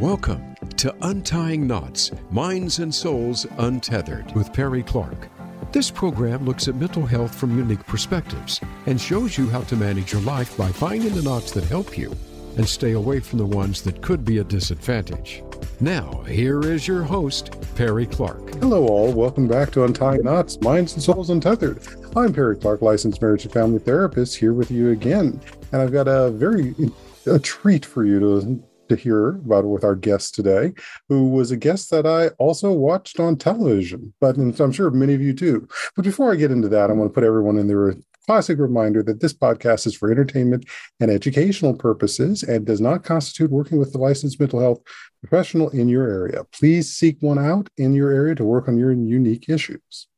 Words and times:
Welcome 0.00 0.54
to 0.76 0.94
Untying 1.00 1.66
Knots 1.66 2.10
Minds 2.30 2.80
and 2.80 2.94
Souls 2.94 3.46
Untethered 3.56 4.30
with 4.34 4.52
Perry 4.52 4.82
Clark. 4.82 5.30
This 5.72 5.90
program 5.90 6.44
looks 6.44 6.68
at 6.68 6.74
mental 6.74 7.06
health 7.06 7.34
from 7.34 7.56
unique 7.56 7.86
perspectives 7.86 8.60
and 8.84 9.00
shows 9.00 9.38
you 9.38 9.48
how 9.48 9.62
to 9.62 9.74
manage 9.74 10.12
your 10.12 10.20
life 10.20 10.54
by 10.54 10.70
finding 10.70 11.14
the 11.14 11.22
knots 11.22 11.50
that 11.52 11.64
help 11.64 11.96
you 11.96 12.14
and 12.58 12.68
stay 12.68 12.92
away 12.92 13.20
from 13.20 13.38
the 13.38 13.46
ones 13.46 13.80
that 13.84 14.02
could 14.02 14.22
be 14.22 14.36
a 14.36 14.44
disadvantage. 14.44 15.42
Now, 15.80 16.20
here 16.24 16.60
is 16.60 16.86
your 16.86 17.02
host, 17.02 17.56
Perry 17.74 18.04
Clark. 18.04 18.56
Hello, 18.56 18.86
all. 18.86 19.14
Welcome 19.14 19.48
back 19.48 19.70
to 19.70 19.84
Untying 19.84 20.24
Knots 20.24 20.60
Minds 20.60 20.92
and 20.92 21.02
Souls 21.02 21.30
Untethered. 21.30 21.80
I'm 22.14 22.34
Perry 22.34 22.56
Clark, 22.56 22.82
licensed 22.82 23.22
marriage 23.22 23.44
and 23.44 23.52
family 23.54 23.78
therapist, 23.78 24.36
here 24.36 24.52
with 24.52 24.70
you 24.70 24.90
again. 24.90 25.40
And 25.72 25.80
I've 25.80 25.92
got 25.92 26.06
a 26.06 26.30
very 26.32 26.74
a 27.24 27.38
treat 27.38 27.86
for 27.86 28.04
you 28.04 28.20
to 28.20 28.62
to 28.88 28.96
hear 28.96 29.28
about 29.28 29.64
it 29.64 29.68
with 29.68 29.84
our 29.84 29.94
guest 29.94 30.34
today, 30.34 30.72
who 31.08 31.28
was 31.28 31.50
a 31.50 31.56
guest 31.56 31.90
that 31.90 32.06
I 32.06 32.28
also 32.38 32.72
watched 32.72 33.20
on 33.20 33.36
television, 33.36 34.12
but 34.20 34.36
I'm 34.36 34.72
sure 34.72 34.90
many 34.90 35.14
of 35.14 35.22
you 35.22 35.34
too. 35.34 35.68
But 35.94 36.04
before 36.04 36.32
I 36.32 36.36
get 36.36 36.50
into 36.50 36.68
that, 36.68 36.90
I 36.90 36.92
want 36.92 37.10
to 37.10 37.14
put 37.14 37.24
everyone 37.24 37.58
in 37.58 37.68
their 37.68 37.94
classic 38.26 38.58
reminder 38.58 39.02
that 39.04 39.20
this 39.20 39.32
podcast 39.32 39.86
is 39.86 39.96
for 39.96 40.10
entertainment 40.10 40.66
and 41.00 41.10
educational 41.10 41.74
purposes 41.74 42.42
and 42.42 42.66
does 42.66 42.80
not 42.80 43.04
constitute 43.04 43.50
working 43.50 43.78
with 43.78 43.92
the 43.92 43.98
licensed 43.98 44.40
mental 44.40 44.60
health 44.60 44.80
professional 45.20 45.70
in 45.70 45.88
your 45.88 46.08
area. 46.08 46.44
Please 46.52 46.92
seek 46.92 47.16
one 47.20 47.38
out 47.38 47.68
in 47.76 47.94
your 47.94 48.10
area 48.10 48.34
to 48.34 48.44
work 48.44 48.68
on 48.68 48.76
your 48.76 48.92
unique 48.92 49.48
issues. 49.48 50.08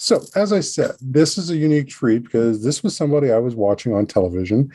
So, 0.00 0.22
as 0.36 0.52
I 0.52 0.60
said, 0.60 0.92
this 1.00 1.36
is 1.36 1.50
a 1.50 1.56
unique 1.56 1.88
treat 1.88 2.22
because 2.22 2.62
this 2.62 2.84
was 2.84 2.96
somebody 2.96 3.32
I 3.32 3.38
was 3.38 3.56
watching 3.56 3.92
on 3.92 4.06
television 4.06 4.70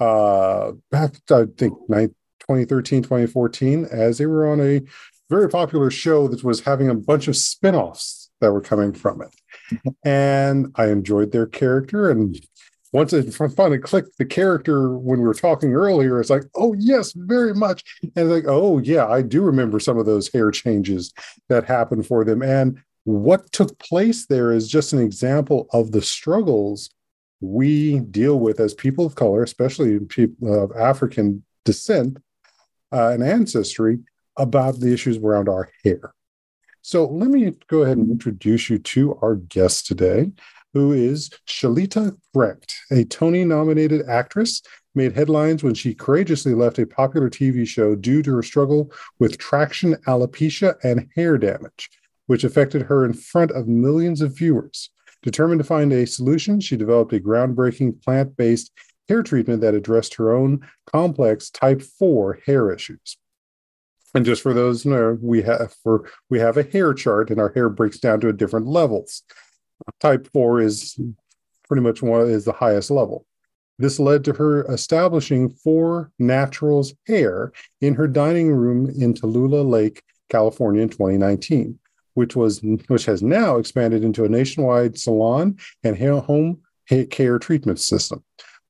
uh, 0.00 0.72
back, 0.90 1.14
I 1.30 1.44
think, 1.56 1.74
2013, 2.48 3.02
2014, 3.02 3.86
as 3.90 4.18
they 4.18 4.26
were 4.26 4.50
on 4.50 4.60
a 4.60 4.82
very 5.30 5.48
popular 5.48 5.90
show 5.90 6.28
that 6.28 6.44
was 6.44 6.60
having 6.60 6.88
a 6.88 6.94
bunch 6.94 7.28
of 7.28 7.36
spin 7.36 7.74
offs 7.74 8.30
that 8.40 8.52
were 8.52 8.60
coming 8.60 8.92
from 8.92 9.22
it. 9.22 9.34
Mm-hmm. 9.72 10.08
And 10.08 10.72
I 10.76 10.88
enjoyed 10.88 11.32
their 11.32 11.46
character. 11.46 12.10
And 12.10 12.38
once 12.92 13.12
it 13.12 13.32
finally 13.32 13.78
clicked 13.78 14.18
the 14.18 14.24
character 14.24 14.96
when 14.96 15.20
we 15.20 15.26
were 15.26 15.34
talking 15.34 15.74
earlier, 15.74 16.20
it's 16.20 16.30
like, 16.30 16.44
oh, 16.54 16.74
yes, 16.78 17.12
very 17.16 17.54
much. 17.54 17.82
And 18.14 18.30
like, 18.30 18.44
oh, 18.46 18.78
yeah, 18.78 19.06
I 19.06 19.22
do 19.22 19.42
remember 19.42 19.80
some 19.80 19.98
of 19.98 20.06
those 20.06 20.30
hair 20.32 20.50
changes 20.50 21.12
that 21.48 21.64
happened 21.64 22.06
for 22.06 22.24
them. 22.24 22.42
And 22.42 22.78
what 23.04 23.50
took 23.52 23.78
place 23.78 24.26
there 24.26 24.52
is 24.52 24.68
just 24.68 24.92
an 24.92 25.00
example 25.00 25.66
of 25.72 25.92
the 25.92 26.02
struggles 26.02 26.90
we 27.40 28.00
deal 28.00 28.38
with 28.38 28.60
as 28.60 28.74
people 28.74 29.04
of 29.04 29.14
color, 29.14 29.42
especially 29.42 29.98
people 30.00 30.64
of 30.64 30.70
uh, 30.70 30.78
African 30.78 31.44
descent, 31.64 32.18
uh, 32.94 33.10
and 33.10 33.22
ancestry 33.22 33.98
about 34.38 34.78
the 34.80 34.92
issues 34.92 35.18
around 35.18 35.48
our 35.48 35.68
hair. 35.82 36.14
So 36.82 37.06
let 37.06 37.30
me 37.30 37.52
go 37.68 37.82
ahead 37.82 37.96
and 37.96 38.10
introduce 38.10 38.68
you 38.68 38.78
to 38.78 39.18
our 39.22 39.36
guest 39.36 39.86
today, 39.86 40.30
who 40.74 40.92
is 40.92 41.30
Shalita 41.48 42.16
Grant, 42.34 42.72
a 42.90 43.04
Tony 43.04 43.44
nominated 43.44 44.06
actress, 44.08 44.62
made 44.94 45.14
headlines 45.14 45.64
when 45.64 45.74
she 45.74 45.94
courageously 45.94 46.54
left 46.54 46.78
a 46.78 46.86
popular 46.86 47.30
TV 47.30 47.66
show 47.66 47.94
due 47.94 48.22
to 48.22 48.34
her 48.36 48.42
struggle 48.42 48.92
with 49.18 49.38
traction 49.38 49.94
alopecia 50.06 50.76
and 50.84 51.08
hair 51.16 51.38
damage, 51.38 51.88
which 52.26 52.44
affected 52.44 52.82
her 52.82 53.04
in 53.04 53.12
front 53.12 53.50
of 53.52 53.66
millions 53.66 54.20
of 54.20 54.36
viewers. 54.36 54.90
Determined 55.22 55.60
to 55.60 55.64
find 55.64 55.92
a 55.92 56.06
solution, 56.06 56.60
she 56.60 56.76
developed 56.76 57.14
a 57.14 57.18
groundbreaking 57.20 58.02
plant 58.02 58.36
based 58.36 58.70
hair 59.08 59.22
treatment 59.22 59.60
that 59.60 59.74
addressed 59.74 60.14
her 60.14 60.32
own 60.32 60.66
complex 60.86 61.50
type 61.50 61.82
4 61.82 62.40
hair 62.46 62.72
issues. 62.72 63.16
And 64.14 64.24
just 64.24 64.42
for 64.42 64.54
those 64.54 64.86
know, 64.86 65.18
we 65.20 65.42
have 65.42 65.74
for 65.82 66.08
we 66.30 66.38
have 66.38 66.56
a 66.56 66.62
hair 66.62 66.94
chart 66.94 67.30
and 67.30 67.40
our 67.40 67.52
hair 67.52 67.68
breaks 67.68 67.98
down 67.98 68.20
to 68.20 68.32
different 68.32 68.66
levels. 68.66 69.22
Type 70.00 70.28
4 70.32 70.60
is 70.60 70.98
pretty 71.66 71.82
much 71.82 72.02
one 72.02 72.28
is 72.28 72.44
the 72.44 72.52
highest 72.52 72.90
level. 72.90 73.26
This 73.78 73.98
led 73.98 74.24
to 74.24 74.32
her 74.34 74.64
establishing 74.72 75.50
4 75.50 76.12
Naturals 76.20 76.94
Hair 77.08 77.52
in 77.80 77.94
her 77.94 78.06
dining 78.06 78.52
room 78.52 78.88
in 78.88 79.14
Toluca 79.14 79.62
Lake, 79.62 80.02
California 80.28 80.82
in 80.82 80.90
2019, 80.90 81.78
which 82.14 82.36
was 82.36 82.60
which 82.86 83.06
has 83.06 83.20
now 83.20 83.56
expanded 83.56 84.04
into 84.04 84.24
a 84.24 84.28
nationwide 84.28 84.96
salon 84.96 85.58
and 85.82 85.98
home 85.98 86.60
care 87.10 87.40
treatment 87.40 87.80
system. 87.80 88.22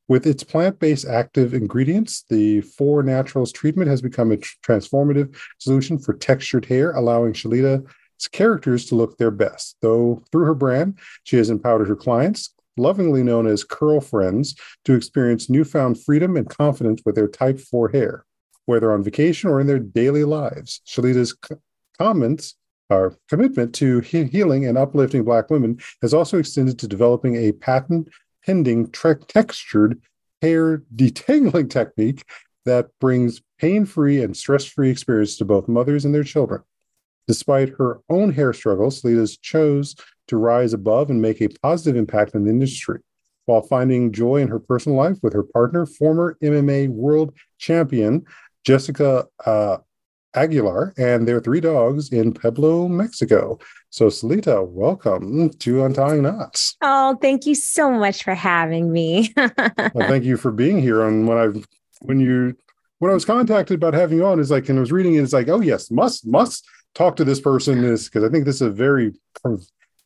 With 0.07 0.27
its 0.27 0.45
plant 0.45 0.79
based 0.79 1.07
active 1.07 1.55
ingredients, 1.55 2.25
the 2.29 2.61
Four 2.61 3.03
Naturals 3.03 3.53
treatment 3.53 3.89
has 3.89 4.03
become 4.03 4.33
a 4.33 4.37
transformative 4.37 5.35
solution 5.59 5.99
for 5.99 6.13
textured 6.13 6.67
hair, 6.67 6.93
allowing 6.93 7.33
Shalita's 7.33 8.29
characters 8.31 8.85
to 8.87 8.97
look 8.97 9.17
their 9.17 9.31
best. 9.31 9.77
Though 9.81 10.23
through 10.31 10.45
her 10.45 10.55
brand, 10.55 10.99
she 11.25 11.37
has 11.39 11.49
empowered 11.49 11.89
her 11.89 11.97
clients, 11.97 12.55
lovingly 12.77 13.23
known 13.23 13.47
as 13.47 13.65
Curl 13.65 14.01
Friends, 14.01 14.55
to 14.85 14.95
experience 14.95 15.49
newfound 15.49 16.03
freedom 16.03 16.37
and 16.37 16.49
confidence 16.49 17.01
with 17.07 17.15
their 17.15 17.29
type 17.29 17.59
4 17.59 17.89
hair, 17.89 18.27
whether 18.67 18.93
on 18.93 19.03
vacation 19.03 19.49
or 19.49 19.59
in 19.59 19.67
their 19.67 19.79
daily 19.79 20.25
lives. 20.25 20.83
Shalita's 20.87 21.35
comments 21.99 22.57
our 22.91 23.17
commitment 23.29 23.75
to 23.75 24.01
he- 24.01 24.25
healing 24.25 24.67
and 24.67 24.77
uplifting 24.77 25.25
Black 25.25 25.51
women 25.51 25.79
has 26.03 26.13
also 26.13 26.39
extended 26.39 26.79
to 26.79 26.89
developing 26.89 27.37
a 27.37 27.53
patent 27.53 28.09
pending 28.45 28.91
tre- 28.91 29.17
textured 29.29 30.01
hair 30.43 30.83
detangling 30.95 31.71
technique 31.71 32.25
that 32.65 32.89
brings 33.01 33.43
pain 33.59 33.85
free 33.85 34.23
and 34.23 34.37
stress 34.37 34.65
free 34.65 34.91
experience 34.91 35.37
to 35.37 35.45
both 35.45 35.69
mothers 35.69 36.05
and 36.05 36.15
their 36.15 36.25
children. 36.25 36.63
Despite 37.27 37.71
her 37.79 38.01
own 38.11 38.33
hair 38.33 38.53
struggles, 38.53 39.03
Lita's 39.05 39.37
chose 39.37 39.95
to 40.29 40.37
rise 40.37 40.73
above 40.73 41.11
and 41.11 41.21
make 41.21 41.41
a 41.41 41.49
positive 41.63 41.97
impact 41.97 42.35
in 42.35 42.45
the 42.45 42.51
industry 42.51 43.01
while 43.47 43.63
finding 43.63 44.13
joy 44.13 44.37
in 44.37 44.49
her 44.49 44.59
personal 44.59 44.97
life 44.97 45.19
with 45.23 45.33
her 45.33 45.43
partner, 45.43 45.87
former 45.87 46.37
MMA 46.43 46.89
world 46.89 47.35
champion 47.59 48.25
Jessica 48.65 49.27
uh, 49.45 49.79
Aguilar 50.35 50.95
and 50.97 51.27
their 51.27 51.41
three 51.41 51.61
dogs 51.61 52.11
in 52.11 52.33
Puebla, 52.33 52.89
Mexico. 52.89 53.59
So, 53.91 54.07
Shalita, 54.07 54.67
welcome 54.67 55.51
to 55.51 55.85
Untying 55.85 56.23
Knots. 56.23 56.77
Oh, 56.83 57.17
thank 57.21 57.47
you 57.47 57.55
so 57.55 57.91
much 57.91 58.25
for 58.25 58.35
having 58.35 58.93
me. 58.93 59.33
well, 59.37 59.51
thank 60.09 60.25
you 60.25 60.37
for 60.37 60.51
being 60.51 60.81
here. 60.81 61.03
And 61.03 61.29
when 61.29 61.39
I 61.39 61.63
when 62.03 62.21
you 62.21 62.57
when 62.99 63.11
I 63.11 63.15
was 63.15 63.25
contacted 63.25 63.77
about 63.77 63.95
having 63.95 64.19
you 64.19 64.27
on, 64.27 64.41
is 64.41 64.51
like, 64.51 64.69
and 64.69 64.79
I 64.79 64.81
was 64.81 64.93
reading 64.93 65.15
it, 65.15 65.23
it's 65.23 65.33
like, 65.33 65.49
oh 65.49 65.61
yes, 65.61 65.91
must 65.91 66.27
must 66.27 66.67
talk 66.95 67.17
to 67.17 67.25
this 67.25 67.41
person. 67.41 67.83
This 67.83 68.09
because 68.09 68.25
I 68.25 68.29
think 68.29 68.45
this 68.45 68.57
is 68.57 68.63
a 68.63 68.71
very 68.71 69.13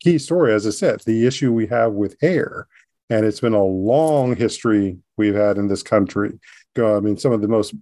key 0.01 0.17
story. 0.17 0.53
As 0.53 0.67
I 0.67 0.71
said, 0.71 1.01
the 1.05 1.25
issue 1.25 1.51
we 1.51 1.67
have 1.67 1.93
with 1.93 2.15
hair, 2.21 2.67
and 3.09 3.25
it's 3.25 3.39
been 3.39 3.53
a 3.53 3.63
long 3.63 4.35
history 4.35 4.97
we've 5.17 5.35
had 5.35 5.57
in 5.57 5.67
this 5.67 5.83
country. 5.83 6.39
I 6.77 6.99
mean, 7.01 7.17
some 7.17 7.33
of 7.33 7.41
the 7.41 7.47
most 7.47 7.73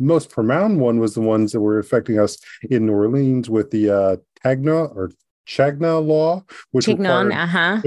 most 0.00 0.30
profound 0.30 0.80
one 0.80 0.98
was 0.98 1.14
the 1.14 1.20
ones 1.20 1.52
that 1.52 1.60
were 1.60 1.78
affecting 1.78 2.18
us 2.18 2.38
in 2.70 2.86
New 2.86 2.94
Orleans 2.94 3.48
with 3.48 3.70
the 3.70 3.90
uh, 3.90 4.16
Tagna 4.44 4.94
or 4.96 5.12
Chagna 5.46 6.04
law, 6.04 6.44
which 6.70 6.86
Chignon, 6.86 7.26
required, 7.26 7.32
uh-huh. 7.32 7.80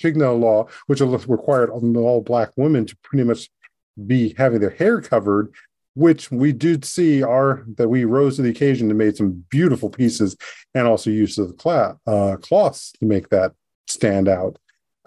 Chigna 0.00 0.38
law, 0.38 0.66
which 0.86 1.00
required 1.00 1.70
all 1.70 2.20
black 2.20 2.50
women 2.56 2.86
to 2.86 2.96
pretty 3.02 3.24
much 3.24 3.48
be 4.06 4.34
having 4.36 4.60
their 4.60 4.70
hair 4.70 5.00
covered, 5.00 5.52
which 5.94 6.30
we 6.30 6.52
did 6.52 6.84
see 6.84 7.22
are 7.22 7.64
that 7.76 7.88
we 7.88 8.04
rose 8.04 8.36
to 8.36 8.42
the 8.42 8.50
occasion 8.50 8.88
and 8.88 8.98
made 8.98 9.16
some 9.16 9.44
beautiful 9.50 9.90
pieces 9.90 10.36
and 10.74 10.86
also 10.86 11.10
use 11.10 11.36
of 11.38 11.48
the 11.48 11.54
cloth, 11.54 11.98
uh, 12.06 12.36
cloths 12.40 12.92
to 12.92 13.04
make 13.04 13.28
that 13.28 13.52
stand 13.86 14.28
out 14.28 14.56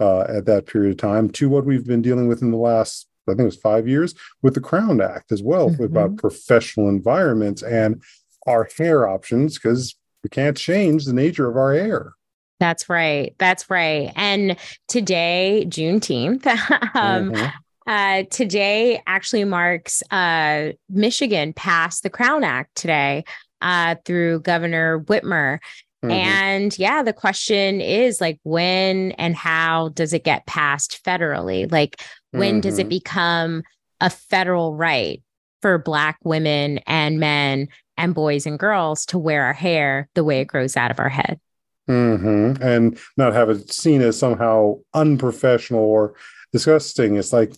uh, 0.00 0.20
at 0.22 0.46
that 0.46 0.66
period 0.66 0.92
of 0.92 0.96
time 0.96 1.28
to 1.30 1.48
what 1.48 1.64
we've 1.64 1.86
been 1.86 2.02
dealing 2.02 2.28
with 2.28 2.42
in 2.42 2.50
the 2.50 2.56
last 2.56 3.08
I 3.28 3.32
think 3.32 3.40
it 3.40 3.44
was 3.44 3.56
five 3.56 3.88
years 3.88 4.14
with 4.42 4.54
the 4.54 4.60
Crown 4.60 5.00
Act 5.00 5.32
as 5.32 5.42
well 5.42 5.70
mm-hmm. 5.70 5.84
about 5.84 6.16
professional 6.16 6.88
environments 6.88 7.62
and 7.62 8.02
our 8.46 8.68
hair 8.76 9.08
options 9.08 9.58
because 9.58 9.94
we 10.22 10.30
can't 10.30 10.56
change 10.56 11.04
the 11.04 11.12
nature 11.12 11.48
of 11.48 11.56
our 11.56 11.74
hair. 11.74 12.12
That's 12.60 12.88
right. 12.88 13.34
That's 13.38 13.68
right. 13.68 14.12
And 14.16 14.56
today, 14.88 15.64
Juneteenth, 15.68 16.46
um, 16.94 17.32
mm-hmm. 17.32 17.46
uh, 17.86 18.22
today 18.30 19.02
actually 19.06 19.44
marks 19.44 20.02
uh, 20.10 20.70
Michigan 20.88 21.52
passed 21.52 22.02
the 22.02 22.10
Crown 22.10 22.44
Act 22.44 22.74
today 22.74 23.24
uh, 23.60 23.96
through 24.04 24.40
Governor 24.40 25.00
Whitmer. 25.00 25.58
Mm-hmm. 26.04 26.10
And 26.10 26.78
yeah, 26.78 27.02
the 27.02 27.12
question 27.12 27.80
is 27.80 28.20
like, 28.20 28.38
when 28.44 29.12
and 29.12 29.34
how 29.34 29.88
does 29.90 30.12
it 30.12 30.22
get 30.24 30.46
passed 30.46 31.02
federally? 31.04 31.70
Like, 31.70 32.00
when 32.34 32.54
mm-hmm. 32.54 32.60
does 32.60 32.78
it 32.78 32.82
mm-hmm. 32.82 32.88
become 32.90 33.62
a 34.00 34.10
federal 34.10 34.74
right 34.74 35.22
for 35.62 35.78
Black 35.78 36.18
women 36.24 36.78
and 36.86 37.18
men 37.18 37.68
and 37.96 38.14
boys 38.14 38.44
and 38.46 38.58
girls 38.58 39.06
to 39.06 39.18
wear 39.18 39.44
our 39.44 39.52
hair 39.52 40.08
the 40.14 40.24
way 40.24 40.40
it 40.40 40.46
grows 40.46 40.76
out 40.76 40.90
of 40.90 40.98
our 40.98 41.08
head? 41.08 41.40
Mm-hmm. 41.88 42.62
And 42.62 42.98
not 43.16 43.34
have 43.34 43.50
it 43.50 43.72
seen 43.72 44.02
as 44.02 44.18
somehow 44.18 44.78
unprofessional 44.94 45.82
or 45.82 46.14
disgusting. 46.52 47.16
It's 47.16 47.32
like, 47.32 47.52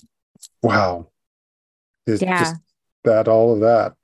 wow. 0.62 1.08
It's 2.06 2.22
yeah. 2.22 2.38
just 2.40 2.56
that, 3.04 3.28
all 3.28 3.54
of 3.54 3.60
that. 3.60 3.94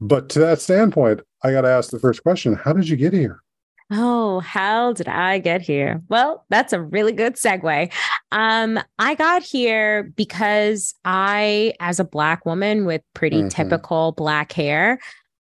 But 0.00 0.28
to 0.30 0.40
that 0.40 0.60
standpoint, 0.60 1.20
I 1.42 1.52
got 1.52 1.62
to 1.62 1.68
ask 1.68 1.90
the 1.90 1.98
first 1.98 2.22
question 2.22 2.54
How 2.54 2.72
did 2.72 2.88
you 2.88 2.96
get 2.96 3.12
here? 3.12 3.42
Oh, 3.90 4.40
how 4.40 4.92
did 4.92 5.08
I 5.08 5.38
get 5.38 5.60
here? 5.60 6.02
Well, 6.08 6.44
that's 6.48 6.72
a 6.72 6.80
really 6.80 7.12
good 7.12 7.34
segue. 7.34 7.92
Um, 8.30 8.80
I 8.98 9.14
got 9.14 9.42
here 9.42 10.04
because 10.16 10.94
I, 11.04 11.74
as 11.80 12.00
a 12.00 12.04
Black 12.04 12.46
woman 12.46 12.86
with 12.86 13.02
pretty 13.14 13.38
mm-hmm. 13.38 13.48
typical 13.48 14.12
Black 14.12 14.52
hair, 14.52 14.98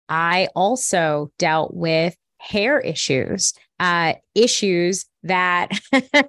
I 0.10 0.48
also 0.56 1.31
dealt 1.38 1.74
with 1.74 2.16
hair 2.39 2.80
issues, 2.80 3.54
uh, 3.80 4.13
issues 4.36 5.06
that 5.24 5.72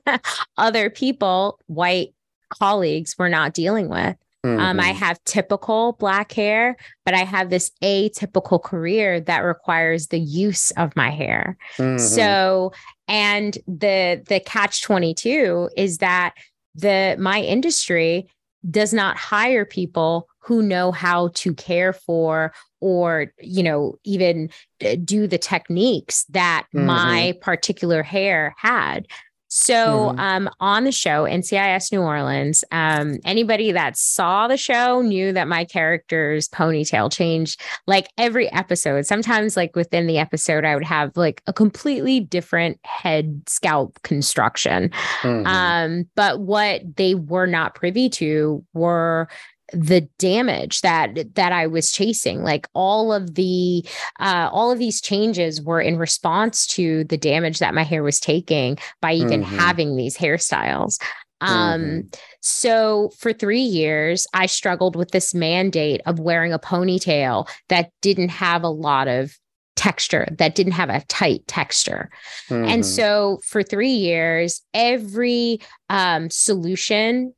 other 0.57 0.91
people, 0.91 1.61
white 1.67 2.15
colleagues, 2.51 3.17
were 3.19 3.29
not 3.29 3.55
dealing 3.55 3.89
with. 3.89 4.17
Mm-hmm. 4.49 4.61
Um, 4.61 4.81
I 4.81 4.91
mm-hmm. 4.91 4.99
have 4.99 5.23
typical 5.25 5.93
black 5.93 6.33
hair, 6.33 6.77
but 7.05 7.15
I 7.15 7.25
have 7.25 7.51
this 7.51 7.71
atypical 7.83 8.63
career 8.63 9.21
that 9.21 9.41
requires 9.41 10.09
the 10.09 10.19
use 10.19 10.71
of 10.73 10.95
my 10.97 11.11
hair. 11.11 11.57
Mm-hmm. 11.77 11.99
So, 11.99 12.73
and 13.07 13.57
the 13.67 14.23
the 14.29 14.41
catch 14.41 14.83
22 14.83 15.71
is 15.77 15.99
that 15.99 16.35
the 16.75 17.17
my 17.19 17.41
industry 17.41 18.29
does 18.71 18.93
not 18.93 19.17
hire 19.17 19.65
people 19.65 20.29
who 20.41 20.63
know 20.63 20.91
how 20.93 21.29
to 21.35 21.55
care 21.55 21.93
for 21.93 22.53
or 22.81 23.33
you 23.41 23.63
know 23.63 23.97
even 24.05 24.51
uh, 24.85 24.97
do 25.05 25.27
the 25.27 25.39
techniques 25.39 26.25
that 26.31 26.67
mm-hmm. 26.75 26.87
my 26.87 27.35
particular 27.41 28.03
hair 28.03 28.55
had 28.57 29.07
so 29.49 29.75
mm-hmm. 29.75 30.21
um, 30.21 30.51
on 30.61 30.85
the 30.85 30.93
show, 30.93 31.25
NCIS 31.25 31.91
New 31.91 32.03
Orleans, 32.03 32.65
um, 32.71 33.19
anybody 33.25 33.73
that 33.73 33.97
saw 33.97 34.47
the 34.47 34.57
show 34.57 35.01
knew 35.01 35.33
that 35.33 35.49
my 35.49 35.65
character's 35.65 36.49
ponytail 36.49 37.11
changed 37.11 37.61
like 37.87 38.09
every 38.19 38.51
episode. 38.53 39.07
Sometimes, 39.07 39.57
like 39.57 39.75
within 39.75 40.07
the 40.07 40.19
episode, 40.19 40.65
I 40.65 40.75
would 40.75 40.85
have 40.85 41.17
like 41.17 41.43
a 41.47 41.53
completely 41.53 42.21
different 42.21 42.79
head 42.85 43.43
scalp 43.47 44.01
construction. 44.03 44.91
Mm-hmm. 45.23 45.47
Um, 45.47 46.09
but 46.15 46.41
what 46.41 46.97
they 46.97 47.15
were 47.15 47.47
not 47.47 47.75
privy 47.75 48.11
to 48.11 48.65
were 48.75 49.29
the 49.73 50.09
damage 50.19 50.81
that 50.81 51.35
that 51.35 51.53
I 51.53 51.67
was 51.67 51.93
chasing 51.93 52.43
like 52.43 52.67
all 52.75 53.13
of 53.13 53.35
the 53.35 53.85
uh 54.19 54.49
all 54.51 54.73
of 54.73 54.79
these 54.79 55.01
changes 55.01 55.61
were 55.61 55.81
in 55.81 55.99
response 55.99 56.67
to 56.69 57.05
the 57.05 57.19
damage 57.19 57.59
that 57.59 57.75
my 57.75 57.83
hair 57.83 58.03
was 58.03 58.21
taking 58.21 58.79
by 59.03 59.13
even 59.13 59.43
mm-hmm. 59.43 59.59
having 59.59 59.97
these 59.97 60.17
hairstyles 60.17 61.01
um 61.43 61.81
mm-hmm. 61.81 62.01
so 62.41 63.11
for 63.19 63.33
3 63.33 63.61
years 63.61 64.27
I 64.33 64.47
struggled 64.47 64.97
with 64.97 65.11
this 65.11 65.35
mandate 65.35 66.01
of 66.07 66.19
wearing 66.19 66.53
a 66.53 66.59
ponytail 66.59 67.49
that 67.69 67.91
didn't 68.01 68.31
have 68.31 68.63
a 68.63 68.69
lot 68.69 69.07
of 69.07 69.37
texture 69.79 70.27
that 70.39 70.57
didn't 70.57 70.73
have 70.73 70.91
a 70.91 71.05
tight 71.07 71.47
texture. 71.47 72.11
Mm-hmm. 72.49 72.69
And 72.69 72.85
so 72.85 73.41
for 73.45 73.63
three 73.63 73.93
years, 73.93 74.61
every 74.75 75.61
um, 75.89 76.29
solution, 76.31 77.33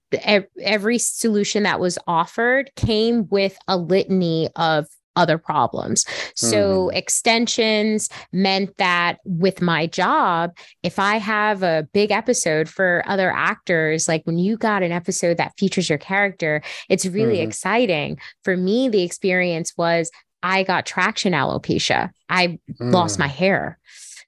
every 0.59 0.99
solution 0.99 1.65
that 1.65 1.79
was 1.79 1.99
offered 2.07 2.71
came 2.77 3.29
with 3.29 3.59
a 3.69 3.77
litany 3.77 4.49
of 4.57 4.87
other 5.17 5.39
problems. 5.39 6.07
So 6.35 6.87
mm-hmm. 6.87 6.97
extensions 6.97 8.09
meant 8.33 8.77
that 8.79 9.19
with 9.25 9.61
my 9.61 9.87
job, 9.87 10.57
if 10.83 10.99
I 10.99 11.17
have 11.17 11.63
a 11.63 11.87
big 11.93 12.11
episode 12.11 12.69
for 12.69 13.03
other 13.07 13.31
actors, 13.31 14.09
like 14.09 14.23
when 14.25 14.39
you 14.39 14.57
got 14.57 14.83
an 14.83 14.93
episode 14.93 15.37
that 15.37 15.53
features 15.59 15.89
your 15.89 15.99
character, 15.99 16.63
it's 16.89 17.05
really 17.05 17.35
mm-hmm. 17.35 17.49
exciting. 17.49 18.19
For 18.45 18.57
me, 18.57 18.89
the 18.89 19.03
experience 19.03 19.75
was 19.77 20.11
I 20.43 20.63
got 20.63 20.87
traction 20.87 21.33
alopecia. 21.33 22.11
I 22.29 22.59
mm. 22.71 22.93
lost 22.93 23.19
my 23.19 23.29
hair. 23.29 23.79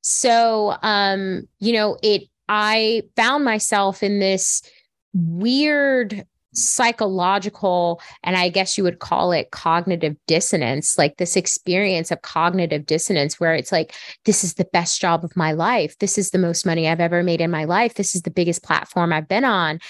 So, 0.03 0.77
um, 0.83 1.49
you 1.61 1.73
know, 1.73 1.97
it, 2.03 2.23
I 2.49 3.03
found 3.17 3.45
myself 3.45 4.03
in 4.03 4.19
this 4.19 4.63
weird 5.15 6.27
psychological, 6.55 8.01
and 8.23 8.37
I 8.37 8.51
guess 8.51 8.77
you 8.77 8.85
would 8.85 8.99
call 8.99 9.33
it 9.33 9.53
cognitive 9.53 10.17
dissonance, 10.27 10.99
like 10.99 11.17
this 11.17 11.35
experience 11.35 12.11
of 12.11 12.21
cognitive 12.21 12.85
dissonance 12.85 13.41
where 13.41 13.55
it's 13.55 13.73
like, 13.73 13.95
this 14.27 14.45
is 14.45 14.55
the 14.55 14.67
best 14.67 15.01
job 15.01 15.25
of 15.25 15.35
my 15.35 15.53
life. 15.53 15.97
This 15.99 16.19
is 16.19 16.31
the 16.31 16.39
most 16.39 16.67
money 16.67 16.89
I've 16.89 17.01
ever 17.01 17.23
made 17.23 17.41
in 17.41 17.51
my 17.51 17.65
life. 17.65 17.95
This 17.95 18.15
is 18.15 18.23
the 18.23 18.31
biggest 18.31 18.63
platform 18.63 19.13
I've 19.13 19.29
been 19.29 19.45
on 19.45 19.81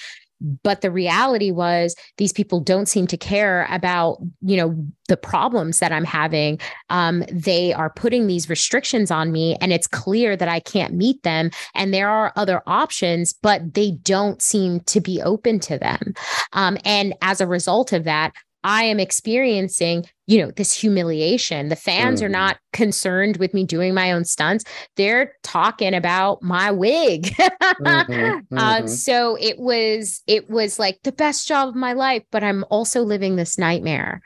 but 0.63 0.81
the 0.81 0.91
reality 0.91 1.51
was 1.51 1.95
these 2.19 2.33
people 2.33 2.61
don't 2.61 2.87
seem 2.87 3.07
to 3.07 3.17
care 3.17 3.67
about 3.71 4.19
you 4.41 4.57
know 4.57 4.77
the 5.09 5.17
problems 5.17 5.79
that 5.79 5.93
i'm 5.93 6.05
having. 6.05 6.59
Um, 6.91 7.25
they 7.31 7.73
are 7.73 7.91
putting 7.91 8.27
these 8.27 8.49
restrictions 8.49 9.11
on 9.11 9.33
me 9.33 9.57
and 9.61 9.73
it's 9.73 9.87
clear 9.87 10.37
that 10.37 10.49
i 10.49 10.61
can't 10.61 10.95
meet 10.95 11.23
them 11.23 11.51
and 11.75 11.93
there 11.93 12.09
are 12.09 12.33
other 12.37 12.63
options 12.67 13.33
but 13.33 13.75
they 13.75 13.93
don't 14.03 14.43
seem 14.43 14.81
to 14.81 15.01
be 15.01 15.21
open 15.23 15.61
to 15.61 15.79
them. 15.79 16.15
Um, 16.53 16.79
and 16.85 17.15
as 17.23 17.41
a 17.41 17.47
result 17.47 17.93
of 17.93 18.05
that 18.05 18.33
I 18.65 18.85
am 18.85 19.01
experiencing, 19.01 20.05
you 20.27 20.39
know, 20.39 20.51
this 20.53 20.73
humiliation. 20.73 21.69
The 21.69 21.77
fans 21.77 22.21
mm. 22.21 22.27
are 22.27 22.29
not 22.29 22.59
concerned 22.73 23.39
with 23.39 23.55
me 23.55 23.65
doing 23.65 23.95
my 23.95 24.13
own 24.13 24.25
stunts. 24.25 24.65
They're 24.97 25.33
talking 25.43 25.95
about 25.95 26.43
my 26.43 26.71
wig. 26.71 27.25
mm-hmm, 27.25 28.13
mm-hmm. 28.13 28.59
Uh, 28.59 28.87
so 28.87 29.37
it 29.41 29.59
was, 29.59 30.23
it 30.27 30.49
was 30.49 30.79
like 30.79 31.01
the 31.03 31.13
best 31.13 31.49
job 31.49 31.69
of 31.69 31.75
my 31.75 31.93
life, 31.93 32.23
but 32.31 32.45
I'm 32.45 32.65
also 32.71 33.03
living 33.03 33.37
this 33.37 33.59
nightmare. 33.59 34.23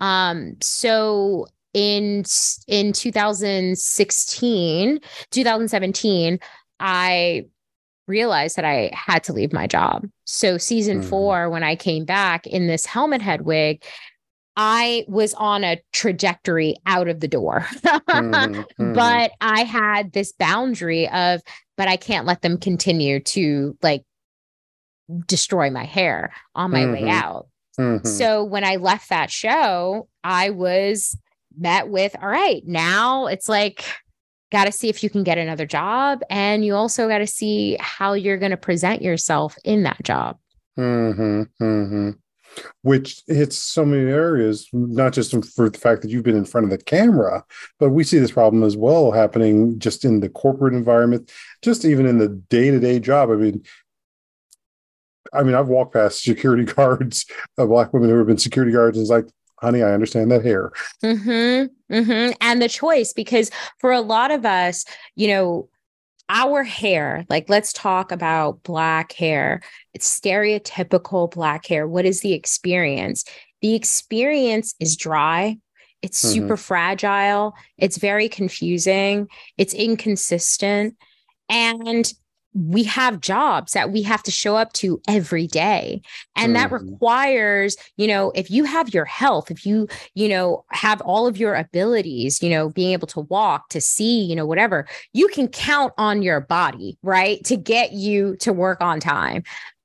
Um, 0.00 0.56
so 0.60 1.46
in 1.74 2.24
in 2.66 2.92
2016, 2.92 5.00
2017, 5.30 6.38
I 6.80 7.44
realized 8.06 8.56
that 8.56 8.64
I 8.64 8.90
had 8.92 9.24
to 9.24 9.32
leave 9.32 9.52
my 9.52 9.66
job. 9.66 10.06
So, 10.30 10.58
season 10.58 11.00
mm-hmm. 11.00 11.08
four, 11.08 11.48
when 11.48 11.62
I 11.62 11.74
came 11.74 12.04
back 12.04 12.46
in 12.46 12.66
this 12.66 12.84
helmet 12.84 13.22
head 13.22 13.46
wig, 13.46 13.82
I 14.56 15.06
was 15.08 15.32
on 15.32 15.64
a 15.64 15.80
trajectory 15.94 16.76
out 16.84 17.08
of 17.08 17.20
the 17.20 17.28
door. 17.28 17.60
mm-hmm, 17.70 18.60
mm-hmm. 18.60 18.92
But 18.92 19.30
I 19.40 19.62
had 19.62 20.12
this 20.12 20.32
boundary 20.32 21.08
of, 21.08 21.40
but 21.78 21.88
I 21.88 21.96
can't 21.96 22.26
let 22.26 22.42
them 22.42 22.58
continue 22.58 23.20
to 23.20 23.78
like 23.80 24.04
destroy 25.26 25.70
my 25.70 25.84
hair 25.84 26.34
on 26.54 26.72
my 26.72 26.84
way 26.84 27.00
mm-hmm. 27.00 27.08
out. 27.08 27.48
Mm-hmm. 27.80 28.06
So, 28.06 28.44
when 28.44 28.64
I 28.64 28.76
left 28.76 29.08
that 29.08 29.30
show, 29.30 30.08
I 30.24 30.50
was 30.50 31.16
met 31.58 31.88
with, 31.88 32.14
all 32.20 32.28
right, 32.28 32.62
now 32.66 33.28
it's 33.28 33.48
like, 33.48 33.82
got 34.50 34.64
to 34.64 34.72
see 34.72 34.88
if 34.88 35.02
you 35.02 35.10
can 35.10 35.24
get 35.24 35.38
another 35.38 35.66
job. 35.66 36.22
And 36.30 36.64
you 36.64 36.74
also 36.74 37.08
got 37.08 37.18
to 37.18 37.26
see 37.26 37.76
how 37.80 38.14
you're 38.14 38.38
going 38.38 38.50
to 38.50 38.56
present 38.56 39.02
yourself 39.02 39.56
in 39.64 39.82
that 39.82 40.02
job. 40.02 40.38
Mm-hmm, 40.78 41.42
mm-hmm. 41.62 42.10
Which 42.82 43.22
hits 43.26 43.58
so 43.58 43.84
many 43.84 44.10
areas, 44.10 44.68
not 44.72 45.12
just 45.12 45.32
for 45.54 45.68
the 45.68 45.78
fact 45.78 46.02
that 46.02 46.10
you've 46.10 46.24
been 46.24 46.36
in 46.36 46.44
front 46.44 46.64
of 46.64 46.70
the 46.70 46.78
camera, 46.78 47.44
but 47.78 47.90
we 47.90 48.04
see 48.04 48.18
this 48.18 48.32
problem 48.32 48.62
as 48.62 48.76
well 48.76 49.12
happening 49.12 49.78
just 49.78 50.04
in 50.04 50.20
the 50.20 50.28
corporate 50.28 50.74
environment, 50.74 51.30
just 51.62 51.84
even 51.84 52.06
in 52.06 52.18
the 52.18 52.28
day 52.28 52.70
to 52.70 52.80
day 52.80 52.98
job. 52.98 53.30
I 53.30 53.34
mean, 53.34 53.64
I 55.32 55.42
mean, 55.42 55.54
I've 55.54 55.68
walked 55.68 55.92
past 55.92 56.22
security 56.22 56.64
guards, 56.74 57.26
uh, 57.58 57.66
black 57.66 57.92
women 57.92 58.08
who 58.08 58.16
have 58.18 58.26
been 58.26 58.38
security 58.38 58.72
guards, 58.72 58.96
and 58.96 59.04
it's 59.04 59.10
like, 59.10 59.26
honey, 59.60 59.82
I 59.82 59.92
understand 59.92 60.30
that 60.30 60.44
hair. 60.44 60.72
Mm-hmm, 61.02 61.94
mm-hmm. 61.94 62.32
And 62.40 62.62
the 62.62 62.68
choice, 62.68 63.12
because 63.12 63.50
for 63.78 63.92
a 63.92 64.00
lot 64.00 64.30
of 64.30 64.44
us, 64.44 64.84
you 65.16 65.28
know, 65.28 65.68
our 66.28 66.62
hair, 66.62 67.24
like 67.30 67.48
let's 67.48 67.72
talk 67.72 68.12
about 68.12 68.62
black 68.62 69.12
hair. 69.12 69.62
It's 69.94 70.20
stereotypical 70.20 71.30
black 71.30 71.66
hair. 71.66 71.88
What 71.88 72.04
is 72.04 72.20
the 72.20 72.34
experience? 72.34 73.24
The 73.62 73.74
experience 73.74 74.74
is 74.78 74.96
dry. 74.96 75.56
It's 76.02 76.22
mm-hmm. 76.22 76.34
super 76.34 76.56
fragile. 76.56 77.54
It's 77.78 77.96
very 77.96 78.28
confusing. 78.28 79.28
It's 79.56 79.74
inconsistent. 79.74 80.96
And 81.48 82.12
we 82.58 82.82
have 82.82 83.20
jobs 83.20 83.72
that 83.72 83.92
we 83.92 84.02
have 84.02 84.22
to 84.22 84.30
show 84.30 84.56
up 84.56 84.72
to 84.72 85.00
every 85.06 85.46
day 85.46 86.00
and 86.34 86.54
mm-hmm. 86.54 86.62
that 86.62 86.72
requires 86.72 87.76
you 87.96 88.06
know 88.06 88.32
if 88.34 88.50
you 88.50 88.64
have 88.64 88.92
your 88.92 89.04
health 89.04 89.50
if 89.50 89.64
you 89.64 89.86
you 90.14 90.28
know 90.28 90.64
have 90.70 91.00
all 91.02 91.26
of 91.26 91.36
your 91.36 91.54
abilities 91.54 92.42
you 92.42 92.50
know 92.50 92.68
being 92.70 92.92
able 92.92 93.06
to 93.06 93.20
walk 93.20 93.68
to 93.68 93.80
see 93.80 94.22
you 94.22 94.34
know 94.34 94.46
whatever 94.46 94.86
you 95.12 95.28
can 95.28 95.46
count 95.46 95.92
on 95.98 96.20
your 96.20 96.40
body 96.40 96.98
right 97.02 97.44
to 97.44 97.56
get 97.56 97.92
you 97.92 98.36
to 98.36 98.52
work 98.52 98.80
on 98.80 98.98
time 98.98 99.42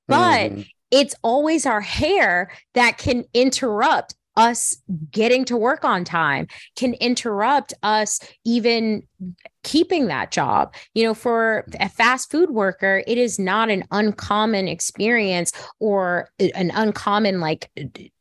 but 0.08 0.51
mm-hmm. 0.51 0.62
it's 0.89 1.15
always 1.22 1.65
our 1.65 1.82
hair 1.82 2.51
that 2.74 2.98
can 2.98 3.24
interrupt 3.34 4.15
us 4.36 4.78
getting 5.12 5.46
to 5.46 5.58
work 5.58 5.86
on 5.86 6.04
time, 6.04 6.48
can 6.75 6.94
interrupt 6.96 7.74
us 7.84 8.20
even 8.46 9.04
keeping 9.63 10.08
that 10.08 10.32
job. 10.32 10.74
You 10.94 11.06
know, 11.06 11.13
for 11.13 11.66
a 11.80 11.90
fast 11.90 12.32
food 12.32 12.50
worker, 12.50 13.04
it 13.08 13.18
is 13.18 13.40
not 13.40 13.70
an 13.70 13.84
uncommon 13.92 14.68
experience 14.68 15.52
or 15.80 16.30
an 16.40 16.72
uncommon 16.74 17.40
like 17.40 17.70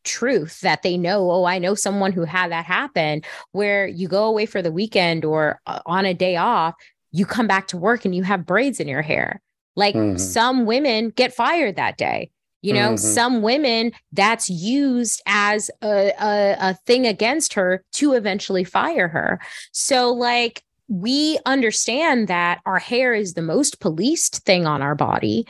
truth 0.04 0.61
that 0.61 0.83
they 0.83 0.97
know, 0.97 1.31
oh, 1.31 1.45
I 1.45 1.59
know 1.59 1.75
someone 1.75 2.12
who 2.12 2.25
had 2.25 2.52
that 2.52 2.64
happen, 2.64 3.23
where 3.52 3.87
you 3.87 4.09
go 4.09 4.25
away 4.25 4.47
for 4.47 4.62
the 4.62 4.73
weekend 4.73 5.25
or 5.25 5.61
uh, 5.66 5.81
on 5.87 6.04
a 6.04 6.14
day 6.14 6.37
off, 6.37 6.75
you 7.11 7.26
come 7.26 7.47
back 7.47 7.69
to 7.69 7.76
work 7.76 8.04
and 8.04 8.14
you 8.14 8.23
have 8.23 8.47
braids 8.47 8.81
in 8.81 8.88
your 8.88 9.02
hair. 9.02 9.40
Like 9.76 9.95
mm-hmm. 9.95 10.19
some 10.19 10.66
women 10.66 11.11
get 11.11 11.35
fired 11.35 11.76
that 11.76 11.97
day. 11.97 12.31
You 12.62 12.75
know, 12.75 12.90
mm-hmm. 12.90 12.97
some 12.97 13.42
women 13.42 13.92
that's 14.12 14.49
used 14.49 15.21
as 15.26 15.71
a, 15.83 16.12
a, 16.21 16.57
a 16.61 16.75
thing 16.87 17.07
against 17.07 17.54
her 17.54 17.85
to 17.95 18.12
eventually 18.12 18.64
fire 18.64 19.09
her. 19.09 19.40
So, 19.73 20.12
like, 20.12 20.62
we 20.88 21.38
understand 21.45 22.28
that 22.28 22.61
our 22.64 22.78
hair 22.78 23.14
is 23.14 23.35
the 23.35 23.42
most 23.42 23.81
policed 23.81 24.45
thing 24.45 24.66
on 24.66 24.81
our 24.81 24.95
body. 24.95 25.47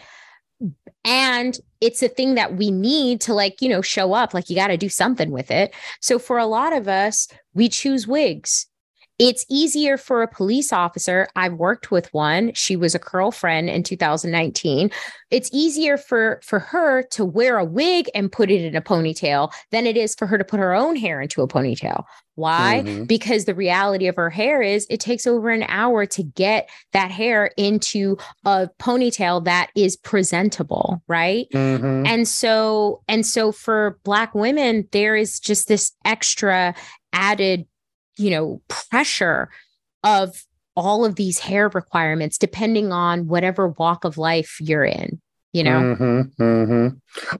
And 1.04 1.58
it's 1.80 2.02
a 2.02 2.08
thing 2.08 2.36
that 2.36 2.56
we 2.56 2.70
need 2.70 3.20
to, 3.22 3.34
like, 3.34 3.60
you 3.60 3.68
know, 3.68 3.82
show 3.82 4.14
up. 4.14 4.32
Like, 4.32 4.48
you 4.48 4.56
got 4.56 4.68
to 4.68 4.76
do 4.76 4.88
something 4.88 5.30
with 5.30 5.50
it. 5.50 5.74
So, 6.00 6.18
for 6.18 6.38
a 6.38 6.46
lot 6.46 6.72
of 6.72 6.88
us, 6.88 7.28
we 7.54 7.68
choose 7.68 8.06
wigs 8.06 8.66
it's 9.22 9.46
easier 9.48 9.96
for 9.96 10.22
a 10.22 10.28
police 10.28 10.72
officer. 10.72 11.28
I've 11.36 11.52
worked 11.52 11.92
with 11.92 12.12
one. 12.12 12.52
She 12.54 12.74
was 12.74 12.96
a 12.96 12.98
girlfriend 12.98 13.70
in 13.70 13.84
2019. 13.84 14.90
It's 15.30 15.48
easier 15.52 15.96
for 15.96 16.40
for 16.42 16.58
her 16.58 17.04
to 17.12 17.24
wear 17.24 17.56
a 17.58 17.64
wig 17.64 18.10
and 18.16 18.32
put 18.32 18.50
it 18.50 18.64
in 18.64 18.74
a 18.74 18.82
ponytail 18.82 19.52
than 19.70 19.86
it 19.86 19.96
is 19.96 20.16
for 20.16 20.26
her 20.26 20.38
to 20.38 20.44
put 20.44 20.58
her 20.58 20.74
own 20.74 20.96
hair 20.96 21.20
into 21.20 21.40
a 21.40 21.46
ponytail. 21.46 22.02
Why? 22.34 22.82
Mm-hmm. 22.84 23.04
Because 23.04 23.44
the 23.44 23.54
reality 23.54 24.08
of 24.08 24.16
her 24.16 24.28
hair 24.28 24.60
is 24.60 24.88
it 24.90 24.98
takes 24.98 25.24
over 25.24 25.50
an 25.50 25.66
hour 25.68 26.04
to 26.04 26.24
get 26.24 26.68
that 26.92 27.12
hair 27.12 27.52
into 27.56 28.16
a 28.44 28.68
ponytail 28.80 29.44
that 29.44 29.70
is 29.76 29.96
presentable, 29.96 31.00
right? 31.06 31.46
Mm-hmm. 31.54 32.06
And 32.06 32.26
so 32.26 33.02
and 33.06 33.24
so 33.24 33.52
for 33.52 34.00
black 34.02 34.34
women 34.34 34.88
there 34.90 35.14
is 35.14 35.38
just 35.38 35.68
this 35.68 35.92
extra 36.04 36.74
added 37.12 37.66
you 38.16 38.30
know, 38.30 38.60
pressure 38.68 39.48
of 40.04 40.44
all 40.74 41.04
of 41.04 41.16
these 41.16 41.38
hair 41.38 41.68
requirements 41.68 42.38
depending 42.38 42.92
on 42.92 43.26
whatever 43.26 43.68
walk 43.68 44.04
of 44.04 44.16
life 44.18 44.56
you're 44.60 44.84
in 44.84 45.20
you 45.52 45.62
know 45.62 45.96
mm-hmm, 45.98 46.42
mm-hmm. 46.42 46.88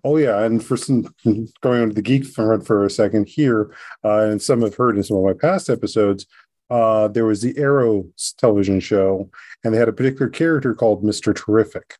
oh 0.05 0.17
yeah 0.17 0.43
and 0.45 0.65
for 0.65 0.77
some 0.77 1.15
going 1.61 1.83
on 1.83 1.89
to 1.89 1.95
the 1.95 2.03
geek 2.03 2.25
front 2.27 2.67
for 2.67 2.85
a 2.85 2.91
second 2.91 3.27
here 3.27 3.75
uh, 4.05 4.21
and 4.21 4.43
some 4.43 4.63
have 4.63 4.75
heard 4.75 4.97
in 4.97 5.03
some 5.03 5.17
of 5.17 5.25
my 5.25 5.33
past 5.33 5.71
episodes 5.71 6.27
uh, 6.71 7.09
there 7.09 7.27
was 7.27 7.43
the 7.43 7.57
arrow 7.59 8.05
television 8.39 8.81
show 8.81 9.29
and 9.65 9.75
they 9.75 9.79
had 9.79 9.89
a 9.89 9.93
particular 9.93 10.29
character 10.29 10.75
called 10.75 11.03
mr 11.03 11.35
terrific 11.35 11.97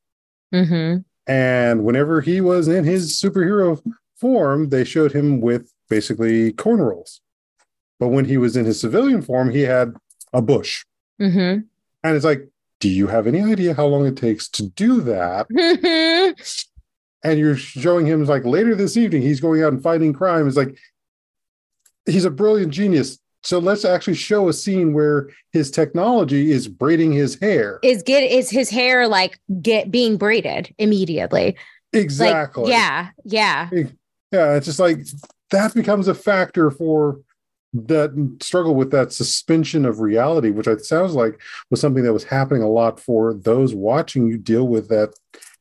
mm-hmm. 0.55 0.99
and 1.31 1.85
whenever 1.85 2.21
he 2.21 2.41
was 2.41 2.69
in 2.69 2.85
his 2.85 3.19
superhero 3.19 3.83
form 4.17 4.69
they 4.69 4.85
showed 4.85 5.13
him 5.13 5.41
with 5.41 5.73
basically 5.89 6.53
cornrows 6.53 7.21
but 8.03 8.09
when 8.09 8.25
he 8.25 8.37
was 8.37 8.57
in 8.57 8.65
his 8.65 8.81
civilian 8.81 9.23
form, 9.23 9.49
he 9.49 9.61
had 9.61 9.95
a 10.33 10.43
bush. 10.43 10.85
Mm-hmm. 11.21 11.61
And 12.03 12.17
it's 12.17 12.25
like, 12.25 12.49
do 12.81 12.89
you 12.89 13.07
have 13.07 13.29
any 13.29 13.41
idea 13.41 13.75
how 13.75 13.87
long 13.87 14.07
it 14.07 14.17
takes 14.17 14.49
to 14.49 14.67
do 14.71 15.01
that? 15.03 15.47
and 17.23 17.39
you're 17.39 17.55
showing 17.57 18.05
him 18.05 18.25
like 18.25 18.45
later 18.45 18.75
this 18.75 18.97
evening, 18.97 19.23
he's 19.23 19.39
going 19.39 19.63
out 19.63 19.73
and 19.73 19.81
fighting 19.81 20.13
crime. 20.13 20.49
It's 20.49 20.57
like, 20.57 20.77
he's 22.05 22.25
a 22.25 22.31
brilliant 22.31 22.73
genius. 22.73 23.21
So 23.45 23.61
let's 23.61 23.85
actually 23.85 24.17
show 24.17 24.49
a 24.49 24.53
scene 24.53 24.95
where 24.95 25.31
his 25.53 25.71
technology 25.71 26.51
is 26.51 26.67
braiding 26.67 27.13
his 27.13 27.39
hair. 27.39 27.79
Is 27.85 28.03
get 28.03 28.23
is 28.25 28.51
his 28.51 28.69
hair 28.69 29.07
like 29.07 29.39
get 29.63 29.93
being 29.93 30.17
braided 30.17 30.75
immediately? 30.77 31.57
Exactly. 31.93 32.65
Like, 32.65 32.73
yeah. 32.73 33.11
Yeah. 33.23 33.71
Yeah. 34.33 34.57
It's 34.57 34.67
just 34.67 34.81
like 34.81 35.07
that 35.53 35.73
becomes 35.73 36.09
a 36.09 36.15
factor 36.15 36.69
for 36.73 37.21
that 37.73 38.37
struggle 38.41 38.75
with 38.75 38.91
that 38.91 39.13
suspension 39.13 39.85
of 39.85 40.01
reality, 40.01 40.51
which 40.51 40.67
it 40.67 40.85
sounds 40.85 41.15
like 41.15 41.41
was 41.71 41.81
something 41.81 42.05
that 42.05 42.13
was 42.13 42.25
happening 42.25 42.63
a 42.63 42.69
lot 42.69 43.01
for 43.01 43.35
those 43.35 43.75
watching 43.75 44.27
you 44.27 44.37
deal 44.37 44.69
with 44.69 44.89
that 44.89 45.15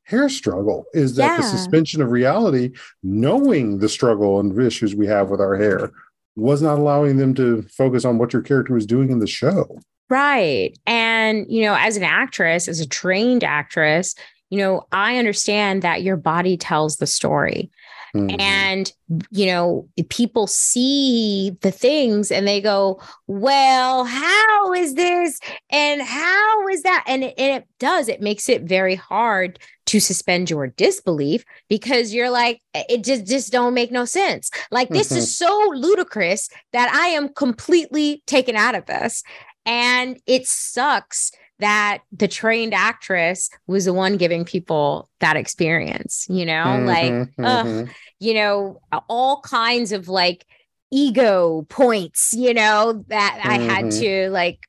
hair 0.04 0.28
struggle 0.28 0.86
is 0.94 1.16
that 1.16 1.28
yeah. 1.28 1.38
the 1.38 1.44
suspension 1.44 2.02
of 2.02 2.12
reality, 2.12 2.72
knowing 3.02 3.80
the 3.80 3.88
struggle 3.88 4.40
and 4.40 4.60
issues 4.60 4.94
we 4.94 5.08
have 5.08 5.30
with 5.30 5.40
our 5.40 5.56
hair, 5.56 5.92
was 6.36 6.62
not 6.62 6.78
allowing 6.78 7.18
them 7.18 7.34
to 7.34 7.62
focus 7.64 8.04
on 8.04 8.18
what 8.18 8.34
your 8.34 8.42
character 8.42 8.74
was 8.74 8.86
doing 8.86 9.10
in 9.10 9.20
the 9.20 9.28
show. 9.28 9.80
Right. 10.10 10.78
And, 10.86 11.46
you 11.50 11.62
know, 11.62 11.76
as 11.76 11.96
an 11.96 12.04
actress, 12.04 12.68
as 12.68 12.82
a 12.82 12.88
trained 12.88 13.46
actress, 13.46 14.14
you 14.50 14.58
know, 14.58 14.86
I 14.92 15.18
understand 15.18 15.82
that 15.82 16.04
your 16.04 16.18
body 16.18 16.58
tells 16.58 16.98
the 16.98 17.08
story. 17.08 17.72
Mm-hmm. 18.16 18.40
And, 18.42 18.92
you 19.30 19.46
know, 19.46 19.88
people 20.10 20.48
see 20.48 21.58
the 21.62 21.72
things 21.72 22.32
and 22.32 22.48
they 22.48 22.60
go, 22.62 23.02
well, 23.28 24.06
how 24.06 24.74
is 24.74 24.96
this? 24.96 25.40
And 25.72 26.02
how 26.02 26.68
is 26.68 26.84
that? 26.84 27.04
And 27.08 27.24
it, 27.24 27.34
and 27.38 27.62
it 27.62 27.68
does, 27.80 28.08
it 28.08 28.22
makes 28.22 28.50
it 28.50 28.64
very 28.64 28.96
hard 28.96 29.60
to 29.88 30.00
suspend 30.00 30.50
your 30.50 30.68
disbelief 30.68 31.44
because 31.70 32.14
you're 32.14 32.30
like, 32.30 32.62
it 32.74 33.04
just, 33.04 33.26
just 33.26 33.52
don't 33.52 33.74
make 33.74 33.92
no 33.92 34.06
sense. 34.06 34.52
Like, 34.72 34.90
this 34.90 35.10
mm-hmm. 35.10 35.18
is 35.18 35.38
so 35.38 35.72
ludicrous 35.74 36.50
that 36.74 36.94
I 36.94 37.08
am 37.08 37.30
completely 37.30 38.24
taken 38.28 38.56
out 38.56 38.76
of 38.76 38.86
this. 38.86 39.24
And 39.66 40.20
it 40.26 40.48
sucks 40.48 41.32
that 41.62 42.00
the 42.12 42.28
trained 42.28 42.74
actress 42.74 43.50
was 43.68 43.86
the 43.86 43.94
one 43.94 44.18
giving 44.18 44.44
people 44.44 45.10
that 45.20 45.38
experience, 45.38 46.26
you 46.30 46.46
know, 46.46 46.64
mm-hmm, 46.64 46.86
like, 46.86 47.12
mm-hmm. 47.38 47.92
you 48.20 48.34
know, 48.34 48.82
all 49.08 49.42
kinds 49.42 49.92
of 49.92 50.08
like 50.08 50.46
ego 50.92 51.66
points, 51.70 52.34
you 52.34 52.54
know, 52.54 53.06
that 53.08 53.40
mm-hmm. 53.40 53.50
I 53.50 53.58
had 53.60 53.86
mm-hmm. 53.86 54.02
to 54.02 54.30
like 54.32 54.60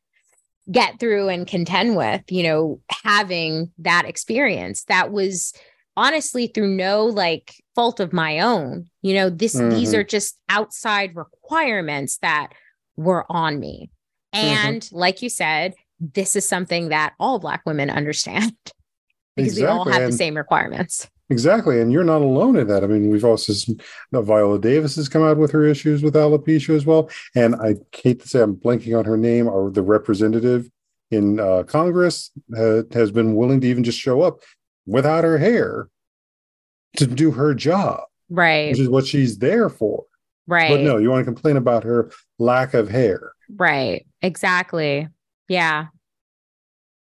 get 0.71 1.01
through 1.01 1.29
and 1.29 1.47
contend 1.47 1.97
with, 1.97 2.23
you 2.31 2.45
know, 2.45 2.81
having 3.03 3.73
that 3.79 4.05
experience 4.07 4.85
that 4.85 5.11
was 5.11 5.53
honestly 5.97 6.47
through 6.47 6.69
no 6.69 7.07
like 7.07 7.55
fault 7.75 8.01
of 8.01 8.13
my 8.13 8.41
own. 8.41 8.89
You 9.01 9.15
know, 9.15 9.31
this 9.31 9.55
these 9.55 9.91
mm-hmm. 9.91 10.01
are 10.01 10.05
just 10.05 10.39
outside 10.49 11.17
requirements 11.17 12.19
that 12.19 12.53
were 12.97 13.27
on 13.29 13.59
me. 13.59 13.91
Mm-hmm. 14.35 14.67
And 14.67 14.89
like 14.93 15.23
you 15.23 15.29
said, 15.29 15.75
this 16.03 16.35
is 16.37 16.49
something 16.49 16.89
that 16.89 17.15
all 17.21 17.39
Black 17.39 17.63
women 17.65 17.89
understand 17.89 18.53
because 19.37 19.53
exactly. 19.53 19.63
we 19.63 19.69
all 19.69 19.85
have 19.85 20.03
and 20.03 20.13
the 20.13 20.17
same 20.17 20.37
requirements. 20.37 21.09
Exactly. 21.31 21.81
And 21.81 21.91
you're 21.91 22.05
not 22.05 22.21
alone 22.21 22.57
in 22.57 22.67
that. 22.67 22.85
I 22.85 22.87
mean, 22.87 23.09
we've 23.09 23.25
also 23.25 23.55
seen 23.55 23.81
Viola 24.13 24.59
Davis 24.59 24.97
has 24.97 25.09
come 25.09 25.23
out 25.23 25.39
with 25.39 25.51
her 25.53 25.65
issues 25.65 26.03
with 26.03 26.15
alopecia 26.15 26.75
as 26.75 26.85
well. 26.85 27.09
And 27.35 27.55
I 27.55 27.77
hate 27.97 28.21
to 28.21 28.29
say 28.29 28.43
I'm 28.43 28.57
blanking 28.57 28.99
on 28.99 29.07
her 29.07 29.17
name 29.17 29.49
or 29.49 29.71
the 29.71 29.83
representative 29.83 30.69
in 31.11 31.41
uh, 31.41 31.63
Congress 31.63 32.31
uh, 32.57 32.83
has 32.93 33.11
been 33.11 33.35
willing 33.35 33.63
to 33.63 33.67
even 33.67 33.83
just 33.83 33.99
show 33.99 34.21
up 34.21 34.41
without 34.87 35.25
her 35.25 35.39
hair 35.39 35.89
to 36.97 37.07
do 37.07 37.31
her 37.31 37.55
job. 37.55 38.01
Right. 38.29 38.71
Which 38.71 38.81
is 38.81 38.89
what 38.89 39.07
she's 39.07 39.39
there 39.39 39.71
for. 39.71 40.05
Right. 40.47 40.71
But 40.71 40.81
no, 40.81 40.99
you 40.99 41.09
want 41.09 41.25
to 41.25 41.33
complain 41.33 41.57
about 41.57 41.85
her 41.85 42.11
lack 42.39 42.75
of 42.75 42.91
hair. 42.91 43.33
Right. 43.55 44.07
Exactly. 44.21 45.09
Yeah. 45.53 45.89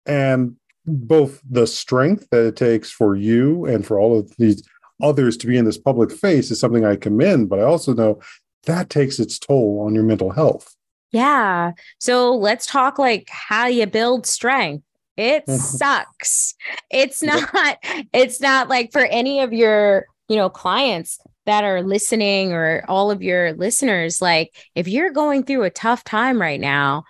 And 0.05 0.57
both 0.85 1.41
the 1.49 1.67
strength 1.67 2.29
that 2.31 2.45
it 2.45 2.57
takes 2.57 2.91
for 2.91 3.17
you 3.17 3.65
and 3.65 3.87
for 3.87 3.99
all 3.99 4.19
of 4.19 4.37
these 4.37 4.63
others 5.03 5.39
to 5.39 5.47
be 5.47 5.57
in 5.57 5.65
this 5.65 5.79
public 5.79 6.13
face 6.13 6.51
is 6.51 6.61
something 6.61 6.85
I 6.85 6.97
commend, 6.97 7.49
but 7.49 7.59
I 7.59 7.63
also 7.63 7.95
know 7.95 8.21
that 8.67 8.91
takes 8.91 9.19
its 9.19 9.39
toll 9.39 9.83
on 9.87 9.95
your 9.95 10.05
mental 10.05 10.31
health. 10.31 10.77
Yeah. 11.11 11.73
So 12.01 12.35
let's 12.35 12.67
talk 12.67 12.99
like 12.99 13.29
how 13.31 13.67
you 13.67 13.87
build 13.87 14.27
strength. 14.27 14.85
It 15.17 15.49
sucks. 15.49 16.55
It's 16.91 17.23
not, 17.23 17.79
it's 18.13 18.43
not 18.43 18.69
like 18.69 18.93
for 18.93 19.07
any 19.07 19.41
of 19.41 19.55
your, 19.55 20.07
you 20.29 20.37
know, 20.37 20.51
clients 20.51 21.19
that 21.47 21.65
are 21.65 21.83
listening 21.83 22.53
or 22.53 22.85
all 22.89 23.11
of 23.11 23.23
your 23.23 23.55
listeners, 23.55 24.21
like 24.21 24.55
if 24.75 24.87
you're 24.87 25.11
going 25.11 25.45
through 25.45 25.63
a 25.63 25.71
tough 25.71 26.05
time 26.05 26.41
right 26.41 26.61
now, 26.61 27.05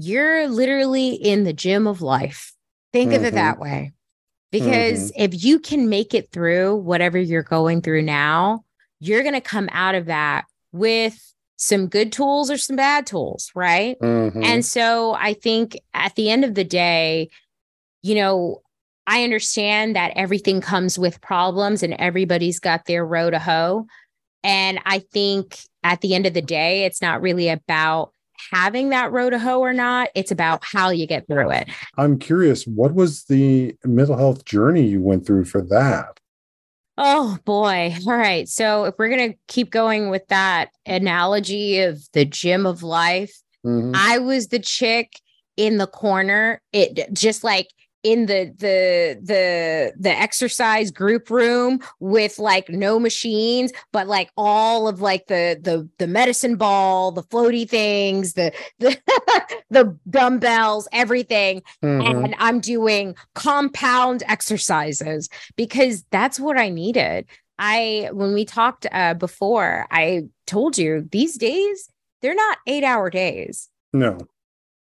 you're 0.00 0.46
literally 0.46 1.10
in 1.10 1.42
the 1.42 1.52
gym 1.52 1.88
of 1.88 2.00
life. 2.00 2.54
Think 2.92 3.10
mm-hmm. 3.10 3.16
of 3.16 3.24
it 3.24 3.26
mm-hmm. 3.28 3.36
that 3.36 3.58
way. 3.58 3.92
Because 4.52 5.10
mm-hmm. 5.10 5.22
if 5.22 5.44
you 5.44 5.58
can 5.58 5.88
make 5.88 6.14
it 6.14 6.30
through 6.30 6.76
whatever 6.76 7.18
you're 7.18 7.42
going 7.42 7.82
through 7.82 8.02
now, 8.02 8.64
you're 9.00 9.22
going 9.22 9.34
to 9.34 9.40
come 9.40 9.68
out 9.72 9.96
of 9.96 10.06
that 10.06 10.46
with 10.72 11.34
some 11.56 11.88
good 11.88 12.12
tools 12.12 12.48
or 12.48 12.56
some 12.56 12.76
bad 12.76 13.06
tools, 13.06 13.50
right? 13.56 13.98
Mm-hmm. 14.00 14.42
And 14.42 14.64
so 14.64 15.14
I 15.14 15.34
think 15.34 15.76
at 15.92 16.14
the 16.14 16.30
end 16.30 16.44
of 16.44 16.54
the 16.54 16.64
day, 16.64 17.28
you 18.02 18.14
know, 18.14 18.62
I 19.08 19.24
understand 19.24 19.96
that 19.96 20.12
everything 20.14 20.60
comes 20.60 20.96
with 20.98 21.20
problems 21.20 21.82
and 21.82 21.94
everybody's 21.94 22.60
got 22.60 22.84
their 22.84 23.04
row 23.04 23.30
to 23.30 23.38
hoe. 23.40 23.86
And 24.44 24.78
I 24.86 25.00
think 25.00 25.58
at 25.82 26.00
the 26.02 26.14
end 26.14 26.26
of 26.26 26.34
the 26.34 26.42
day, 26.42 26.84
it's 26.84 27.02
not 27.02 27.20
really 27.20 27.48
about 27.48 28.12
having 28.50 28.90
that 28.90 29.12
row 29.12 29.30
to 29.30 29.38
hoe 29.38 29.60
or 29.60 29.72
not. 29.72 30.10
It's 30.14 30.30
about 30.30 30.64
how 30.64 30.90
you 30.90 31.06
get 31.06 31.26
through 31.26 31.50
it. 31.50 31.68
I'm 31.96 32.18
curious, 32.18 32.66
what 32.66 32.94
was 32.94 33.24
the 33.24 33.74
mental 33.84 34.16
health 34.16 34.44
journey 34.44 34.86
you 34.86 35.00
went 35.00 35.26
through 35.26 35.44
for 35.44 35.62
that? 35.62 36.20
Oh 36.96 37.38
boy. 37.44 37.94
All 38.06 38.16
right. 38.16 38.48
So 38.48 38.84
if 38.84 38.94
we're 38.98 39.08
going 39.08 39.32
to 39.32 39.38
keep 39.46 39.70
going 39.70 40.10
with 40.10 40.26
that 40.28 40.70
analogy 40.84 41.78
of 41.80 42.02
the 42.12 42.24
gym 42.24 42.66
of 42.66 42.82
life, 42.82 43.32
mm-hmm. 43.64 43.92
I 43.94 44.18
was 44.18 44.48
the 44.48 44.58
chick 44.58 45.20
in 45.56 45.78
the 45.78 45.86
corner. 45.86 46.60
It 46.72 47.12
just 47.12 47.44
like 47.44 47.68
in 48.02 48.26
the 48.26 48.52
the 48.56 49.18
the 49.22 49.92
the 49.98 50.10
exercise 50.10 50.90
group 50.90 51.30
room 51.30 51.80
with 51.98 52.38
like 52.38 52.68
no 52.68 52.98
machines 52.98 53.72
but 53.92 54.06
like 54.06 54.30
all 54.36 54.86
of 54.86 55.00
like 55.00 55.26
the 55.26 55.58
the 55.60 55.88
the 55.98 56.06
medicine 56.06 56.56
ball 56.56 57.10
the 57.10 57.22
floaty 57.24 57.68
things 57.68 58.34
the 58.34 58.52
the, 58.78 58.96
the 59.70 59.98
dumbbells 60.08 60.86
everything. 60.92 61.62
Mm-hmm. 61.82 62.24
and 62.24 62.34
i'm 62.38 62.60
doing 62.60 63.14
compound 63.34 64.22
exercises 64.26 65.28
because 65.56 66.04
that's 66.10 66.38
what 66.38 66.56
i 66.56 66.68
needed. 66.68 67.26
I 67.60 68.10
when 68.12 68.34
we 68.34 68.44
talked 68.44 68.86
uh, 68.92 69.14
before 69.14 69.86
i 69.90 70.24
told 70.46 70.78
you 70.78 71.08
these 71.10 71.36
days 71.36 71.90
they're 72.20 72.34
not 72.34 72.58
8 72.66 72.84
hour 72.84 73.10
days. 73.10 73.68
No. 73.92 74.18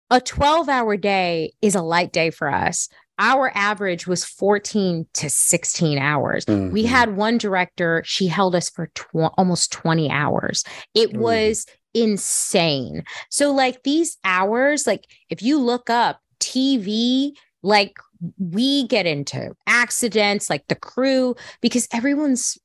A 0.10 0.22
12 0.22 0.70
hour 0.70 0.98
day 0.98 1.54
is 1.62 1.76
a 1.76 1.82
light 1.82 2.12
day 2.14 2.30
for 2.30 2.50
us 2.50 2.90
our 3.20 3.52
average 3.56 4.08
was 4.08 4.24
14 4.24 5.08
to 5.14 5.30
16 5.30 5.98
hours. 5.98 6.46
Mm-hmm. 6.46 6.72
We 6.72 6.84
had 6.84 7.16
one 7.16 7.38
director, 7.38 8.04
she 8.06 8.28
held 8.28 8.56
us 8.56 8.70
for 8.70 8.88
tw- 8.88 9.34
almost 9.38 9.72
20 9.72 10.10
hours. 10.10 10.64
It 10.94 11.10
mm-hmm. 11.10 11.22
was 11.22 11.66
insane. 11.94 13.04
So, 13.30 13.52
like 13.52 13.84
these 13.84 14.18
hours, 14.24 14.86
like 14.86 15.06
if 15.30 15.42
you 15.42 15.60
look 15.60 15.90
up 15.90 16.20
TV, 16.40 17.32
like 17.64 17.98
we 18.38 18.88
get 18.88 19.06
into 19.06 19.56
accidents, 19.66 20.50
like 20.50 20.68
the 20.68 20.76
crew, 20.76 21.36
because 21.62 21.88
everyone's 21.92 22.58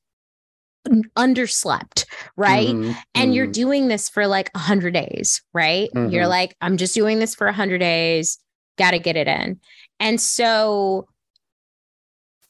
underslept, 1.17 2.05
right? 2.35 2.69
Mm-hmm. 2.69 2.91
And 3.15 3.25
mm-hmm. 3.25 3.31
you're 3.33 3.47
doing 3.47 3.87
this 3.87 4.09
for 4.09 4.27
like 4.27 4.49
100 4.53 4.93
days, 4.93 5.41
right? 5.53 5.89
You're 5.93 6.03
mm-hmm. 6.03 6.29
like, 6.29 6.55
I'm 6.61 6.77
just 6.77 6.93
doing 6.93 7.19
this 7.19 7.35
for 7.35 7.47
100 7.47 7.79
days, 7.79 8.37
got 8.77 8.91
to 8.91 8.99
get 8.99 9.15
it 9.15 9.27
in. 9.27 9.59
And 10.03 10.19
so 10.19 11.07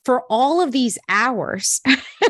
for 0.06 0.24
all 0.28 0.60
of 0.60 0.72
these 0.72 0.98
hours, 1.08 1.82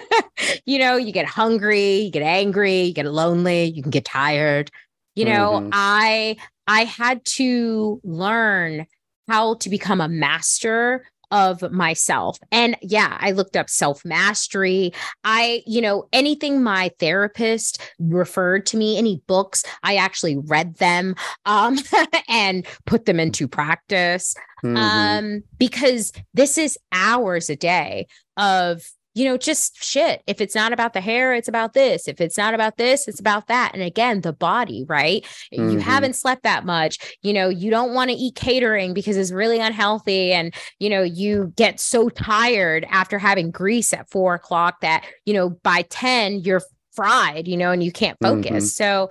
you 0.65 0.77
know, 0.77 0.97
you 0.97 1.13
get 1.13 1.25
hungry, 1.25 1.99
you 1.99 2.11
get 2.11 2.23
angry, 2.23 2.81
you 2.81 2.93
get 2.93 3.05
lonely, 3.05 3.63
you 3.63 3.81
can 3.81 3.89
get 3.89 4.03
tired. 4.03 4.69
You 5.15 5.25
know, 5.25 5.61
mm-hmm. 5.61 5.69
I 5.71 6.35
I 6.67 6.83
had 6.83 7.23
to 7.37 8.01
learn 8.03 8.85
how 9.29 9.53
to 9.55 9.69
become 9.69 10.01
a 10.01 10.09
master 10.09 11.05
of 11.33 11.69
myself. 11.71 12.37
And 12.51 12.77
yeah, 12.81 13.17
I 13.19 13.31
looked 13.31 13.57
up 13.57 13.69
self 13.69 14.05
mastery. 14.05 14.93
I, 15.23 15.63
you 15.65 15.81
know, 15.81 16.07
anything 16.13 16.61
my 16.61 16.91
therapist 16.99 17.81
referred 17.99 18.67
to 18.67 18.77
me, 18.77 18.97
any 18.97 19.21
books, 19.27 19.65
I 19.81 19.95
actually 19.95 20.37
read 20.37 20.75
them 20.75 21.15
um, 21.45 21.77
and 22.29 22.65
put 22.85 23.05
them 23.05 23.19
into 23.19 23.47
practice. 23.47 24.35
Mm-hmm. 24.63 24.77
Um, 24.77 25.43
because 25.57 26.13
this 26.33 26.57
is 26.57 26.77
hours 26.93 27.49
a 27.49 27.55
day 27.57 28.07
of 28.37 28.81
you 29.13 29.25
know, 29.25 29.37
just 29.37 29.83
shit. 29.83 30.23
If 30.25 30.41
it's 30.41 30.55
not 30.55 30.73
about 30.73 30.93
the 30.93 31.01
hair, 31.01 31.33
it's 31.33 31.47
about 31.47 31.73
this. 31.73 32.07
If 32.07 32.19
it's 32.19 32.37
not 32.37 32.53
about 32.53 32.77
this, 32.77 33.07
it's 33.07 33.19
about 33.19 33.47
that. 33.47 33.71
And 33.73 33.83
again, 33.83 34.21
the 34.21 34.33
body, 34.33 34.85
right? 34.87 35.23
Mm-hmm. 35.53 35.69
You 35.69 35.79
haven't 35.79 36.15
slept 36.15 36.43
that 36.43 36.65
much. 36.65 37.17
You 37.21 37.33
know, 37.33 37.49
you 37.49 37.69
don't 37.69 37.93
want 37.93 38.09
to 38.09 38.15
eat 38.15 38.35
catering 38.35 38.93
because 38.93 39.15
it's 39.15 39.31
really 39.31 39.59
unhealthy. 39.59 40.33
And, 40.33 40.53
you 40.79 40.89
know, 40.89 41.03
you 41.03 41.53
get 41.55 41.79
so 41.79 42.09
tired 42.09 42.87
after 42.89 43.19
having 43.19 43.51
grease 43.51 43.93
at 43.93 44.09
four 44.09 44.33
o'clock 44.33 44.81
that, 44.81 45.05
you 45.25 45.33
know, 45.33 45.49
by 45.49 45.83
10, 45.83 46.39
you're 46.39 46.63
fried, 46.93 47.47
you 47.47 47.57
know, 47.57 47.71
and 47.71 47.83
you 47.83 47.91
can't 47.91 48.17
focus. 48.21 48.51
Mm-hmm. 48.51 48.59
So, 48.59 49.09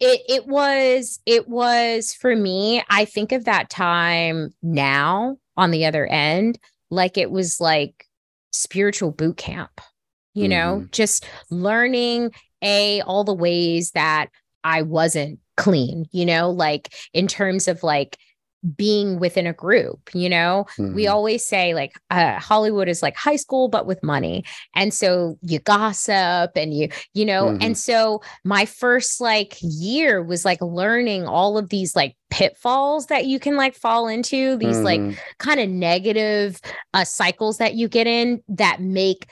it 0.00 0.20
it 0.28 0.46
was 0.46 1.18
it 1.26 1.48
was 1.48 2.14
for 2.14 2.36
me 2.36 2.80
i 2.88 3.04
think 3.04 3.32
of 3.32 3.46
that 3.46 3.68
time 3.68 4.54
now 4.62 5.36
on 5.56 5.72
the 5.72 5.86
other 5.86 6.06
end 6.06 6.56
like 6.88 7.18
it 7.18 7.32
was 7.32 7.60
like 7.60 8.06
spiritual 8.50 9.10
boot 9.10 9.36
camp, 9.36 9.80
you 10.34 10.44
mm-hmm. 10.44 10.50
know, 10.50 10.86
just 10.90 11.26
learning 11.50 12.30
a 12.62 13.00
all 13.02 13.24
the 13.24 13.34
ways 13.34 13.92
that 13.92 14.28
I 14.64 14.82
wasn't 14.82 15.40
clean, 15.56 16.06
you 16.12 16.26
know, 16.26 16.50
like 16.50 16.92
in 17.12 17.26
terms 17.26 17.68
of 17.68 17.82
like 17.82 18.18
being 18.76 19.20
within 19.20 19.46
a 19.46 19.52
group 19.52 20.10
you 20.14 20.28
know 20.28 20.66
mm-hmm. 20.76 20.94
we 20.94 21.06
always 21.06 21.44
say 21.44 21.74
like 21.74 21.98
uh, 22.10 22.38
hollywood 22.38 22.88
is 22.88 23.02
like 23.02 23.16
high 23.16 23.36
school 23.36 23.68
but 23.68 23.86
with 23.86 24.02
money 24.02 24.44
and 24.74 24.92
so 24.92 25.38
you 25.42 25.58
gossip 25.60 26.50
and 26.56 26.74
you 26.74 26.88
you 27.14 27.24
know 27.24 27.46
mm-hmm. 27.46 27.62
and 27.62 27.78
so 27.78 28.20
my 28.44 28.64
first 28.64 29.20
like 29.20 29.56
year 29.60 30.22
was 30.22 30.44
like 30.44 30.60
learning 30.60 31.26
all 31.26 31.56
of 31.56 31.68
these 31.68 31.94
like 31.94 32.16
pitfalls 32.30 33.06
that 33.06 33.26
you 33.26 33.38
can 33.38 33.56
like 33.56 33.74
fall 33.74 34.06
into 34.06 34.56
these 34.56 34.76
mm-hmm. 34.76 35.08
like 35.08 35.18
kind 35.38 35.60
of 35.60 35.68
negative 35.68 36.60
uh, 36.94 37.04
cycles 37.04 37.58
that 37.58 37.74
you 37.74 37.88
get 37.88 38.06
in 38.06 38.42
that 38.48 38.80
make 38.80 39.26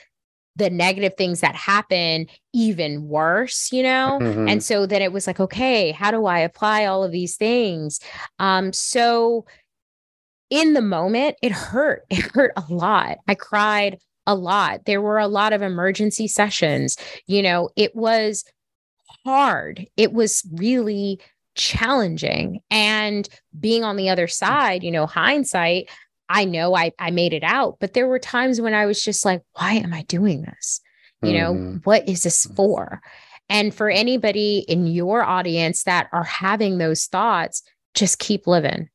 the 0.57 0.69
negative 0.69 1.13
things 1.17 1.39
that 1.41 1.55
happen 1.55 2.27
even 2.53 3.07
worse, 3.07 3.71
you 3.71 3.83
know? 3.83 4.19
Mm-hmm. 4.21 4.47
And 4.49 4.63
so 4.63 4.85
then 4.85 5.01
it 5.01 5.13
was 5.13 5.27
like, 5.27 5.39
okay, 5.39 5.91
how 5.91 6.11
do 6.11 6.25
I 6.25 6.39
apply 6.39 6.85
all 6.85 7.03
of 7.03 7.11
these 7.11 7.37
things? 7.37 7.99
Um, 8.39 8.73
so 8.73 9.45
in 10.49 10.73
the 10.73 10.81
moment, 10.81 11.37
it 11.41 11.51
hurt. 11.51 12.03
It 12.09 12.31
hurt 12.33 12.53
a 12.57 12.63
lot. 12.73 13.17
I 13.27 13.35
cried 13.35 13.99
a 14.25 14.35
lot. 14.35 14.85
There 14.85 15.01
were 15.01 15.19
a 15.19 15.27
lot 15.27 15.53
of 15.53 15.61
emergency 15.61 16.27
sessions. 16.27 16.97
You 17.27 17.41
know, 17.41 17.69
it 17.75 17.95
was 17.95 18.43
hard. 19.25 19.87
It 19.95 20.11
was 20.13 20.45
really 20.53 21.19
challenging. 21.55 22.61
And 22.71 23.27
being 23.59 23.83
on 23.83 23.95
the 23.95 24.09
other 24.09 24.27
side, 24.27 24.83
you 24.83 24.91
know, 24.91 25.05
hindsight, 25.05 25.89
I 26.29 26.45
know 26.45 26.75
I, 26.75 26.91
I 26.99 27.11
made 27.11 27.33
it 27.33 27.43
out, 27.43 27.77
but 27.79 27.93
there 27.93 28.07
were 28.07 28.19
times 28.19 28.59
when 28.59 28.73
I 28.73 28.85
was 28.85 29.01
just 29.01 29.25
like, 29.25 29.41
why 29.53 29.73
am 29.73 29.93
I 29.93 30.03
doing 30.03 30.41
this? 30.41 30.81
You 31.23 31.33
know, 31.33 31.53
mm-hmm. 31.53 31.77
what 31.83 32.07
is 32.07 32.23
this 32.23 32.45
for? 32.55 33.01
And 33.49 33.73
for 33.73 33.89
anybody 33.89 34.59
in 34.67 34.85
your 34.85 35.23
audience 35.23 35.83
that 35.83 36.09
are 36.13 36.23
having 36.23 36.77
those 36.77 37.05
thoughts, 37.05 37.63
just 37.95 38.19
keep 38.19 38.45
living. 38.45 38.89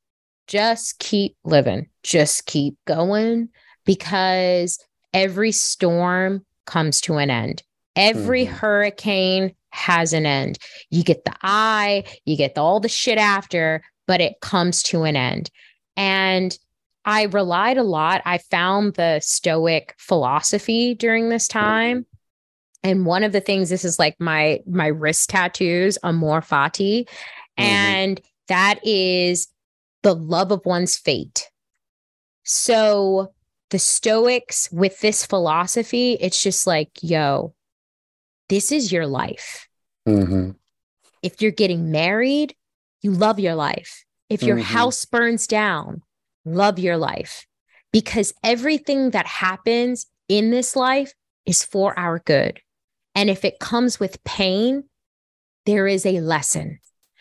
Just 0.46 0.98
keep 0.98 1.36
living. 1.42 1.88
Just 2.02 2.46
keep 2.46 2.76
going 2.86 3.48
because 3.84 4.78
every 5.12 5.52
storm 5.52 6.44
comes 6.66 7.00
to 7.02 7.16
an 7.16 7.30
end. 7.30 7.62
Every 7.96 8.44
mm-hmm. 8.44 8.54
hurricane 8.54 9.54
has 9.70 10.12
an 10.12 10.26
end. 10.26 10.58
You 10.90 11.02
get 11.02 11.24
the 11.24 11.34
eye, 11.42 12.04
you 12.24 12.36
get 12.36 12.54
the, 12.54 12.62
all 12.62 12.78
the 12.78 12.88
shit 12.88 13.18
after, 13.18 13.82
but 14.06 14.20
it 14.20 14.40
comes 14.40 14.82
to 14.84 15.02
an 15.04 15.16
end. 15.16 15.50
And 15.96 16.56
I 17.04 17.24
relied 17.24 17.78
a 17.78 17.82
lot. 17.82 18.22
I 18.24 18.38
found 18.38 18.94
the 18.94 19.20
Stoic 19.20 19.94
philosophy 19.98 20.94
during 20.94 21.28
this 21.28 21.48
time. 21.48 22.06
And 22.84 23.06
one 23.06 23.22
of 23.22 23.32
the 23.32 23.40
things, 23.40 23.70
this 23.70 23.84
is 23.84 23.98
like 23.98 24.16
my 24.18 24.60
my 24.66 24.88
wrist 24.88 25.30
tattoos, 25.30 25.98
amor 26.02 26.40
fati, 26.40 27.04
mm-hmm. 27.04 27.62
and 27.62 28.20
that 28.48 28.80
is 28.84 29.48
the 30.02 30.14
love 30.14 30.50
of 30.50 30.66
one's 30.66 30.96
fate. 30.96 31.48
So 32.44 33.32
the 33.70 33.78
Stoics 33.78 34.68
with 34.72 35.00
this 35.00 35.24
philosophy, 35.24 36.16
it's 36.20 36.42
just 36.42 36.66
like, 36.66 36.90
yo, 37.00 37.54
this 38.48 38.72
is 38.72 38.92
your 38.92 39.06
life. 39.06 39.68
Mm-hmm. 40.08 40.50
If 41.22 41.40
you're 41.40 41.52
getting 41.52 41.92
married, 41.92 42.56
you 43.00 43.12
love 43.12 43.38
your 43.38 43.54
life. 43.54 44.04
If 44.28 44.42
your 44.42 44.56
mm-hmm. 44.56 44.74
house 44.74 45.04
burns 45.04 45.46
down, 45.46 46.02
love 46.44 46.78
your 46.78 46.96
life 46.96 47.46
because 47.92 48.34
everything 48.42 49.10
that 49.10 49.26
happens 49.26 50.06
in 50.28 50.50
this 50.50 50.74
life 50.74 51.12
is 51.46 51.64
for 51.64 51.98
our 51.98 52.18
good. 52.20 52.60
And 53.14 53.28
if 53.28 53.44
it 53.44 53.58
comes 53.58 54.00
with 54.00 54.22
pain, 54.24 54.84
there 55.66 55.86
is 55.86 56.06
a 56.06 56.20
lesson. 56.20 56.78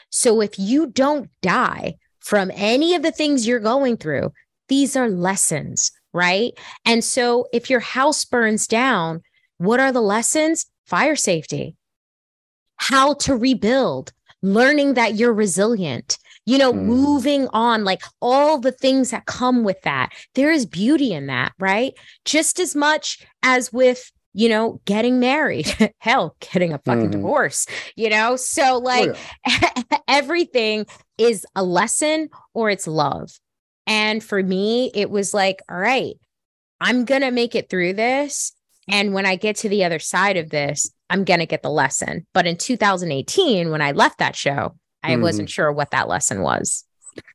So 0.10 0.42
if 0.42 0.58
you 0.58 0.88
don't 0.88 1.30
die 1.42 1.96
from 2.20 2.52
any 2.54 2.96
of 2.96 3.02
the 3.02 3.12
things 3.12 3.48
you're 3.48 3.60
going 3.60 3.98
through, 3.98 4.32
these 4.68 4.96
are 4.96 5.10
lessons, 5.10 5.92
right? 6.14 6.54
And 6.86 7.04
so 7.04 7.48
if 7.52 7.70
your 7.70 7.80
house 7.80 8.24
burns 8.26 8.68
down, 8.68 9.22
what 9.58 9.80
are 9.80 9.92
the 9.92 10.02
lessons? 10.02 10.66
Fire 10.86 11.16
safety, 11.16 11.76
how 12.76 13.14
to 13.14 13.36
rebuild, 13.36 14.12
learning 14.42 14.96
that 14.96 15.16
you're 15.16 15.34
resilient, 15.34 16.18
you 16.46 16.58
know, 16.58 16.74
mm. 16.74 16.84
moving 16.84 17.48
on, 17.54 17.84
like 17.84 18.02
all 18.22 18.60
the 18.60 18.72
things 18.72 19.12
that 19.12 19.26
come 19.26 19.64
with 19.64 19.82
that. 19.84 20.12
There 20.36 20.52
is 20.52 20.66
beauty 20.66 21.14
in 21.14 21.28
that, 21.28 21.54
right? 21.60 21.94
Just 22.26 22.60
as 22.60 22.76
much 22.76 23.26
as 23.44 23.72
with 23.72 24.12
you 24.34 24.48
know, 24.48 24.80
getting 24.86 25.20
married, 25.20 25.94
hell, 26.00 26.36
getting 26.40 26.74
a 26.74 26.80
fucking 26.80 27.04
mm-hmm. 27.04 27.12
divorce, 27.12 27.68
you 27.96 28.10
know? 28.10 28.36
So, 28.36 28.78
like, 28.78 29.10
oh, 29.10 29.16
yeah. 29.46 29.98
everything 30.08 30.86
is 31.18 31.46
a 31.56 31.64
lesson 31.64 32.30
or 32.54 32.70
it's 32.70 32.88
love. 32.88 33.30
And 33.88 34.24
for 34.24 34.42
me, 34.42 34.92
it 34.94 35.10
was 35.10 35.34
like, 35.34 35.62
all 35.70 35.78
right, 35.78 36.16
I'm 36.80 37.06
going 37.06 37.22
to 37.22 37.32
make 37.32 37.56
it 37.56 37.70
through 37.70 37.94
this. 37.94 38.54
And 38.88 39.14
when 39.14 39.26
I 39.26 39.36
get 39.36 39.58
to 39.58 39.70
the 39.70 39.84
other 39.84 40.00
side 40.00 40.38
of 40.38 40.50
this, 40.50 40.92
I'm 41.10 41.24
going 41.24 41.40
to 41.40 41.46
get 41.46 41.62
the 41.62 41.70
lesson. 41.70 42.26
But 42.34 42.48
in 42.48 42.58
2018, 42.58 43.70
when 43.70 43.82
I 43.82 43.92
left 43.92 44.20
that 44.20 44.36
show, 44.36 44.76
I 45.04 45.12
mm-hmm. 45.12 45.22
wasn't 45.22 45.50
sure 45.50 45.72
what 45.72 45.92
that 45.92 46.08
lesson 46.08 46.42
was. 46.42 46.86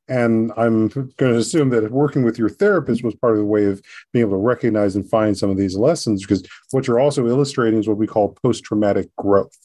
And 0.08 0.52
I'm 0.56 0.88
going 0.88 1.32
to 1.32 1.36
assume 1.36 1.70
that 1.70 1.90
working 1.90 2.22
with 2.22 2.38
your 2.38 2.48
therapist 2.48 3.02
was 3.04 3.14
part 3.14 3.32
of 3.32 3.38
the 3.38 3.44
way 3.44 3.64
of 3.66 3.82
being 4.12 4.22
able 4.22 4.38
to 4.38 4.42
recognize 4.42 4.96
and 4.96 5.08
find 5.08 5.36
some 5.36 5.50
of 5.50 5.56
these 5.56 5.76
lessons, 5.76 6.22
because 6.22 6.46
what 6.70 6.86
you're 6.86 7.00
also 7.00 7.26
illustrating 7.26 7.80
is 7.80 7.88
what 7.88 7.98
we 7.98 8.06
call 8.06 8.36
post 8.42 8.64
traumatic 8.64 9.14
growth, 9.16 9.58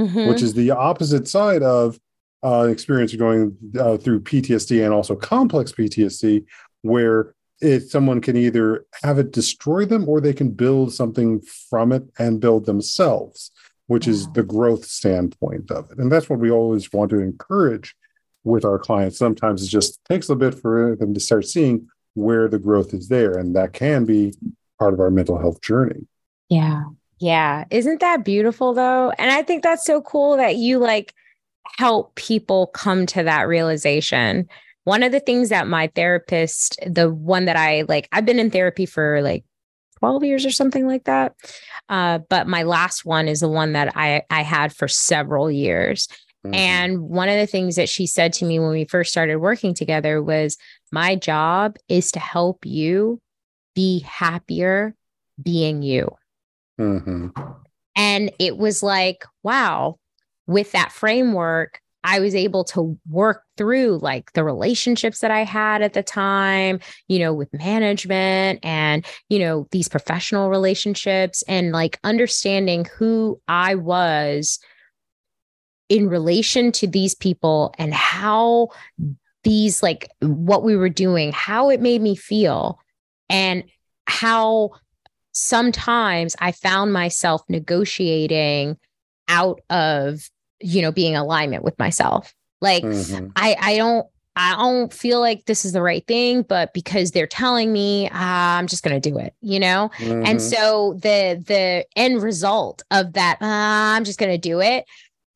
mm-hmm. 0.00 0.28
which 0.28 0.42
is 0.42 0.54
the 0.54 0.72
opposite 0.72 1.28
side 1.28 1.62
of 1.62 1.98
uh, 2.44 2.68
experience 2.70 3.14
going 3.14 3.56
uh, 3.78 3.96
through 3.96 4.20
PTSD 4.20 4.84
and 4.84 4.92
also 4.92 5.14
complex 5.14 5.72
PTSD, 5.72 6.44
where 6.82 7.34
if 7.60 7.88
someone 7.88 8.20
can 8.20 8.36
either 8.36 8.84
have 9.04 9.18
it 9.18 9.30
destroy 9.30 9.84
them 9.84 10.08
or 10.08 10.20
they 10.20 10.32
can 10.32 10.50
build 10.50 10.92
something 10.92 11.40
from 11.70 11.92
it 11.92 12.02
and 12.18 12.40
build 12.40 12.66
themselves, 12.66 13.52
which 13.92 14.08
is 14.08 14.26
the 14.32 14.42
growth 14.42 14.86
standpoint 14.86 15.70
of 15.70 15.90
it. 15.90 15.98
And 15.98 16.10
that's 16.10 16.30
what 16.30 16.38
we 16.38 16.50
always 16.50 16.90
want 16.94 17.10
to 17.10 17.20
encourage 17.20 17.94
with 18.42 18.64
our 18.64 18.78
clients. 18.78 19.18
Sometimes 19.18 19.62
it 19.62 19.68
just 19.68 20.02
takes 20.06 20.30
a 20.30 20.34
bit 20.34 20.54
for 20.54 20.96
them 20.96 21.12
to 21.12 21.20
start 21.20 21.46
seeing 21.46 21.88
where 22.14 22.48
the 22.48 22.58
growth 22.58 22.94
is 22.94 23.08
there. 23.08 23.32
And 23.36 23.54
that 23.54 23.74
can 23.74 24.06
be 24.06 24.32
part 24.78 24.94
of 24.94 25.00
our 25.00 25.10
mental 25.10 25.38
health 25.38 25.60
journey. 25.60 26.06
Yeah. 26.48 26.84
Yeah. 27.18 27.66
Isn't 27.70 28.00
that 28.00 28.24
beautiful 28.24 28.72
though? 28.72 29.10
And 29.18 29.30
I 29.30 29.42
think 29.42 29.62
that's 29.62 29.84
so 29.84 30.00
cool 30.00 30.38
that 30.38 30.56
you 30.56 30.78
like 30.78 31.12
help 31.76 32.14
people 32.14 32.68
come 32.68 33.04
to 33.06 33.22
that 33.24 33.42
realization. 33.42 34.48
One 34.84 35.02
of 35.02 35.12
the 35.12 35.20
things 35.20 35.50
that 35.50 35.68
my 35.68 35.88
therapist, 35.88 36.78
the 36.86 37.12
one 37.12 37.44
that 37.44 37.56
I 37.56 37.82
like, 37.82 38.08
I've 38.10 38.24
been 38.24 38.38
in 38.38 38.50
therapy 38.50 38.86
for 38.86 39.20
like 39.20 39.44
12 39.98 40.24
years 40.24 40.46
or 40.46 40.50
something 40.50 40.86
like 40.86 41.04
that. 41.04 41.36
Uh, 41.92 42.20
but 42.30 42.48
my 42.48 42.62
last 42.62 43.04
one 43.04 43.28
is 43.28 43.40
the 43.40 43.48
one 43.48 43.74
that 43.74 43.94
I, 43.94 44.22
I 44.30 44.42
had 44.42 44.74
for 44.74 44.88
several 44.88 45.50
years. 45.50 46.08
Mm-hmm. 46.42 46.54
And 46.54 47.00
one 47.02 47.28
of 47.28 47.36
the 47.36 47.46
things 47.46 47.76
that 47.76 47.90
she 47.90 48.06
said 48.06 48.32
to 48.34 48.46
me 48.46 48.58
when 48.58 48.70
we 48.70 48.86
first 48.86 49.10
started 49.10 49.36
working 49.36 49.74
together 49.74 50.22
was, 50.22 50.56
My 50.90 51.16
job 51.16 51.76
is 51.90 52.10
to 52.12 52.18
help 52.18 52.64
you 52.64 53.20
be 53.74 54.00
happier 54.00 54.94
being 55.40 55.82
you. 55.82 56.16
Mm-hmm. 56.80 57.28
And 57.94 58.32
it 58.38 58.56
was 58.56 58.82
like, 58.82 59.26
wow, 59.42 59.98
with 60.46 60.72
that 60.72 60.92
framework, 60.92 61.78
I 62.04 62.20
was 62.20 62.34
able 62.34 62.64
to 62.64 62.98
work 63.08 63.44
through 63.56 63.98
like 64.02 64.32
the 64.32 64.44
relationships 64.44 65.20
that 65.20 65.30
I 65.30 65.44
had 65.44 65.82
at 65.82 65.92
the 65.92 66.02
time, 66.02 66.80
you 67.08 67.18
know, 67.18 67.32
with 67.32 67.52
management 67.52 68.60
and, 68.62 69.06
you 69.28 69.38
know, 69.38 69.68
these 69.70 69.88
professional 69.88 70.50
relationships 70.50 71.42
and 71.46 71.72
like 71.72 72.00
understanding 72.02 72.86
who 72.96 73.40
I 73.46 73.76
was 73.76 74.58
in 75.88 76.08
relation 76.08 76.72
to 76.72 76.86
these 76.86 77.14
people 77.14 77.74
and 77.78 77.94
how 77.94 78.68
these 79.44 79.82
like 79.82 80.10
what 80.20 80.64
we 80.64 80.76
were 80.76 80.88
doing, 80.88 81.32
how 81.32 81.68
it 81.68 81.80
made 81.80 82.00
me 82.00 82.16
feel, 82.16 82.78
and 83.28 83.64
how 84.06 84.70
sometimes 85.32 86.34
I 86.40 86.52
found 86.52 86.92
myself 86.92 87.42
negotiating 87.48 88.76
out 89.28 89.60
of, 89.70 90.28
you 90.62 90.82
know, 90.82 90.92
being 90.92 91.16
alignment 91.16 91.64
with 91.64 91.78
myself. 91.78 92.34
Like 92.60 92.84
mm-hmm. 92.84 93.28
I 93.36 93.56
I 93.60 93.76
don't 93.76 94.06
I 94.34 94.56
don't 94.56 94.92
feel 94.92 95.20
like 95.20 95.44
this 95.44 95.64
is 95.64 95.72
the 95.72 95.82
right 95.82 96.06
thing, 96.06 96.42
but 96.42 96.72
because 96.72 97.10
they're 97.10 97.26
telling 97.26 97.70
me, 97.70 98.08
uh, 98.08 98.14
I'm 98.14 98.66
just 98.66 98.82
going 98.82 98.98
to 98.98 99.10
do 99.10 99.18
it, 99.18 99.34
you 99.42 99.60
know? 99.60 99.90
Mm-hmm. 99.98 100.24
And 100.24 100.40
so 100.40 100.94
the 100.94 101.42
the 101.46 101.84
end 101.96 102.22
result 102.22 102.82
of 102.90 103.12
that, 103.12 103.36
uh, 103.42 103.46
I'm 103.46 104.04
just 104.04 104.18
going 104.18 104.32
to 104.32 104.38
do 104.38 104.60
it 104.60 104.86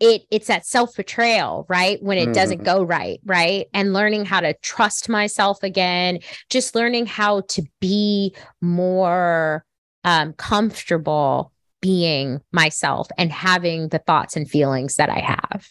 it 0.00 0.22
it's 0.30 0.48
that 0.48 0.66
self-betrayal 0.66 1.64
right 1.68 2.02
when 2.02 2.18
it 2.18 2.24
mm-hmm. 2.24 2.32
doesn't 2.32 2.64
go 2.64 2.82
right 2.82 3.20
right 3.24 3.66
and 3.72 3.92
learning 3.92 4.24
how 4.24 4.40
to 4.40 4.52
trust 4.54 5.08
myself 5.08 5.62
again 5.62 6.18
just 6.50 6.74
learning 6.74 7.06
how 7.06 7.40
to 7.42 7.62
be 7.80 8.34
more 8.60 9.64
um, 10.04 10.32
comfortable 10.34 11.52
being 11.86 12.40
myself 12.52 13.08
and 13.16 13.30
having 13.30 13.88
the 13.88 13.98
thoughts 13.98 14.36
and 14.36 14.50
feelings 14.50 14.96
that 14.96 15.10
i 15.10 15.20
have 15.20 15.66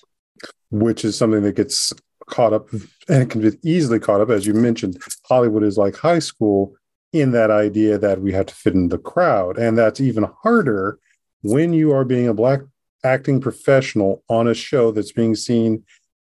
which 0.72 1.04
is 1.04 1.18
something 1.18 1.42
that 1.42 1.56
gets 1.56 1.92
caught 2.28 2.54
up 2.54 2.68
and 3.10 3.30
can 3.30 3.42
be 3.42 3.52
easily 3.64 4.00
caught 4.00 4.22
up 4.22 4.30
as 4.30 4.46
you 4.46 4.54
mentioned 4.54 4.98
hollywood 5.28 5.64
is 5.64 5.78
like 5.78 5.96
high 5.96 6.20
school 6.20 6.74
in 7.12 7.32
that 7.32 7.52
idea 7.52 7.98
that 7.98 8.22
we 8.22 8.32
have 8.32 8.46
to 8.46 8.56
fit 8.56 8.74
in 8.74 8.90
the 8.90 8.98
crowd 8.98 9.58
and 9.58 9.78
that's 9.78 10.00
even 10.00 10.26
harder 10.42 11.00
when 11.42 11.74
you 11.74 11.92
are 11.92 12.06
being 12.06 12.28
a 12.28 12.34
black 12.34 12.62
acting 13.04 13.40
professional 13.40 14.24
on 14.30 14.48
a 14.48 14.54
show 14.54 14.92
that's 14.92 15.12
being 15.12 15.36
seen 15.36 15.84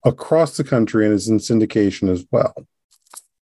across 0.06 0.58
the 0.58 0.64
country 0.64 1.06
and 1.06 1.14
is 1.14 1.28
in 1.28 1.40
syndication 1.40 2.10
as 2.10 2.26
well. 2.32 2.54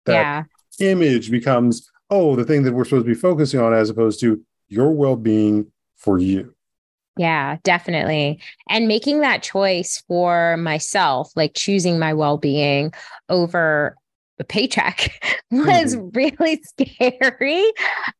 That 0.05 0.47
yeah. 0.79 0.91
image 0.91 1.31
becomes, 1.31 1.89
oh, 2.09 2.35
the 2.35 2.43
thing 2.43 2.63
that 2.63 2.73
we're 2.73 2.83
supposed 2.83 3.05
to 3.05 3.13
be 3.13 3.19
focusing 3.19 3.59
on 3.59 3.73
as 3.73 3.89
opposed 3.89 4.19
to 4.19 4.43
your 4.67 4.91
well 4.91 5.15
being 5.15 5.71
for 6.01 6.17
you. 6.19 6.53
Yeah, 7.17 7.57
definitely. 7.63 8.41
And 8.69 8.87
making 8.87 9.19
that 9.19 9.43
choice 9.43 10.03
for 10.07 10.57
myself, 10.57 11.31
like 11.35 11.53
choosing 11.53 11.99
my 11.99 12.13
well 12.13 12.37
being 12.37 12.93
over 13.29 13.95
a 14.39 14.43
paycheck 14.43 15.21
was 15.51 15.95
mm-hmm. 15.95 16.09
really 16.13 16.61
scary. 16.79 17.63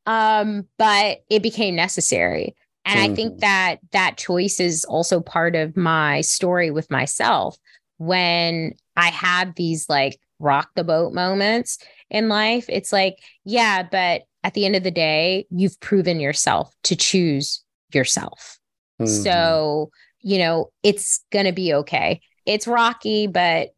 Um, 0.06 0.68
but 0.78 1.20
it 1.30 1.42
became 1.42 1.76
necessary. 1.76 2.56
And 2.86 3.00
mm-hmm. 3.00 3.12
I 3.12 3.16
think 3.16 3.32
mm-hmm. 3.32 3.40
that 3.40 3.76
that 3.92 4.18
choice 4.18 4.60
is 4.60 4.84
also 4.86 5.22
part 5.22 5.56
of 5.56 5.78
my 5.78 6.22
story 6.22 6.70
with 6.72 6.92
myself. 6.92 7.58
When 7.98 8.74
I 8.96 9.10
had 9.10 9.56
these 9.56 9.88
like 9.88 10.20
rock 10.40 10.70
the 10.76 10.84
boat 10.84 11.14
moments 11.14 11.78
in 12.10 12.30
life, 12.30 12.66
it's 12.68 12.92
like, 12.92 13.18
yeah, 13.46 13.84
but 13.84 14.24
at 14.44 14.54
the 14.54 14.66
end 14.66 14.76
of 14.76 14.84
the 14.84 14.92
day, 14.92 15.46
you've 15.50 15.80
proven 15.80 16.20
yourself 16.20 16.74
to 16.84 16.96
choose 16.96 17.64
yourself. 17.96 18.60
Mm-hmm. 19.02 19.24
So, 19.24 19.92
you 20.22 20.38
know, 20.38 20.72
it's 20.84 21.24
going 21.32 21.46
to 21.46 21.52
be 21.52 21.74
okay. 21.74 22.22
It's 22.46 22.68
rocky, 22.68 23.28
but 23.28 23.70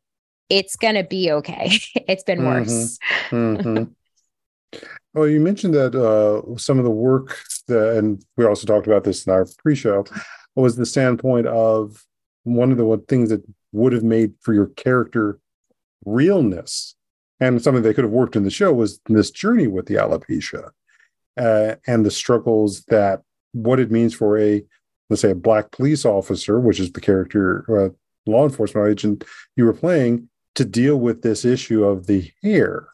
it's 0.49 0.75
going 0.75 0.95
to 0.95 1.03
be 1.03 1.31
okay. 1.31 1.71
it's 1.95 2.23
been 2.23 2.39
mm-hmm. 2.39 2.47
worse. 2.47 2.97
Mm-hmm. 3.29 4.79
Well, 5.13 5.27
you 5.29 5.39
mentioned 5.39 5.73
that 5.73 5.95
uh, 5.95 6.57
some 6.57 6.77
of 6.77 6.85
the 6.85 6.91
work 6.91 7.37
that, 7.67 7.97
and 7.97 8.23
we 8.37 8.45
also 8.45 8.67
talked 8.67 8.87
about 8.87 9.03
this 9.03 9.25
in 9.25 9.33
our 9.33 9.45
pre-show, 9.59 10.05
was 10.55 10.75
the 10.75 10.85
standpoint 10.85 11.47
of 11.47 12.03
one 12.43 12.71
of 12.71 12.77
the 12.77 13.03
things 13.07 13.29
that 13.29 13.43
would 13.71 13.93
have 13.93 14.03
made 14.03 14.33
for 14.41 14.53
your 14.53 14.67
character 14.67 15.39
realness, 16.05 16.95
and 17.39 17.61
something 17.61 17.83
they 17.83 17.93
could 17.93 18.03
have 18.03 18.13
worked 18.13 18.35
in 18.35 18.43
the 18.43 18.51
show 18.51 18.71
was 18.71 18.99
this 19.07 19.31
journey 19.31 19.67
with 19.67 19.87
the 19.87 19.95
alopecia 19.95 20.69
uh, 21.37 21.75
and 21.87 22.05
the 22.05 22.11
struggles 22.11 22.83
that 22.85 23.21
what 23.53 23.79
it 23.79 23.91
means 23.91 24.13
for 24.13 24.37
a 24.37 24.63
let's 25.09 25.21
say 25.21 25.31
a 25.31 25.35
black 25.35 25.71
police 25.71 26.05
officer, 26.05 26.59
which 26.59 26.79
is 26.79 26.91
the 26.91 27.01
character 27.01 27.65
uh, 27.85 27.89
law 28.25 28.43
enforcement 28.43 28.89
agent 28.89 29.23
you 29.55 29.65
were 29.65 29.73
playing, 29.73 30.29
to 30.55 30.65
deal 30.65 30.97
with 30.97 31.21
this 31.21 31.45
issue 31.45 31.83
of 31.83 32.07
the 32.07 32.31
hair 32.41 32.87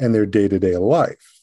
and 0.00 0.14
their 0.14 0.26
day 0.26 0.48
to 0.48 0.58
day 0.58 0.76
life 0.76 1.42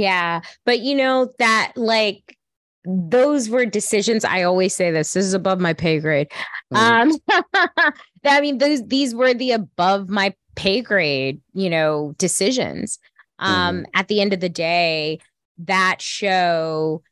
yeah. 0.00 0.40
But 0.64 0.80
you 0.80 0.94
know, 0.94 1.32
that 1.38 1.72
like 1.76 2.36
those 2.84 3.48
were 3.48 3.66
decisions. 3.66 4.24
I 4.24 4.42
always 4.42 4.74
say 4.74 4.90
this, 4.90 5.12
this 5.12 5.26
is 5.26 5.34
above 5.34 5.60
my 5.60 5.74
pay 5.74 6.00
grade. 6.00 6.28
Mm-hmm. 6.72 7.10
Um, 7.36 7.92
I 8.24 8.40
mean, 8.40 8.58
those 8.58 8.86
these 8.86 9.14
were 9.14 9.34
the 9.34 9.52
above 9.52 10.08
my 10.08 10.34
pay 10.56 10.80
grade, 10.80 11.40
you 11.52 11.70
know, 11.70 12.14
decisions. 12.18 12.98
Um, 13.38 13.76
mm-hmm. 13.76 13.84
at 13.94 14.08
the 14.08 14.20
end 14.20 14.32
of 14.32 14.40
the 14.40 14.48
day, 14.48 15.20
that 15.58 16.00
show 16.00 17.02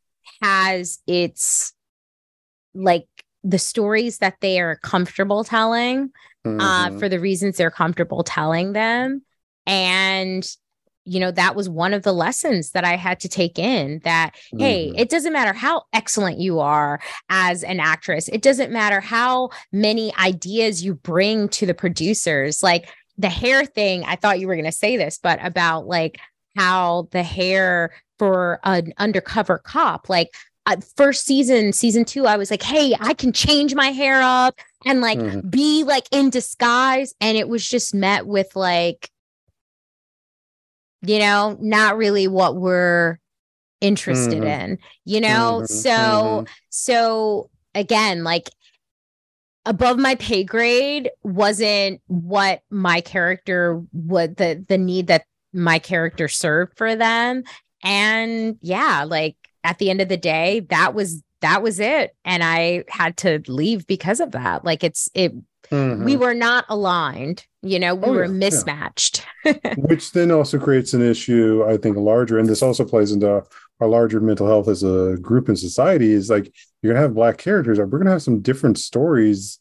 has 0.42 0.98
its 1.06 1.72
like 2.74 3.06
the 3.44 3.58
stories 3.58 4.18
that 4.18 4.36
they 4.40 4.60
are 4.60 4.76
comfortable 4.76 5.44
telling 5.44 6.10
uh, 6.44 6.48
mm-hmm. 6.48 6.60
uh, 6.60 6.98
for 6.98 7.08
the 7.08 7.20
reasons 7.20 7.56
they're 7.56 7.70
comfortable 7.70 8.22
telling 8.22 8.72
them. 8.72 9.22
And 9.66 10.48
you 11.08 11.20
know 11.20 11.30
that 11.30 11.56
was 11.56 11.68
one 11.68 11.94
of 11.94 12.02
the 12.02 12.12
lessons 12.12 12.72
that 12.72 12.84
i 12.84 12.94
had 12.94 13.18
to 13.18 13.28
take 13.28 13.58
in 13.58 14.00
that 14.04 14.34
mm-hmm. 14.34 14.58
hey 14.58 14.92
it 14.94 15.08
doesn't 15.08 15.32
matter 15.32 15.54
how 15.54 15.82
excellent 15.92 16.38
you 16.38 16.60
are 16.60 17.00
as 17.30 17.64
an 17.64 17.80
actress 17.80 18.28
it 18.28 18.42
doesn't 18.42 18.70
matter 18.70 19.00
how 19.00 19.48
many 19.72 20.14
ideas 20.16 20.84
you 20.84 20.94
bring 20.94 21.48
to 21.48 21.64
the 21.64 21.74
producers 21.74 22.62
like 22.62 22.90
the 23.16 23.30
hair 23.30 23.64
thing 23.64 24.04
i 24.04 24.16
thought 24.16 24.38
you 24.38 24.46
were 24.46 24.54
going 24.54 24.64
to 24.66 24.72
say 24.72 24.96
this 24.96 25.18
but 25.22 25.38
about 25.42 25.86
like 25.86 26.20
how 26.58 27.08
the 27.12 27.22
hair 27.22 27.92
for 28.18 28.58
an 28.64 28.92
undercover 28.98 29.58
cop 29.58 30.08
like 30.08 30.30
uh, 30.66 30.76
first 30.96 31.24
season, 31.24 31.72
season 31.72 32.04
two, 32.04 32.26
I 32.26 32.36
was 32.36 32.50
like, 32.50 32.62
hey, 32.62 32.94
I 33.00 33.14
can 33.14 33.32
change 33.32 33.74
my 33.74 33.86
hair 33.86 34.20
up 34.20 34.54
and 34.84 35.00
like 35.00 35.18
Mhm. 35.18 35.50
be 35.50 35.82
like 35.84 36.04
in 36.12 36.28
disguise. 36.30 37.14
And 37.20 37.38
it 37.38 37.48
was 37.48 37.66
just 37.66 37.94
met 37.94 38.26
with 38.26 38.54
like, 38.54 39.10
you 41.02 41.18
know, 41.20 41.56
not 41.60 41.96
really 41.96 42.28
what 42.28 42.56
we're 42.56 43.18
interested 43.80 44.42
Mhm. 44.42 44.60
in, 44.70 44.78
you 45.04 45.20
know? 45.20 45.62
Mhm, 45.62 45.66
So, 45.66 46.42
mhm. 46.42 46.48
so 46.68 47.50
again, 47.74 48.24
like 48.24 48.50
above 49.64 49.98
my 49.98 50.14
pay 50.16 50.44
grade 50.44 51.10
wasn't 51.22 52.00
what 52.06 52.62
my 52.70 53.00
character 53.00 53.82
would 53.92 54.36
the 54.36 54.64
the 54.68 54.78
need 54.78 55.06
that 55.08 55.24
my 55.52 55.78
character 55.78 56.28
served 56.28 56.76
for 56.76 56.94
them. 56.96 57.42
And 57.82 58.56
yeah 58.60 59.04
like 59.06 59.36
at 59.64 59.78
the 59.78 59.90
end 59.90 60.00
of 60.00 60.08
the 60.08 60.16
day 60.16 60.60
that 60.70 60.94
was 60.94 61.22
that 61.40 61.62
was 61.62 61.78
it. 61.80 62.14
And 62.24 62.42
i 62.42 62.84
had 62.88 63.16
to 63.18 63.40
leave 63.48 63.86
because 63.86 64.20
of 64.20 64.32
that. 64.32 64.64
Like 64.64 64.82
it's 64.84 65.08
it 65.14 65.32
we 65.70 65.76
Mhm. 65.76 66.18
were 66.18 66.34
not 66.34 66.64
aligned 66.70 67.44
you 67.62 67.78
know 67.78 67.94
we 67.94 68.06
Oh, 68.06 68.12
were 68.12 68.24
yeah, 68.24 68.30
yeah. 68.30 68.38
mismatched. 68.38 69.26
Which 69.76 70.12
then 70.12 70.30
also 70.30 70.58
creates 70.58 70.94
an 70.94 71.02
issue 71.02 71.62
i 71.68 71.76
think 71.76 71.96
larger 71.98 72.38
and 72.38 72.48
this 72.48 72.62
also 72.62 72.84
plays 72.86 73.12
into 73.12 73.42
our 73.80 73.88
larger 73.88 74.18
mental 74.20 74.46
health 74.46 74.66
as 74.68 74.82
a 74.82 75.16
group 75.20 75.48
in 75.48 75.56
society 75.56 76.10
is 76.12 76.30
like 76.30 76.50
you're 76.80 76.92
gonna 76.94 77.02
have 77.02 77.14
black 77.14 77.36
characters 77.36 77.78
we're 77.78 77.98
gonna 77.98 78.10
have 78.10 78.22
some 78.22 78.40
different 78.40 78.78
stories 78.78 79.58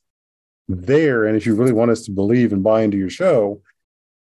there. 0.69 1.25
And 1.25 1.35
if 1.37 1.45
you 1.45 1.55
really 1.55 1.71
want 1.73 1.91
us 1.91 2.01
to 2.03 2.11
believe 2.11 2.51
and 2.53 2.63
buy 2.63 2.81
into 2.83 2.97
your 2.97 3.09
show 3.09 3.61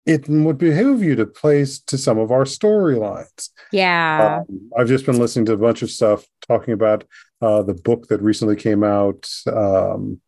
it 0.05 0.27
would 0.27 0.57
behoove 0.57 1.01
you 1.01 1.15
to 1.15 1.25
place 1.25 1.79
to 1.79 1.97
some 1.97 2.17
of 2.17 2.31
our 2.31 2.43
storylines 2.43 3.49
yeah 3.71 4.43
um, 4.49 4.71
I've 4.77 4.87
just 4.87 5.05
been 5.05 5.19
listening 5.19 5.45
to 5.45 5.53
a 5.53 5.57
bunch 5.57 5.81
of 5.81 5.91
stuff 5.91 6.25
talking 6.47 6.73
about 6.73 7.05
uh, 7.43 7.61
the 7.61 7.73
book 7.73 8.07
that 8.07 8.21
recently 8.21 8.55
came 8.55 8.85
out, 8.85 9.29
um, 9.47 10.21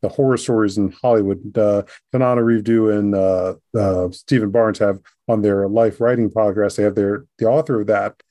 the 0.00 0.08
horror 0.08 0.38
stories 0.38 0.78
in 0.78 0.90
Hollywood. 0.90 1.56
Uh, 1.56 1.82
Tananarive 2.14 2.64
Due 2.64 2.90
and 2.90 3.14
uh, 3.14 3.54
uh, 3.76 4.10
Steven 4.10 4.50
Barnes 4.50 4.78
have 4.78 5.00
on 5.28 5.42
their 5.42 5.68
life 5.68 6.00
writing 6.00 6.30
podcast. 6.30 6.76
They 6.76 6.82
have 6.82 6.94
their 6.94 7.26
the 7.38 7.46
author 7.46 7.80
of 7.80 7.88
that 7.88 8.22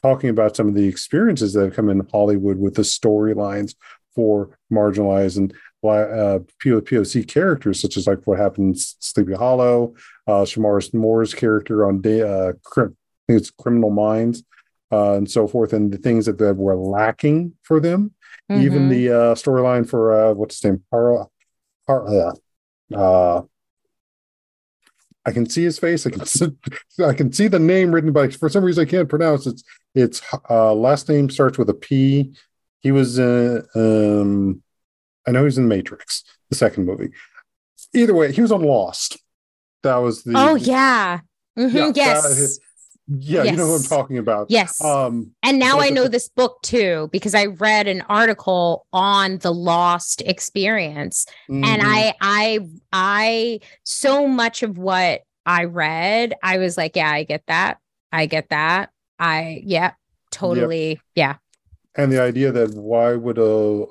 talking 0.00 0.30
about 0.30 0.54
some 0.54 0.68
of 0.68 0.74
the 0.74 0.86
experiences 0.86 1.52
that 1.54 1.64
have 1.64 1.74
come 1.74 1.88
in 1.88 2.06
Hollywood 2.12 2.58
with 2.58 2.74
the 2.74 2.82
storylines 2.82 3.74
for 4.14 4.56
marginalized 4.72 5.38
and 5.38 5.54
uh, 5.90 6.38
POC 6.64 7.26
characters, 7.26 7.80
such 7.80 7.96
as 7.96 8.06
like 8.06 8.24
what 8.24 8.38
happened 8.38 8.68
in 8.68 8.74
Sleepy 8.76 9.34
Hollow, 9.34 9.94
uh, 10.26 10.42
Shemar 10.44 10.92
Moore's 10.94 11.34
character 11.34 11.86
on 11.86 12.00
day, 12.00 12.22
uh, 12.22 12.52
Crim- 12.64 12.96
I 12.96 13.32
think 13.32 13.40
it's 13.40 13.50
Criminal 13.50 13.90
Minds, 13.90 14.44
uh, 14.92 15.14
and 15.14 15.30
so 15.30 15.46
forth, 15.46 15.72
and 15.72 15.92
the 15.92 15.98
things 15.98 16.26
that, 16.26 16.38
that 16.38 16.56
were 16.56 16.76
lacking 16.76 17.54
for 17.62 17.80
them. 17.80 18.12
Even 18.50 18.88
Mhm. 18.88 18.90
the 18.90 19.08
uh, 19.10 19.34
storyline 19.34 19.88
for 19.88 20.12
uh, 20.12 20.34
what's 20.34 20.56
his 20.60 20.64
name, 20.64 20.82
Para, 20.90 21.26
Para, 21.86 22.34
uh, 22.94 23.42
I 25.24 25.30
can 25.32 25.48
see 25.48 25.62
his 25.62 25.78
face. 25.78 26.06
I 26.06 26.10
can 26.10 26.26
see, 26.26 26.48
I 27.04 27.14
can 27.14 27.32
see 27.32 27.48
the 27.48 27.58
name 27.58 27.92
written, 27.92 28.12
but 28.12 28.34
for 28.34 28.48
some 28.48 28.64
reason 28.64 28.86
I 28.86 28.90
can't 28.90 29.08
pronounce 29.08 29.46
it. 29.46 29.62
It's 29.94 30.20
uh, 30.50 30.74
last 30.74 31.08
name 31.08 31.30
starts 31.30 31.58
with 31.58 31.70
a 31.70 31.74
P. 31.74 32.34
He 32.80 32.90
was 32.92 33.18
uh, 33.18 33.62
um, 33.74 34.62
I 35.26 35.30
know 35.30 35.44
he's 35.44 35.58
in 35.58 35.68
Matrix, 35.68 36.24
the 36.50 36.56
second 36.56 36.86
movie. 36.86 37.10
Either 37.94 38.14
way, 38.14 38.32
he 38.32 38.40
was 38.40 38.52
on 38.52 38.62
Lost. 38.62 39.18
That 39.82 39.96
was 39.96 40.22
the 40.22 40.32
oh 40.36 40.54
yeah 40.54 41.20
Mm-hmm. 41.58 41.76
Yeah, 41.76 41.86
that- 41.88 41.96
yes 41.96 42.58
yeah, 43.08 43.42
you 43.42 43.52
know 43.56 43.66
who 43.66 43.74
I'm 43.74 43.82
talking 43.82 44.16
about. 44.16 44.46
yes 44.48 44.82
Um, 44.82 45.32
And 45.42 45.58
now 45.58 45.80
I 45.80 45.90
know 45.90 46.04
the- 46.04 46.10
this 46.10 46.28
book 46.28 46.62
too 46.62 47.08
because 47.12 47.34
I 47.34 47.46
read 47.46 47.88
an 47.88 48.00
article 48.08 48.86
on 48.92 49.38
the 49.38 49.52
lost 49.52 50.22
experience 50.24 51.26
and 51.48 51.64
mhm. 51.64 51.80
I 51.82 52.14
I 52.22 52.58
I 52.92 53.60
so 53.84 54.26
much 54.28 54.62
of 54.62 54.78
what 54.78 55.22
I 55.44 55.64
read 55.64 56.34
I 56.42 56.58
was 56.58 56.76
like 56.76 56.96
yeah 56.96 57.10
I 57.10 57.24
get 57.24 57.42
that 57.48 57.78
I 58.12 58.26
get 58.26 58.48
that 58.50 58.90
I 59.18 59.62
yeah 59.66 59.92
totally 60.30 61.00
yeah 61.14 61.36
and 61.96 62.10
the 62.10 62.20
idea 62.20 62.50
that 62.52 62.74
why 62.74 63.14
would 63.14 63.38
a, 63.38 63.42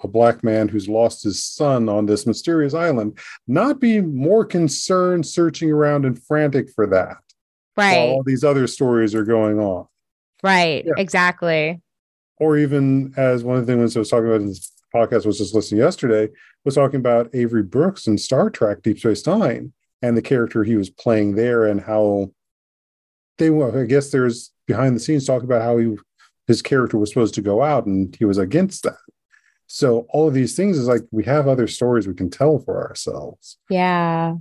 a 0.04 0.08
black 0.08 0.44
man 0.44 0.68
who's 0.68 0.90
lost 0.90 1.24
his 1.24 1.44
son 1.44 1.88
on 1.88 2.06
this 2.06 2.26
mysterious 2.26 2.74
island 2.74 3.18
not 3.48 3.80
be 3.80 4.02
more 4.02 4.44
concerned 4.44 5.26
searching 5.26 5.72
around 5.72 6.06
and 6.06 6.22
frantic 6.24 6.70
for 6.72 6.88
that 6.88 7.18
while 7.76 7.88
right. 7.88 8.10
all 8.10 8.24
these 8.24 8.44
other 8.44 8.68
stories 8.68 9.14
are 9.14 9.24
going 9.24 9.60
on? 9.60 9.88
Right 10.44 10.84
Yeah. 10.86 10.94
exactly. 10.98 11.82
Or 12.40 12.58
even 12.58 13.14
as 13.18 13.44
one 13.44 13.58
of 13.58 13.68
the 13.68 13.74
things 13.74 13.96
I 13.96 14.00
was 14.00 14.10
talking 14.10 14.28
about 14.28 14.42
in 14.42 14.48
this 14.48 14.72
podcast 14.94 15.26
was 15.26 15.38
just 15.38 15.54
listening 15.54 15.82
yesterday 15.82 16.30
was 16.66 16.76
talking 16.76 17.00
about 17.00 17.34
Avery 17.34 17.64
Brooks 17.64 18.08
in 18.08 18.18
Star 18.18 18.50
Trek 18.50 18.82
Deep 18.82 19.00
Space 19.00 19.26
Nine 19.26 19.74
and 20.02 20.18
the 20.18 20.22
character 20.22 20.64
he 20.64 20.76
was 20.76 20.90
playing 20.90 21.36
there 21.36 21.66
and 21.66 21.80
how 21.82 22.32
they 23.38 23.52
were 23.52 23.80
I 23.80 23.86
guess 23.86 24.10
there's 24.10 24.52
behind 24.66 24.96
the 24.96 25.00
scenes 25.00 25.26
talk 25.26 25.44
about 25.44 25.62
how 25.62 25.78
he 25.78 25.96
his 26.52 26.62
character 26.62 26.98
was 26.98 27.10
supposed 27.12 27.36
to 27.36 27.42
go 27.52 27.58
out 27.72 27.84
and 27.86 28.16
he 28.20 28.26
was 28.26 28.38
against 28.38 28.84
that. 28.84 28.98
So 29.68 30.06
all 30.10 30.28
of 30.28 30.34
these 30.34 30.54
things 30.56 30.78
is 30.78 30.88
like 30.94 31.04
we 31.12 31.24
have 31.34 31.48
other 31.48 31.68
stories 31.68 32.06
we 32.08 32.14
can 32.22 32.30
tell 32.30 32.60
for 32.66 32.76
ourselves. 32.88 33.58
yeah 33.70 34.36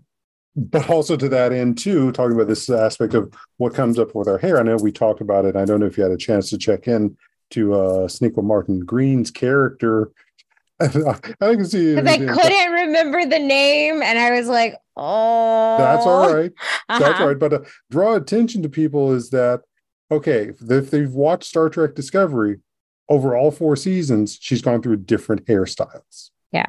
But 0.57 0.91
also 0.91 1.15
to 1.17 1.29
that 1.37 1.53
end 1.53 1.79
too, 1.79 2.11
talking 2.13 2.35
about 2.37 2.49
this 2.49 2.69
aspect 2.69 3.15
of 3.15 3.33
what 3.59 3.75
comes 3.81 3.97
up 4.03 4.11
with 4.15 4.29
our 4.33 4.39
hair. 4.45 4.59
I 4.59 4.65
know 4.65 4.77
we 4.77 4.93
talked 4.93 5.21
about 5.21 5.45
it. 5.49 5.55
I 5.57 5.65
don't 5.65 5.81
know 5.81 5.87
if 5.91 5.97
you 5.97 6.03
had 6.03 6.13
a 6.21 6.27
chance 6.29 6.51
to 6.51 6.59
check 6.59 6.89
in 6.89 7.17
to 7.55 7.63
uh 7.75 8.09
Sonequa 8.15 8.43
Martin 8.53 8.81
Green's 8.93 9.31
character. 9.31 10.11
I 10.81 10.87
can 11.59 11.65
see 11.67 11.95
because 11.95 12.09
I 12.09 12.19
couldn't 12.19 12.73
remember 12.87 13.21
the 13.27 13.39
name 13.39 14.03
and 14.03 14.19
I 14.19 14.31
was 14.39 14.49
like 14.49 14.75
oh 14.97 15.77
That's 15.79 16.07
all 16.07 16.35
right. 16.35 16.53
That's 16.89 17.03
Uh-huh. 17.05 17.23
all 17.23 17.29
right. 17.31 17.39
But 17.45 17.53
uh, 17.53 17.61
draw 17.95 18.11
attention 18.17 18.63
to 18.65 18.69
people 18.69 19.13
is 19.13 19.31
that 19.31 19.61
okay? 20.11 20.53
If 20.69 20.91
they've 20.91 21.13
watched 21.13 21.45
Star 21.45 21.69
Trek 21.69 21.95
Discovery 21.95 22.61
over 23.09 23.37
all 23.37 23.51
four 23.51 23.77
seasons, 23.77 24.39
she's 24.41 24.63
gone 24.63 24.83
through 24.83 24.97
different 24.99 25.47
hairstyles. 25.47 26.31
Yeah. 26.53 26.67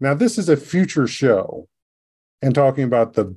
Now 0.00 0.14
this 0.14 0.38
is 0.38 0.48
a 0.48 0.56
future 0.56 1.06
show, 1.06 1.68
and 2.42 2.54
talking 2.54 2.84
about 2.84 3.14
the. 3.14 3.36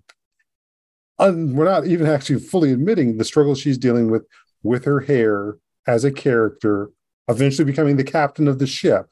Un, 1.17 1.53
we're 1.53 1.65
not 1.65 1.85
even 1.85 2.07
actually 2.07 2.39
fully 2.39 2.71
admitting 2.71 3.17
the 3.17 3.25
struggles 3.25 3.59
she's 3.59 3.77
dealing 3.77 4.09
with 4.09 4.25
with 4.63 4.85
her 4.85 5.01
hair 5.01 5.57
as 5.87 6.03
a 6.03 6.11
character, 6.11 6.91
eventually 7.27 7.65
becoming 7.65 7.97
the 7.97 8.03
captain 8.03 8.47
of 8.47 8.59
the 8.59 8.67
ship, 8.67 9.07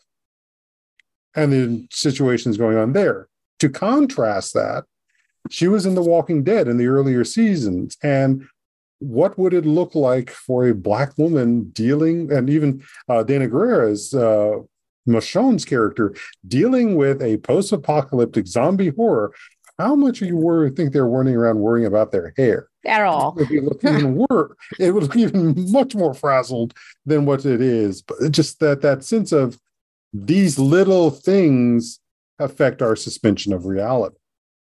and 1.35 1.51
the 1.51 1.87
situations 1.91 2.57
going 2.57 2.77
on 2.77 2.93
there. 2.93 3.27
To 3.59 3.69
contrast 3.69 4.53
that, 4.53 4.85
she 5.49 5.67
was 5.67 5.85
in 5.85 5.95
The 5.95 6.03
Walking 6.03 6.43
Dead 6.43 6.67
in 6.67 6.77
the 6.77 6.87
earlier 6.87 7.23
seasons. 7.23 7.97
And 8.03 8.47
what 8.99 9.37
would 9.37 9.53
it 9.53 9.65
look 9.65 9.95
like 9.95 10.29
for 10.29 10.67
a 10.67 10.73
black 10.73 11.17
woman 11.17 11.69
dealing, 11.69 12.31
and 12.31 12.49
even 12.49 12.83
uh, 13.09 13.23
Danai 13.23 13.49
Gurira's 13.49 14.13
uh, 14.13 14.59
Michonne's 15.05 15.65
character 15.65 16.15
dealing 16.47 16.95
with 16.95 17.21
a 17.21 17.37
post-apocalyptic 17.37 18.47
zombie 18.47 18.89
horror? 18.89 19.33
How 19.79 19.95
much 19.95 20.21
are 20.21 20.25
you 20.25 20.37
worried, 20.37 20.75
think 20.75 20.91
they're 20.91 21.07
running 21.07 21.35
around 21.35 21.59
worrying 21.59 21.85
about 21.85 22.11
their 22.11 22.33
hair? 22.35 22.69
at 22.87 23.01
all 23.01 23.35
It 23.37 23.41
would 23.41 23.49
be 23.49 23.59
look 23.59 23.83
even 23.83 24.15
worse. 24.15 24.55
It 24.79 24.91
would 24.91 25.03
look 25.03 25.15
even 25.15 25.71
much 25.71 25.93
more 25.93 26.13
frazzled 26.13 26.73
than 27.05 27.25
what 27.25 27.45
it 27.45 27.61
is. 27.61 28.01
But 28.01 28.31
just 28.31 28.59
that 28.61 28.81
that 28.81 29.03
sense 29.03 29.31
of 29.31 29.59
these 30.13 30.57
little 30.57 31.11
things 31.11 31.99
affect 32.39 32.81
our 32.81 32.95
suspension 32.95 33.53
of 33.53 33.65
reality. 33.65 34.15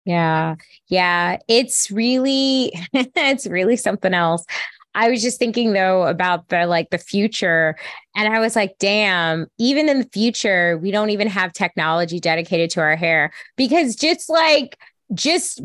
Yeah. 0.06 0.56
Yeah. 0.88 1.38
It's 1.48 1.92
really, 1.92 2.74
it's 2.94 3.46
really 3.48 3.76
something 3.76 4.14
else. 4.14 4.46
I 4.94 5.10
was 5.10 5.22
just 5.22 5.40
thinking 5.40 5.72
though 5.74 6.04
about 6.06 6.50
the 6.50 6.66
like 6.66 6.90
the 6.90 6.98
future. 6.98 7.78
And 8.16 8.34
I 8.34 8.40
was 8.40 8.56
like, 8.56 8.76
damn, 8.80 9.48
even 9.58 9.88
in 9.88 10.00
the 10.00 10.10
future, 10.12 10.78
we 10.80 10.92
don't 10.92 11.12
even 11.12 11.28
have 11.28 11.54
technology 11.54 12.20
dedicated 12.20 12.70
to 12.72 12.82
our 12.82 12.96
hair 12.98 13.32
because 13.56 13.96
just 13.96 14.30
like, 14.30 14.78
just 15.14 15.62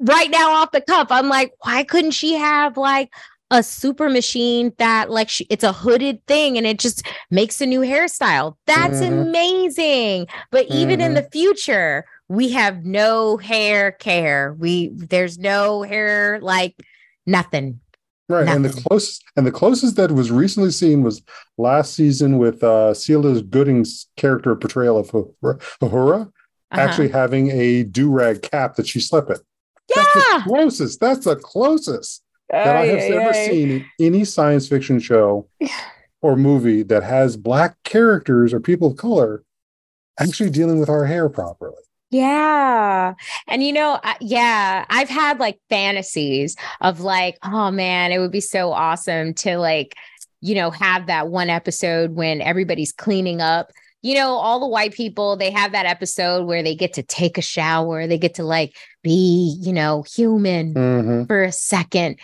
right 0.00 0.30
now 0.30 0.52
off 0.52 0.70
the 0.72 0.80
cuff, 0.80 1.08
I'm 1.10 1.28
like, 1.28 1.52
why 1.62 1.84
couldn't 1.84 2.12
she 2.12 2.34
have 2.34 2.76
like 2.76 3.10
a 3.50 3.62
super 3.62 4.08
machine 4.08 4.72
that 4.78 5.10
like 5.10 5.28
she, 5.28 5.46
it's 5.50 5.64
a 5.64 5.72
hooded 5.72 6.24
thing 6.26 6.56
and 6.56 6.66
it 6.66 6.78
just 6.78 7.06
makes 7.30 7.60
a 7.60 7.66
new 7.66 7.80
hairstyle? 7.80 8.54
That's 8.66 9.00
Mhm. 9.00 9.22
amazing. 9.22 10.26
But 10.50 10.66
even 10.68 11.00
in 11.00 11.12
Mhm. 11.12 11.16
the 11.16 11.28
future, 11.30 12.04
we 12.28 12.50
have 12.52 12.84
no 12.84 13.36
hair 13.36 13.92
care. 13.92 14.54
We 14.58 14.90
there's 14.94 15.38
no 15.38 15.82
hair 15.82 16.38
like 16.40 16.74
nothing. 17.26 17.80
Right. 18.28 18.48
And 18.48 18.64
the 18.64 18.70
closest 18.88 19.22
and 19.36 19.46
the 19.46 19.52
closest 19.52 19.96
that 19.96 20.10
was 20.12 20.30
recently 20.30 20.70
seen 20.70 21.02
was 21.02 21.22
last 21.58 21.94
season 21.94 22.38
with 22.38 22.62
uh 22.64 22.94
Celia 22.94 23.42
Gooding's 23.42 24.06
character 24.16 24.54
portrayal 24.56 24.96
of 24.96 25.10
Uhura 25.10 25.60
Uhura 25.82 26.20
Uh-huh. 26.22 26.30
actually 26.80 27.08
having 27.08 27.50
a 27.50 27.82
do-rag 27.82 28.40
cap 28.42 28.76
that 28.76 28.86
she 28.86 29.00
slept 29.00 29.28
in. 29.30 29.36
That's 29.94 30.08
Yeah. 30.16 30.38
the 30.38 30.44
closest. 30.44 31.00
That's 31.00 31.24
the 31.26 31.36
closest 31.36 32.22
that 32.48 32.76
I 32.76 32.86
have 32.86 32.98
Ay, 32.98 33.08
ever 33.08 33.30
ay, 33.30 33.38
ay. 33.38 33.48
seen 33.48 33.70
in 33.70 33.84
any 34.00 34.24
science 34.24 34.68
fiction 34.68 34.98
show 35.00 35.48
or 36.22 36.36
movie 36.36 36.82
that 36.84 37.02
has 37.02 37.36
black 37.36 37.76
characters 37.84 38.54
or 38.54 38.60
people 38.60 38.88
of 38.92 38.96
color 38.96 39.42
actually 40.18 40.50
dealing 40.50 40.78
with 40.78 40.88
our 40.88 41.04
hair 41.04 41.28
properly. 41.28 41.76
Yeah. 42.12 43.14
And 43.48 43.64
you 43.64 43.72
know, 43.72 43.98
yeah, 44.20 44.84
I've 44.90 45.08
had 45.08 45.40
like 45.40 45.58
fantasies 45.70 46.56
of 46.82 47.00
like, 47.00 47.38
oh 47.42 47.70
man, 47.70 48.12
it 48.12 48.18
would 48.18 48.30
be 48.30 48.42
so 48.42 48.70
awesome 48.70 49.32
to 49.34 49.56
like, 49.56 49.94
you 50.42 50.54
know, 50.54 50.70
have 50.70 51.06
that 51.06 51.28
one 51.28 51.48
episode 51.48 52.12
when 52.12 52.42
everybody's 52.42 52.92
cleaning 52.92 53.40
up. 53.40 53.72
You 54.02 54.14
know, 54.16 54.32
all 54.32 54.60
the 54.60 54.66
white 54.66 54.92
people, 54.92 55.36
they 55.36 55.50
have 55.52 55.72
that 55.72 55.86
episode 55.86 56.44
where 56.44 56.62
they 56.62 56.74
get 56.74 56.92
to 56.94 57.02
take 57.02 57.38
a 57.38 57.42
shower, 57.42 58.06
they 58.06 58.18
get 58.18 58.34
to 58.34 58.44
like 58.44 58.76
be, 59.02 59.56
you 59.60 59.72
know, 59.72 60.02
human 60.02 60.74
mm-hmm. 60.74 61.24
for 61.24 61.42
a 61.42 61.52
second. 61.52 62.18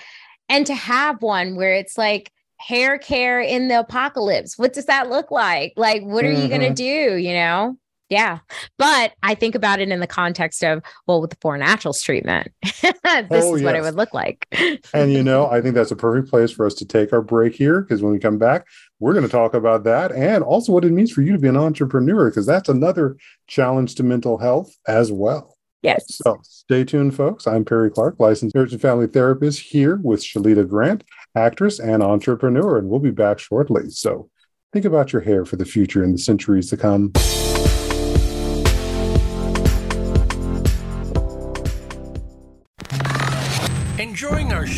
And 0.50 0.66
to 0.66 0.74
have 0.74 1.22
one 1.22 1.56
where 1.56 1.72
it's 1.72 1.96
like, 1.96 2.30
hair 2.60 2.98
care 2.98 3.40
in 3.40 3.68
the 3.68 3.78
apocalypse. 3.78 4.58
What 4.58 4.72
does 4.72 4.86
that 4.86 5.08
look 5.08 5.30
like? 5.30 5.74
Like, 5.76 6.02
what 6.02 6.24
are 6.24 6.28
mm-hmm. 6.28 6.42
you 6.42 6.48
going 6.48 6.60
to 6.60 6.74
do? 6.74 7.16
You 7.16 7.32
know? 7.32 7.78
Yeah. 8.08 8.38
But 8.78 9.12
I 9.22 9.34
think 9.34 9.54
about 9.54 9.80
it 9.80 9.90
in 9.90 10.00
the 10.00 10.06
context 10.06 10.64
of, 10.64 10.82
well, 11.06 11.20
with 11.20 11.30
the 11.30 11.36
four 11.40 11.58
naturals 11.58 12.00
treatment, 12.00 12.48
this 12.62 12.94
oh, 13.04 13.54
is 13.54 13.60
yes. 13.60 13.62
what 13.62 13.76
it 13.76 13.82
would 13.82 13.96
look 13.96 14.14
like. 14.14 14.46
and, 14.94 15.12
you 15.12 15.22
know, 15.22 15.46
I 15.50 15.60
think 15.60 15.74
that's 15.74 15.90
a 15.90 15.96
perfect 15.96 16.30
place 16.30 16.50
for 16.50 16.66
us 16.66 16.74
to 16.74 16.86
take 16.86 17.12
our 17.12 17.22
break 17.22 17.54
here 17.54 17.82
because 17.82 18.02
when 18.02 18.12
we 18.12 18.18
come 18.18 18.38
back, 18.38 18.66
we're 18.98 19.12
going 19.12 19.26
to 19.26 19.30
talk 19.30 19.54
about 19.54 19.84
that 19.84 20.12
and 20.12 20.42
also 20.42 20.72
what 20.72 20.84
it 20.84 20.92
means 20.92 21.12
for 21.12 21.22
you 21.22 21.32
to 21.32 21.38
be 21.38 21.48
an 21.48 21.56
entrepreneur 21.56 22.30
because 22.30 22.46
that's 22.46 22.68
another 22.68 23.16
challenge 23.46 23.94
to 23.96 24.02
mental 24.02 24.38
health 24.38 24.74
as 24.86 25.12
well. 25.12 25.56
Yes. 25.82 26.04
So 26.08 26.38
stay 26.42 26.84
tuned, 26.84 27.14
folks. 27.14 27.46
I'm 27.46 27.64
Perry 27.64 27.90
Clark, 27.90 28.16
licensed 28.18 28.54
marriage 28.54 28.72
and 28.72 28.82
family 28.82 29.06
therapist 29.06 29.60
here 29.60 30.00
with 30.02 30.24
Shalita 30.24 30.66
Grant, 30.68 31.04
actress 31.36 31.78
and 31.78 32.02
entrepreneur, 32.02 32.78
and 32.78 32.88
we'll 32.88 32.98
be 32.98 33.12
back 33.12 33.38
shortly. 33.38 33.90
So 33.90 34.28
think 34.72 34.84
about 34.84 35.12
your 35.12 35.22
hair 35.22 35.44
for 35.44 35.56
the 35.56 35.64
future 35.64 36.02
and 36.02 36.14
the 36.14 36.18
centuries 36.18 36.68
to 36.70 36.76
come. 36.76 37.12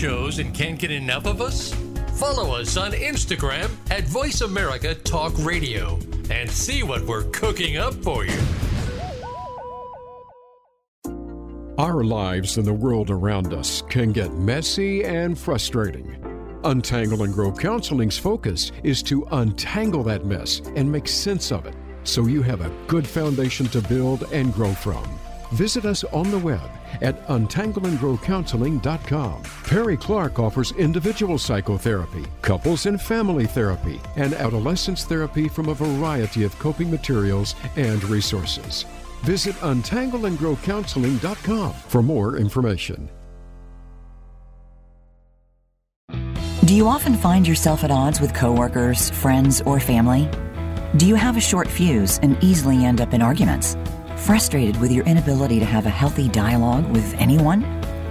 Shows 0.01 0.39
and 0.39 0.55
can't 0.55 0.79
get 0.79 0.91
enough 0.91 1.27
of 1.27 1.43
us? 1.43 1.75
Follow 2.15 2.59
us 2.59 2.79
on 2.79 2.93
Instagram 2.93 3.71
at 3.91 4.05
Voice 4.05 4.41
America 4.41 4.95
Talk 4.95 5.35
Radio 5.41 5.99
and 6.31 6.51
see 6.51 6.83
what 6.83 7.05
we're 7.05 7.25
cooking 7.25 7.77
up 7.77 7.93
for 7.93 8.25
you. 8.25 8.41
Our 11.77 12.03
lives 12.03 12.57
and 12.57 12.67
the 12.67 12.73
world 12.73 13.11
around 13.11 13.53
us 13.53 13.83
can 13.91 14.13
get 14.13 14.33
messy 14.33 15.05
and 15.05 15.39
frustrating. 15.39 16.17
Untangle 16.65 17.23
and 17.23 17.35
Grow 17.35 17.53
Counseling's 17.53 18.17
focus 18.17 18.73
is 18.83 19.03
to 19.03 19.27
untangle 19.33 20.03
that 20.05 20.25
mess 20.25 20.63
and 20.77 20.91
make 20.91 21.09
sense 21.09 21.53
of 21.53 21.67
it 21.67 21.75
so 22.05 22.27
you 22.27 22.41
have 22.41 22.63
a 22.63 22.73
good 22.87 23.07
foundation 23.07 23.67
to 23.67 23.83
build 23.83 24.25
and 24.33 24.55
grow 24.55 24.73
from. 24.73 25.20
Visit 25.53 25.85
us 25.85 26.05
on 26.05 26.31
the 26.31 26.39
web 26.39 26.71
at 27.01 27.27
untangleandgrowcounseling.com. 27.29 29.43
Perry 29.65 29.97
Clark 29.97 30.39
offers 30.39 30.73
individual 30.73 31.39
psychotherapy, 31.39 32.27
couples 32.43 32.85
and 32.87 33.01
family 33.01 33.47
therapy, 33.47 33.99
and 34.17 34.35
adolescence 34.35 35.05
therapy 35.05 35.49
from 35.49 35.69
a 35.69 35.75
variety 35.75 36.45
of 36.45 36.59
coping 36.59 36.91
materials 36.91 37.55
and 37.77 38.05
resources. 38.05 38.85
Visit 39.23 39.55
untangleandgrowcounseling.com 39.57 41.73
for 41.73 42.03
more 42.03 42.37
information. 42.37 43.09
Do 46.65 46.75
you 46.77 46.87
often 46.87 47.17
find 47.17 47.49
yourself 47.49 47.83
at 47.83 47.91
odds 47.91 48.21
with 48.21 48.33
coworkers, 48.33 49.11
friends, 49.11 49.61
or 49.63 49.81
family? 49.81 50.31
Do 50.97 51.07
you 51.07 51.17
have 51.17 51.37
a 51.37 51.41
short 51.41 51.67
fuse 51.67 52.21
and 52.23 52.39
easily 52.45 52.85
end 52.85 53.01
up 53.01 53.13
in 53.13 53.23
arguments? 53.23 53.77
Frustrated 54.21 54.79
with 54.81 54.93
your 54.93 55.07
inability 55.07 55.59
to 55.61 55.65
have 55.65 55.87
a 55.87 55.91
healthy 55.91 56.29
dialogue 56.29 56.89
with 56.91 57.15
anyone? 57.15 57.65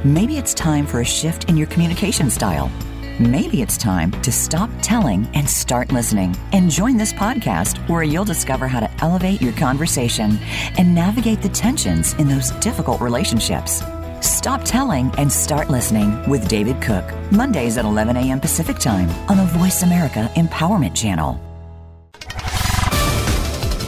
Maybe 0.03 0.37
it's 0.37 0.55
time 0.55 0.87
for 0.87 1.01
a 1.01 1.05
shift 1.05 1.49
in 1.49 1.55
your 1.55 1.67
communication 1.67 2.31
style. 2.31 2.71
Maybe 3.19 3.61
it's 3.61 3.77
time 3.77 4.11
to 4.23 4.31
stop 4.31 4.71
telling 4.81 5.27
and 5.35 5.47
start 5.47 5.91
listening. 5.91 6.35
And 6.51 6.71
join 6.71 6.97
this 6.97 7.13
podcast 7.13 7.77
where 7.87 8.01
you'll 8.01 8.25
discover 8.25 8.67
how 8.67 8.79
to 8.79 8.91
elevate 9.03 9.39
your 9.39 9.53
conversation 9.53 10.39
and 10.79 10.95
navigate 10.95 11.43
the 11.43 11.49
tensions 11.49 12.13
in 12.13 12.27
those 12.27 12.51
difficult 12.59 13.01
relationships. 13.01 13.83
Stop 14.21 14.63
telling 14.65 15.13
and 15.17 15.31
start 15.31 15.69
listening 15.69 16.27
with 16.27 16.47
David 16.47 16.81
Cook, 16.81 17.05
Mondays 17.31 17.77
at 17.77 17.85
11 17.85 18.17
a.m. 18.17 18.39
Pacific 18.39 18.79
Time 18.79 19.09
on 19.29 19.37
the 19.37 19.45
Voice 19.59 19.83
America 19.83 20.29
Empowerment 20.35 20.95
Channel. 20.95 21.48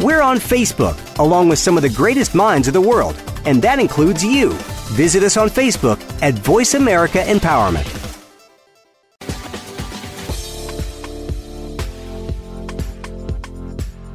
We're 0.01 0.21
on 0.23 0.37
Facebook, 0.37 0.97
along 1.19 1.49
with 1.49 1.59
some 1.59 1.77
of 1.77 1.83
the 1.83 1.89
greatest 1.89 2.33
minds 2.33 2.67
of 2.67 2.73
the 2.73 2.81
world, 2.81 3.21
and 3.45 3.61
that 3.61 3.77
includes 3.77 4.25
you. 4.25 4.53
Visit 4.93 5.21
us 5.21 5.37
on 5.37 5.47
Facebook 5.47 6.01
at 6.23 6.33
Voice 6.33 6.73
America 6.73 7.19
Empowerment. 7.19 7.85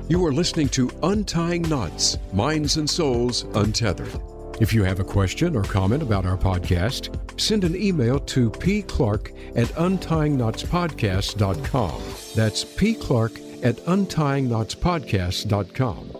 You 0.09 0.27
are 0.27 0.33
listening 0.33 0.68
to 0.70 0.90
Untying 1.05 1.62
Knots 1.62 2.18
Minds 2.33 2.79
and 2.79 2.90
Souls 2.90 3.44
Untethered. 3.55 4.20
If 4.61 4.72
you 4.72 4.83
have 4.83 4.99
a 4.99 5.05
question 5.05 5.55
or 5.55 5.62
comment 5.62 6.03
about 6.03 6.27
our 6.27 6.37
podcast, 6.37 7.16
send 7.40 7.62
an 7.62 7.77
email 7.77 8.18
to 8.20 8.51
pclark 8.51 9.31
at 9.57 9.68
untyingknotspodcast.com. 9.68 12.03
That's 12.35 12.64
pclark 12.64 13.45
at 13.66 13.76
untyingknotspodcast.com. 13.79 16.16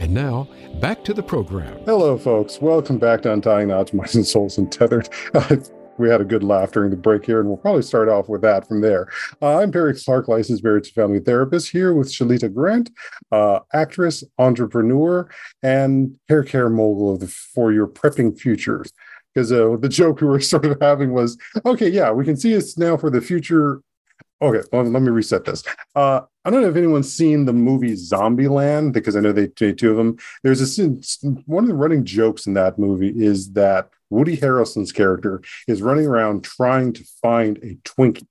And 0.00 0.14
now, 0.14 0.48
back 0.80 1.04
to 1.04 1.12
the 1.12 1.22
program. 1.22 1.78
Hello, 1.84 2.16
folks. 2.16 2.62
Welcome 2.62 2.96
back 2.98 3.20
to 3.22 3.32
Untying 3.32 3.68
Knots, 3.68 3.92
Minds 3.92 4.14
and 4.14 4.26
Souls 4.26 4.56
Untethered. 4.56 5.10
we 5.98 6.08
had 6.08 6.22
a 6.22 6.24
good 6.24 6.42
laugh 6.42 6.72
during 6.72 6.90
the 6.90 6.96
break 6.96 7.26
here, 7.26 7.40
and 7.40 7.48
we'll 7.48 7.58
probably 7.58 7.82
start 7.82 8.08
off 8.08 8.30
with 8.30 8.40
that 8.40 8.66
from 8.66 8.80
there. 8.80 9.06
Uh, 9.42 9.58
I'm 9.58 9.70
Perry 9.70 9.94
Clark, 9.94 10.28
licensed 10.28 10.64
marriage 10.64 10.86
and 10.86 10.94
family 10.94 11.20
therapist, 11.20 11.68
here 11.70 11.92
with 11.92 12.08
Shalita 12.08 12.54
Grant, 12.54 12.90
uh, 13.32 13.58
actress, 13.74 14.24
entrepreneur, 14.38 15.28
and 15.62 16.16
hair 16.28 16.42
care 16.42 16.70
mogul 16.70 17.12
of 17.12 17.20
the 17.20 17.28
for 17.28 17.70
your 17.70 17.86
prepping 17.86 18.38
futures. 18.38 18.94
Because 19.34 19.52
uh, 19.52 19.76
the 19.78 19.90
joke 19.90 20.22
we 20.22 20.26
were 20.26 20.40
sort 20.54 20.64
of 20.64 20.80
having 20.80 21.12
was, 21.12 21.36
okay, 21.66 21.90
yeah, 21.90 22.12
we 22.12 22.24
can 22.24 22.38
see 22.38 22.56
us 22.56 22.78
now 22.78 22.96
for 22.96 23.10
the 23.10 23.20
future 23.20 23.82
Okay, 24.40 24.66
well, 24.72 24.84
let 24.84 25.02
me 25.02 25.10
reset 25.10 25.44
this. 25.44 25.64
Uh, 25.96 26.20
I 26.44 26.50
don't 26.50 26.62
know 26.62 26.68
if 26.68 26.76
anyone's 26.76 27.12
seen 27.12 27.44
the 27.44 27.52
movie 27.52 27.94
Zombieland 27.94 28.92
because 28.92 29.16
I 29.16 29.20
know 29.20 29.32
they 29.32 29.50
made 29.60 29.78
two 29.78 29.90
of 29.90 29.96
them. 29.96 30.16
There's 30.44 30.78
a 30.78 30.84
one 31.46 31.64
of 31.64 31.68
the 31.68 31.74
running 31.74 32.04
jokes 32.04 32.46
in 32.46 32.54
that 32.54 32.78
movie 32.78 33.12
is 33.16 33.52
that 33.52 33.90
Woody 34.10 34.36
Harrelson's 34.36 34.92
character 34.92 35.42
is 35.66 35.82
running 35.82 36.06
around 36.06 36.44
trying 36.44 36.92
to 36.94 37.04
find 37.20 37.58
a 37.58 37.74
Twinkie 37.88 38.26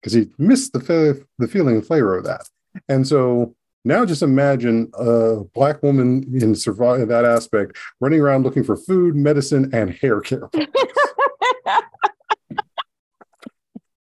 because 0.00 0.14
he 0.14 0.28
missed 0.38 0.72
the 0.72 1.24
the 1.38 1.48
feeling 1.48 1.76
and 1.76 1.86
flavor 1.86 2.16
of 2.16 2.24
that. 2.24 2.48
And 2.88 3.06
so 3.06 3.54
now 3.84 4.04
just 4.04 4.22
imagine 4.22 4.90
a 4.94 5.44
black 5.54 5.82
woman 5.82 6.24
in 6.34 6.54
survive 6.54 7.08
that 7.08 7.24
aspect 7.24 7.76
running 8.00 8.20
around 8.20 8.44
looking 8.44 8.64
for 8.64 8.76
food, 8.76 9.14
medicine, 9.14 9.70
and 9.72 9.90
hair 9.90 10.20
care. 10.20 10.48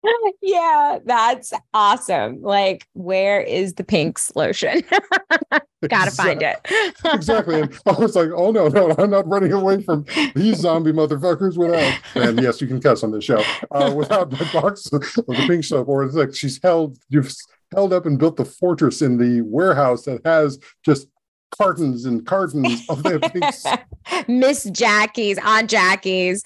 yeah, 0.42 1.00
that's 1.06 1.54
awesome. 1.74 2.42
Like, 2.42 2.88
where 2.94 3.42
is 3.42 3.74
the 3.74 3.84
Pinks 3.84 4.32
lotion? 4.36 4.82
Gotta 5.88 6.12
find 6.12 6.42
it. 6.42 6.58
exactly. 7.06 7.62
And 7.62 7.80
I 7.86 7.92
was 7.92 8.16
like, 8.16 8.30
oh 8.36 8.52
no, 8.52 8.68
no, 8.68 8.94
I'm 8.98 9.10
not 9.10 9.28
running 9.28 9.54
away 9.54 9.82
from 9.82 10.06
these 10.36 10.58
zombie 10.58 10.92
motherfuckers 10.92 11.58
without. 11.58 12.00
And 12.16 12.42
yes, 12.42 12.62
you 12.62 12.68
can 12.68 12.82
cuss 12.82 13.04
on 13.04 13.12
the 13.12 13.22
show 13.22 13.44
uh, 13.72 13.94
without 13.96 14.30
the 14.30 14.50
box 14.52 14.92
of 14.92 15.02
the 15.02 15.46
pink 15.48 15.64
soap. 15.64 15.88
Or 15.88 16.04
it's 16.04 16.16
like 16.16 16.36
she's 16.36 16.60
held, 16.62 16.98
you've 17.10 17.34
held 17.74 17.94
up 17.94 18.06
and 18.06 18.20
built 18.20 18.36
the 18.36 18.46
fortress 18.46 19.02
in 19.02 19.18
the 19.18 19.42
warehouse 19.42 20.04
that 20.06 20.26
has 20.26 20.60
just 20.84 21.08
cartons 21.58 22.06
and 22.06 22.26
cartons 22.26 22.86
of 22.90 23.04
their 23.04 23.20
things. 23.20 23.66
Miss 24.28 24.64
Jackie's, 24.66 25.38
Aunt 25.44 25.70
Jackie's, 25.70 26.44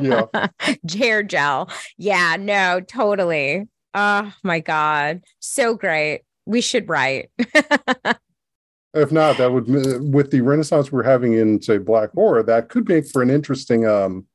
yeah, 0.00 0.26
hair 0.96 1.22
gel. 1.22 1.70
Yeah, 1.98 2.36
no, 2.38 2.80
totally. 2.80 3.68
Oh 3.94 4.32
my 4.42 4.60
God. 4.60 5.22
So 5.40 5.74
great. 5.74 6.22
We 6.46 6.60
should 6.60 6.88
write. 6.88 7.30
if 7.38 9.12
not, 9.12 9.38
that 9.38 9.52
would, 9.52 9.66
with 10.12 10.30
the 10.30 10.40
renaissance 10.40 10.90
we're 10.90 11.04
having 11.04 11.34
in, 11.34 11.62
say, 11.62 11.78
Black 11.78 12.10
Horror, 12.12 12.42
that 12.42 12.68
could 12.68 12.88
make 12.88 13.06
for 13.08 13.22
an 13.22 13.30
interesting 13.30 13.86
um 13.86 14.26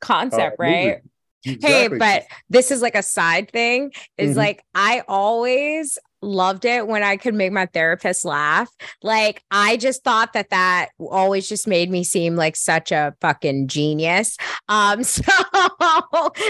concept, 0.00 0.60
uh, 0.60 0.62
right? 0.62 0.86
Movie. 0.86 1.02
Exactly. 1.44 1.68
Hey, 1.68 1.88
but 1.88 2.26
this 2.50 2.70
is 2.70 2.82
like 2.82 2.96
a 2.96 3.02
side 3.02 3.50
thing. 3.50 3.92
Is 4.16 4.30
mm-hmm. 4.30 4.38
like 4.38 4.64
I 4.74 5.02
always 5.06 5.98
loved 6.22 6.64
it 6.64 6.86
when 6.86 7.02
I 7.02 7.16
could 7.16 7.34
make 7.34 7.52
my 7.52 7.66
therapist 7.66 8.24
laugh. 8.24 8.70
Like 9.02 9.42
I 9.50 9.76
just 9.76 10.04
thought 10.04 10.32
that 10.32 10.50
that 10.50 10.90
always 10.98 11.48
just 11.48 11.66
made 11.66 11.90
me 11.90 12.04
seem 12.04 12.36
like 12.36 12.56
such 12.56 12.92
a 12.92 13.14
fucking 13.20 13.68
genius. 13.68 14.36
Um 14.68 15.02
so 15.04 15.22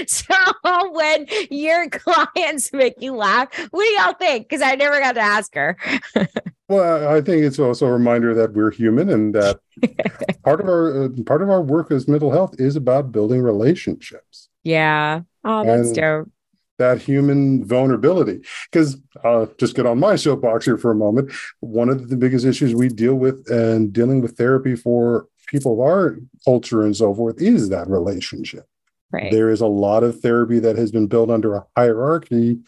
so 0.07 0.91
when 0.93 1.27
your 1.51 1.89
clients 1.91 2.73
make 2.73 2.95
you 2.99 3.15
laugh, 3.15 3.49
what 3.71 3.85
do 3.85 3.91
y'all 3.91 4.15
think? 4.15 4.49
Cuz 4.49 4.63
I 4.63 4.75
never 4.75 4.99
got 5.01 5.13
to 5.13 5.21
ask 5.21 5.55
her. 5.55 5.77
well, 6.69 7.09
I 7.09 7.21
think 7.21 7.45
it's 7.45 7.59
also 7.59 7.87
a 7.87 7.93
reminder 7.93 8.35
that 8.35 8.53
we're 8.53 8.71
human 8.71 9.11
and 9.11 9.35
that 9.35 9.61
part 10.45 10.61
of 10.61 10.69
our 10.69 11.05
uh, 11.05 11.09
part 11.27 11.43
of 11.43 11.51
our 11.51 11.63
work 11.63 11.91
as 11.91 12.09
mental 12.09 12.31
health 12.31 12.55
is 12.59 12.77
about 12.77 13.13
building 13.13 13.43
relationships. 13.43 14.49
Yeah. 14.65 15.23
Oh, 15.45 15.65
that's 15.65 15.89
and 15.89 15.97
dope 15.97 16.29
that 16.79 17.03
human 17.03 17.65
vulnerability. 17.65 18.41
Because 18.71 18.97
uh, 19.25 19.47
just 19.59 19.75
get 19.75 19.87
on 19.87 19.99
my 19.99 20.17
soapbox 20.17 20.65
here 20.65 20.79
for 20.79 20.91
a 20.91 20.97
moment. 20.97 21.33
One 21.61 21.89
of 21.89 22.09
the 22.09 22.17
biggest 22.17 22.47
issues 22.47 22.75
we 22.75 22.89
deal 22.89 23.15
with 23.15 23.49
and 23.51 23.93
dealing 23.93 24.21
with 24.21 24.37
therapy 24.37 24.77
for 24.77 25.27
people 25.49 25.75
of 25.75 25.81
our 25.81 26.19
culture 26.45 26.83
and 26.83 26.97
so 26.97 27.15
forth 27.15 27.41
is 27.41 27.69
that 27.69 27.89
relationship. 27.89 28.65
Right. 29.11 29.33
There 29.33 29.51
is 29.51 29.61
a 29.61 29.67
lot 29.67 30.05
of 30.05 30.21
therapy 30.21 30.59
that 30.61 30.77
has 30.77 30.93
been 30.93 31.07
built 31.07 31.31
under 31.31 31.57
a 31.57 31.67
hierarchy 31.77 32.59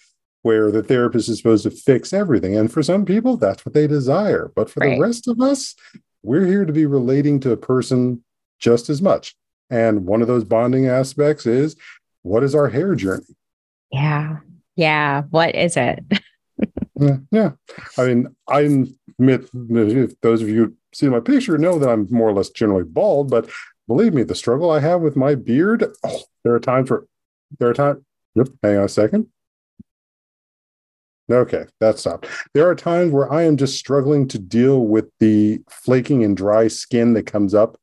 where 0.42 0.70
the 0.70 0.82
therapist 0.82 1.28
is 1.28 1.36
supposed 1.36 1.64
to 1.64 1.70
fix 1.70 2.12
everything. 2.12 2.56
And 2.56 2.72
for 2.72 2.82
some 2.82 3.04
people, 3.04 3.36
that's 3.36 3.64
what 3.64 3.74
they 3.74 3.86
desire. 3.86 4.50
But 4.56 4.70
for 4.70 4.80
right. 4.80 4.94
the 4.94 5.00
rest 5.00 5.28
of 5.28 5.40
us, 5.40 5.74
we're 6.22 6.46
here 6.46 6.64
to 6.64 6.72
be 6.72 6.86
relating 6.86 7.40
to 7.40 7.52
a 7.52 7.58
person 7.58 8.24
just 8.58 8.88
as 8.88 9.02
much. 9.02 9.34
And 9.68 10.06
one 10.06 10.22
of 10.22 10.28
those 10.28 10.44
bonding 10.44 10.86
aspects 10.86 11.46
is 11.46 11.76
what 12.22 12.42
is 12.42 12.54
our 12.54 12.68
hair 12.68 12.94
journey? 12.94 13.36
Yeah. 13.92 14.38
Yeah. 14.76 15.22
What 15.30 15.54
is 15.54 15.76
it? 15.76 16.04
yeah. 17.30 17.52
I 17.98 18.04
mean, 18.06 18.36
I 18.48 18.60
admit, 18.60 19.48
if 19.52 20.20
those 20.20 20.42
of 20.42 20.48
you 20.48 20.76
see 20.94 21.08
my 21.08 21.20
picture 21.20 21.58
know 21.58 21.78
that 21.78 21.88
I'm 21.88 22.06
more 22.10 22.28
or 22.28 22.32
less 22.32 22.50
generally 22.50 22.84
bald, 22.84 23.30
but 23.30 23.48
believe 23.86 24.14
me, 24.14 24.22
the 24.22 24.34
struggle 24.34 24.70
I 24.70 24.80
have 24.80 25.00
with 25.00 25.16
my 25.16 25.34
beard, 25.34 25.84
oh, 26.04 26.22
there 26.44 26.54
are 26.54 26.60
times 26.60 26.90
where 26.90 27.04
there 27.58 27.68
are 27.68 27.74
times, 27.74 28.02
yep, 28.34 28.48
hang 28.62 28.78
on 28.78 28.84
a 28.84 28.88
second. 28.88 29.26
Okay, 31.30 31.66
that 31.78 31.98
stopped. 31.98 32.26
There 32.54 32.68
are 32.68 32.74
times 32.74 33.12
where 33.12 33.32
I 33.32 33.42
am 33.42 33.56
just 33.56 33.78
struggling 33.78 34.26
to 34.28 34.38
deal 34.38 34.80
with 34.80 35.10
the 35.20 35.60
flaking 35.70 36.24
and 36.24 36.36
dry 36.36 36.66
skin 36.66 37.12
that 37.14 37.26
comes 37.26 37.54
up, 37.54 37.76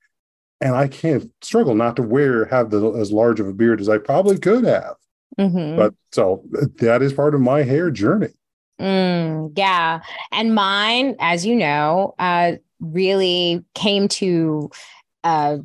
and 0.60 0.76
I 0.76 0.88
can't 0.88 1.32
struggle 1.42 1.74
not 1.74 1.96
to 1.96 2.02
wear 2.02 2.46
have 2.46 2.72
the, 2.72 2.92
as 2.94 3.12
large 3.12 3.40
of 3.40 3.48
a 3.48 3.54
beard 3.54 3.80
as 3.80 3.88
I 3.88 4.00
probably 4.00 4.38
could 4.38 4.66
have. 4.66 4.96
Mm-hmm. 5.40 5.78
But 5.78 5.94
so 6.12 6.44
that 6.78 7.02
is 7.02 7.14
part 7.14 7.36
of 7.36 7.42
my 7.42 7.64
hair 7.64 7.92
journey. 7.92 8.34
Mm, 8.80 9.54
yeah. 9.56 10.02
And 10.32 10.54
mine, 10.54 11.16
as 11.20 11.46
you 11.46 11.56
know, 11.56 12.16
uh, 12.20 12.54
really 12.80 13.64
came 13.74 14.08
to 14.08 14.70
uh, 15.24 15.58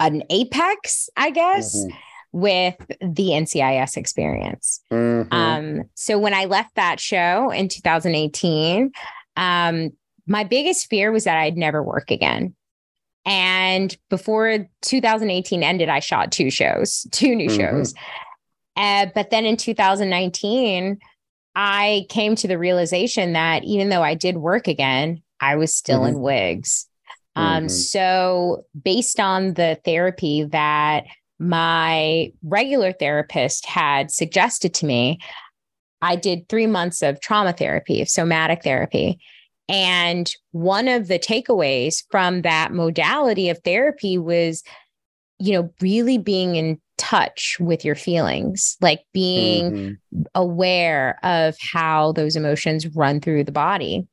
an 0.00 0.22
apex, 0.30 1.08
I 1.16 1.30
guess. 1.30 1.76
Mm-hmm. 1.76 1.96
With 2.32 2.74
the 3.00 3.28
NCIS 3.28 3.96
experience. 3.96 4.80
Mm-hmm. 4.90 5.32
Um, 5.32 5.82
so 5.94 6.18
when 6.18 6.34
I 6.34 6.46
left 6.46 6.74
that 6.74 6.98
show 6.98 7.52
in 7.52 7.68
2018, 7.68 8.90
um, 9.36 9.90
my 10.26 10.42
biggest 10.42 10.88
fear 10.90 11.12
was 11.12 11.22
that 11.24 11.38
I'd 11.38 11.56
never 11.56 11.80
work 11.80 12.10
again. 12.10 12.56
And 13.26 13.96
before 14.10 14.68
2018 14.82 15.62
ended, 15.62 15.88
I 15.88 16.00
shot 16.00 16.30
two 16.30 16.50
shows, 16.50 17.06
two 17.10 17.34
new 17.34 17.48
mm-hmm. 17.48 17.58
shows. 17.58 17.94
Uh, 18.76 19.06
but 19.14 19.30
then 19.30 19.46
in 19.46 19.56
2019, 19.56 20.98
I 21.56 22.06
came 22.08 22.34
to 22.36 22.48
the 22.48 22.58
realization 22.58 23.32
that 23.34 23.64
even 23.64 23.88
though 23.88 24.02
I 24.02 24.14
did 24.14 24.36
work 24.36 24.68
again, 24.68 25.22
I 25.40 25.56
was 25.56 25.74
still 25.74 26.00
mm-hmm. 26.00 26.16
in 26.16 26.20
wigs. 26.20 26.86
Um, 27.36 27.64
mm-hmm. 27.64 27.68
So, 27.68 28.64
based 28.80 29.18
on 29.18 29.54
the 29.54 29.78
therapy 29.84 30.44
that 30.44 31.04
my 31.38 32.32
regular 32.42 32.92
therapist 32.92 33.66
had 33.66 34.10
suggested 34.10 34.74
to 34.74 34.86
me, 34.86 35.18
I 36.00 36.16
did 36.16 36.48
three 36.48 36.66
months 36.66 37.02
of 37.02 37.20
trauma 37.20 37.52
therapy, 37.52 38.02
of 38.02 38.08
somatic 38.08 38.62
therapy. 38.62 39.18
And 39.68 40.30
one 40.52 40.88
of 40.88 41.08
the 41.08 41.18
takeaways 41.18 42.04
from 42.10 42.42
that 42.42 42.72
modality 42.72 43.48
of 43.48 43.58
therapy 43.64 44.18
was, 44.18 44.62
you 45.38 45.52
know, 45.52 45.70
really 45.80 46.18
being 46.18 46.56
in 46.56 46.80
touch 46.98 47.56
with 47.58 47.84
your 47.84 47.94
feelings, 47.94 48.76
like 48.80 49.00
being 49.12 49.72
mm-hmm. 49.72 50.22
aware 50.34 51.18
of 51.22 51.56
how 51.60 52.12
those 52.12 52.36
emotions 52.36 52.86
run 52.94 53.20
through 53.20 53.44
the 53.44 53.52
body. 53.52 54.06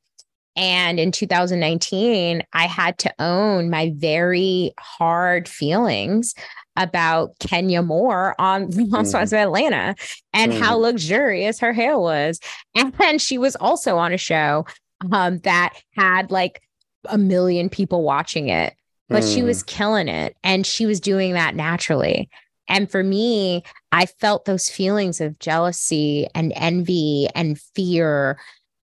And 0.54 1.00
in 1.00 1.12
2019, 1.12 2.42
I 2.52 2.66
had 2.66 2.98
to 2.98 3.14
own 3.18 3.70
my 3.70 3.92
very 3.96 4.74
hard 4.78 5.48
feelings 5.48 6.34
about 6.76 7.38
Kenya 7.38 7.82
Moore 7.82 8.34
on 8.38 8.70
Housewives 8.90 9.32
mm. 9.32 9.34
of 9.34 9.46
Atlanta 9.46 9.94
and 10.32 10.52
mm. 10.52 10.60
how 10.60 10.76
luxurious 10.76 11.58
her 11.60 11.72
hair 11.72 11.98
was. 11.98 12.40
And 13.00 13.20
she 13.20 13.36
was 13.36 13.56
also 13.56 13.98
on 13.98 14.12
a 14.12 14.18
show 14.18 14.64
um, 15.10 15.38
that 15.40 15.74
had 15.96 16.30
like 16.30 16.62
a 17.06 17.18
million 17.18 17.68
people 17.68 18.02
watching 18.02 18.48
it, 18.48 18.74
but 19.08 19.22
mm. 19.22 19.34
she 19.34 19.42
was 19.42 19.62
killing 19.62 20.08
it 20.08 20.36
and 20.44 20.66
she 20.66 20.86
was 20.86 21.00
doing 21.00 21.32
that 21.34 21.54
naturally. 21.54 22.28
And 22.68 22.90
for 22.90 23.02
me, 23.02 23.64
I 23.90 24.06
felt 24.06 24.44
those 24.44 24.70
feelings 24.70 25.20
of 25.20 25.38
jealousy 25.38 26.26
and 26.34 26.52
envy 26.54 27.28
and 27.34 27.60
fear. 27.74 28.38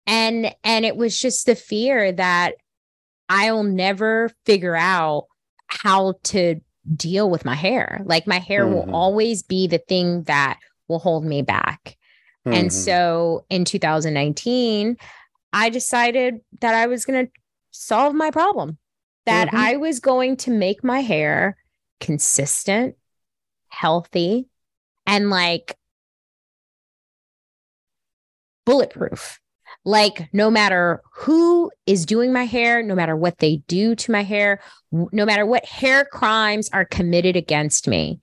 And 0.06 0.54
and 0.64 0.84
it 0.84 0.96
was 0.96 1.18
just 1.18 1.46
the 1.46 1.54
fear 1.54 2.10
that 2.12 2.54
I'll 3.28 3.62
never 3.62 4.30
figure 4.44 4.76
out 4.76 5.26
how 5.68 6.14
to 6.24 6.60
deal 6.94 7.28
with 7.28 7.44
my 7.44 7.54
hair. 7.54 8.00
Like 8.04 8.26
my 8.26 8.38
hair 8.38 8.64
mm-hmm. 8.64 8.74
will 8.74 8.94
always 8.94 9.42
be 9.42 9.66
the 9.66 9.78
thing 9.78 10.22
that 10.24 10.58
will 10.88 11.00
hold 11.00 11.24
me 11.24 11.42
back. 11.42 11.96
Mm-hmm. 12.46 12.56
And 12.56 12.72
so 12.72 13.44
in 13.50 13.64
2019, 13.64 14.96
I 15.56 15.70
decided 15.70 16.42
that 16.60 16.74
I 16.74 16.86
was 16.86 17.06
going 17.06 17.24
to 17.24 17.32
solve 17.70 18.14
my 18.14 18.30
problem, 18.30 18.76
that 19.24 19.48
mm-hmm. 19.48 19.56
I 19.56 19.76
was 19.76 20.00
going 20.00 20.36
to 20.38 20.50
make 20.50 20.84
my 20.84 21.00
hair 21.00 21.56
consistent, 21.98 22.96
healthy, 23.68 24.48
and 25.06 25.30
like 25.30 25.78
bulletproof. 28.66 29.40
Like, 29.86 30.28
no 30.34 30.50
matter 30.50 31.00
who 31.14 31.70
is 31.86 32.04
doing 32.04 32.34
my 32.34 32.44
hair, 32.44 32.82
no 32.82 32.94
matter 32.94 33.16
what 33.16 33.38
they 33.38 33.62
do 33.66 33.94
to 33.94 34.12
my 34.12 34.24
hair, 34.24 34.60
no 34.92 35.24
matter 35.24 35.46
what 35.46 35.64
hair 35.64 36.04
crimes 36.04 36.68
are 36.74 36.84
committed 36.84 37.34
against 37.34 37.88
me, 37.88 38.20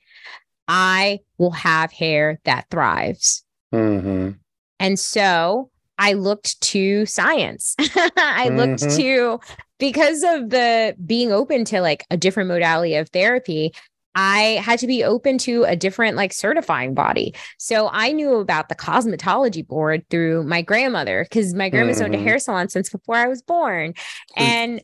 I 0.68 1.22
will 1.40 1.52
have 1.52 1.92
hair 1.92 2.40
that 2.44 2.68
thrives. 2.70 3.44
Mm-hmm. 3.74 4.34
And 4.80 5.00
so 5.00 5.72
I 6.04 6.14
looked 6.14 6.60
to 6.60 7.06
science. 7.06 7.76
I 7.80 8.48
mm-hmm. 8.50 8.58
looked 8.58 8.82
to, 8.98 9.40
because 9.80 10.22
of 10.22 10.50
the 10.50 10.98
being 11.06 11.32
open 11.32 11.64
to 11.66 11.80
like 11.80 12.06
a 12.12 12.18
different 12.18 12.50
modality 12.50 12.96
of 12.96 13.08
therapy, 13.08 13.74
I 14.14 14.62
had 14.62 14.80
to 14.80 14.88
be 14.88 15.06
open 15.06 15.38
to 15.40 15.64
a 15.64 15.78
different 15.78 16.18
like 16.18 16.34
certifying 16.34 16.94
body. 16.94 17.34
So 17.58 17.90
I 17.94 18.12
knew 18.12 18.36
about 18.36 18.68
the 18.68 18.76
cosmetology 18.76 19.66
board 19.66 20.04
through 20.10 20.44
my 20.44 20.62
grandmother 20.62 21.24
because 21.24 21.54
my 21.54 21.70
grandma's 21.70 21.98
mm-hmm. 21.98 22.06
owned 22.08 22.16
a 22.16 22.20
hair 22.20 22.38
salon 22.38 22.68
since 22.68 22.90
before 22.90 23.16
I 23.16 23.30
was 23.30 23.42
born. 23.42 23.94
And 24.36 24.82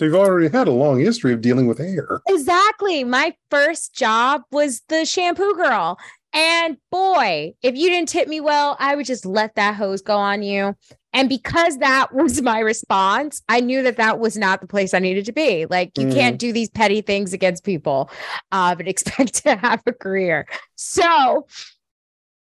so 0.00 0.06
you've 0.06 0.14
already 0.16 0.48
had 0.48 0.66
a 0.66 0.72
long 0.72 0.98
history 0.98 1.32
of 1.32 1.42
dealing 1.42 1.68
with 1.68 1.78
hair. 1.78 2.22
Exactly. 2.28 3.04
My 3.04 3.34
first 3.50 3.94
job 3.94 4.42
was 4.50 4.82
the 4.88 5.04
shampoo 5.04 5.54
girl. 5.54 5.96
And 6.32 6.76
boy, 6.90 7.54
if 7.62 7.76
you 7.76 7.88
didn't 7.88 8.08
tip 8.08 8.28
me 8.28 8.40
well, 8.40 8.76
I 8.78 8.94
would 8.94 9.06
just 9.06 9.26
let 9.26 9.56
that 9.56 9.74
hose 9.74 10.00
go 10.00 10.16
on 10.16 10.42
you. 10.42 10.76
And 11.12 11.28
because 11.28 11.78
that 11.78 12.08
was 12.14 12.40
my 12.40 12.60
response, 12.60 13.42
I 13.48 13.60
knew 13.60 13.82
that 13.82 13.96
that 13.96 14.18
was 14.18 14.36
not 14.36 14.60
the 14.60 14.66
place 14.66 14.94
I 14.94 15.00
needed 15.00 15.26
to 15.26 15.32
be. 15.32 15.66
Like, 15.66 15.98
you 15.98 16.06
mm. 16.06 16.14
can't 16.14 16.38
do 16.38 16.52
these 16.52 16.70
petty 16.70 17.00
things 17.00 17.32
against 17.32 17.64
people 17.64 18.10
uh, 18.52 18.74
but 18.74 18.86
expect 18.88 19.42
to 19.42 19.56
have 19.56 19.82
a 19.86 19.92
career. 19.92 20.46
So 20.76 21.46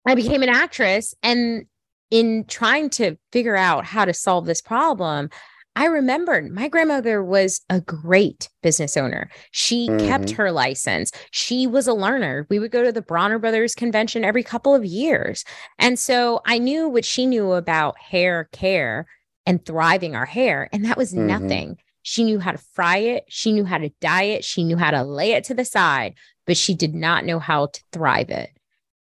I 0.06 0.16
became 0.16 0.44
an 0.44 0.50
actress. 0.50 1.16
And 1.24 1.66
in 2.12 2.44
trying 2.44 2.90
to 2.90 3.16
figure 3.32 3.56
out 3.56 3.86
how 3.86 4.06
to 4.06 4.14
solve 4.14 4.46
this 4.46 4.62
problem, 4.62 5.30
I 5.76 5.86
remembered 5.86 6.52
my 6.52 6.68
grandmother 6.68 7.24
was 7.24 7.62
a 7.70 7.80
great 7.80 8.50
business 8.62 8.98
owner. 8.98 9.30
She 9.52 9.88
mm-hmm. 9.88 10.06
kept 10.06 10.32
her 10.32 10.52
license. 10.52 11.12
She 11.32 11.66
was 11.66 11.88
a 11.88 11.94
learner. 11.94 12.46
We 12.50 12.60
would 12.60 12.72
go 12.72 12.84
to 12.84 12.92
the 12.92 13.02
Bronner 13.02 13.40
Brothers 13.40 13.74
convention 13.74 14.26
every 14.26 14.44
couple 14.44 14.76
of 14.76 14.84
years. 14.84 15.46
And 15.80 15.98
so 15.98 16.42
I 16.46 16.58
knew 16.58 16.90
what 16.90 17.06
she 17.06 17.26
knew 17.26 17.54
about 17.54 17.98
hair 17.98 18.50
care 18.52 19.08
and 19.46 19.66
thriving 19.66 20.16
our 20.16 20.26
hair. 20.26 20.70
And 20.74 20.84
that 20.86 20.98
was 20.98 21.14
mm-hmm. 21.14 21.28
nothing. 21.28 21.78
She 22.04 22.24
knew 22.24 22.40
how 22.40 22.52
to 22.52 22.58
fry 22.58 22.98
it. 22.98 23.24
She 23.30 23.54
knew 23.54 23.64
how 23.64 23.78
to 23.78 23.92
dye 24.02 24.24
it. 24.24 24.44
She 24.44 24.64
knew 24.64 24.78
how 24.78 24.92
to 24.92 25.04
lay 25.04 25.34
it 25.34 25.44
to 25.46 25.54
the 25.54 25.66
side, 25.66 26.16
but 26.46 26.58
she 26.58 26.74
did 26.74 26.94
not 26.94 27.26
know 27.26 27.40
how 27.40 27.68
to 27.68 27.84
thrive 27.92 28.30
it. 28.30 28.50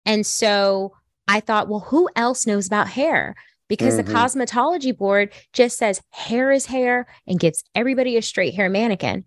And 0.05 0.27
so 0.27 0.93
I 1.29 1.41
thought, 1.41 1.69
well, 1.69 1.81
who 1.81 2.09
else 2.17 2.47
knows 2.47 2.67
about 2.67 2.89
hair? 2.89 3.37
Because 3.69 3.95
Mhm. 3.95 3.97
the 3.99 4.13
cosmetology 4.13 4.97
board 4.97 5.33
just 5.53 5.79
says 5.79 6.03
hair 6.11 6.51
is 6.51 6.67
hair 6.67 7.07
and 7.27 7.39
gives 7.41 7.63
everybody 7.75 8.17
a 8.17 8.23
straight 8.23 8.55
hair 8.55 8.69
mannequin. 8.69 9.25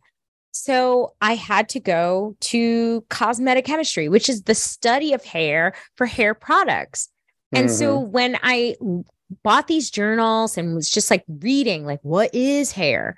So 0.52 1.14
I 1.22 1.36
had 1.36 1.70
to 1.70 1.80
go 1.80 2.36
to 2.42 3.06
cosmetic 3.10 3.66
chemistry, 3.66 4.10
which 4.10 4.28
is 4.28 4.44
the 4.44 4.56
study 4.56 5.14
of 5.14 5.24
hair 5.24 5.74
for 5.96 6.06
hair 6.06 6.34
products. 6.34 7.10
And 7.54 7.70
so 7.72 8.00
when 8.00 8.38
I 8.44 8.76
bought 9.44 9.68
these 9.68 9.90
journals 9.90 10.58
and 10.58 10.76
was 10.76 10.90
just 10.90 11.10
like 11.10 11.24
reading, 11.28 11.86
like, 11.86 12.00
what 12.02 12.34
is 12.34 12.74
hair? 12.74 13.18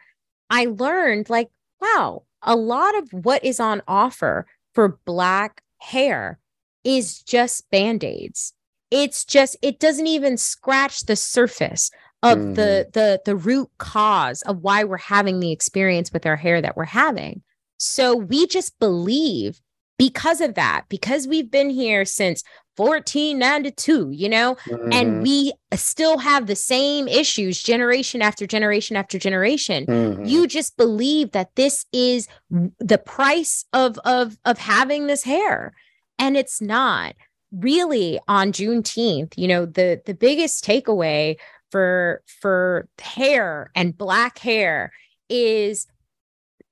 I 0.49 0.65
learned, 0.65 1.30
like, 1.30 1.49
wow, 1.82 2.24
a 2.41 2.55
lot 2.55 2.95
of 2.95 3.09
what 3.11 3.43
is 3.43 3.59
on 3.59 3.82
offer 3.88 4.45
for 4.74 4.99
Black 5.05 5.61
hair 5.80 6.39
is 6.84 7.19
just 7.21 7.69
band 7.71 8.03
aids. 8.03 8.53
It's 8.94 9.26
just, 9.26 9.58
it 9.62 9.80
doesn't 9.80 10.08
even 10.08 10.38
scratch 10.38 11.06
the 11.06 11.16
surface 11.16 11.89
of 12.22 12.38
the 12.56 12.88
the 12.94 13.20
the 13.26 13.36
root 13.36 13.70
cause 13.80 14.41
of 14.44 14.60
why 14.62 14.86
we're 14.86 14.98
having 14.98 15.41
the 15.41 15.52
experience 15.52 16.14
with 16.14 16.26
our 16.26 16.38
hair 16.38 16.62
that 16.62 16.78
we're 16.78 16.86
having. 16.86 17.41
So 17.78 18.16
we 18.16 18.48
just 18.48 18.80
believe 18.80 19.60
because 19.98 20.39
of 20.39 20.54
that, 20.56 20.84
because 20.88 21.28
we've 21.28 21.52
been 21.52 21.70
here 21.70 22.06
since 22.06 22.41
1492, 22.78 24.12
you 24.12 24.30
know, 24.30 24.56
Mhm. 24.68 24.94
and 24.94 25.22
we 25.22 25.52
still 25.76 26.18
have 26.20 26.48
the 26.48 26.56
same 26.56 27.08
issues 27.08 27.62
generation 27.62 28.22
after 28.22 28.48
generation 28.48 28.96
after 28.96 29.20
generation 29.20 29.86
Mhm. 29.86 30.28
you 30.28 30.48
just 30.48 30.78
believe 30.78 31.32
that 31.32 31.50
this 31.56 31.86
is 31.91 32.28
the 32.80 32.98
price 32.98 33.66
of 33.74 33.98
of 34.06 34.38
of 34.46 34.58
having 34.60 35.08
this 35.08 35.24
hair 35.24 35.74
and 36.18 36.38
it's 36.38 36.62
not 36.62 37.16
really 37.60 38.20
on 38.28 38.51
juneteenth 38.51 39.34
you 39.38 39.47
know 39.47 39.66
the 39.66 40.01
the 40.06 40.14
biggest 40.14 40.66
takeaway 40.66 41.36
for 41.72 42.22
for 42.26 42.88
hair 42.99 43.70
and 43.76 43.97
black 43.97 44.39
hair 44.39 44.91
is 45.30 45.88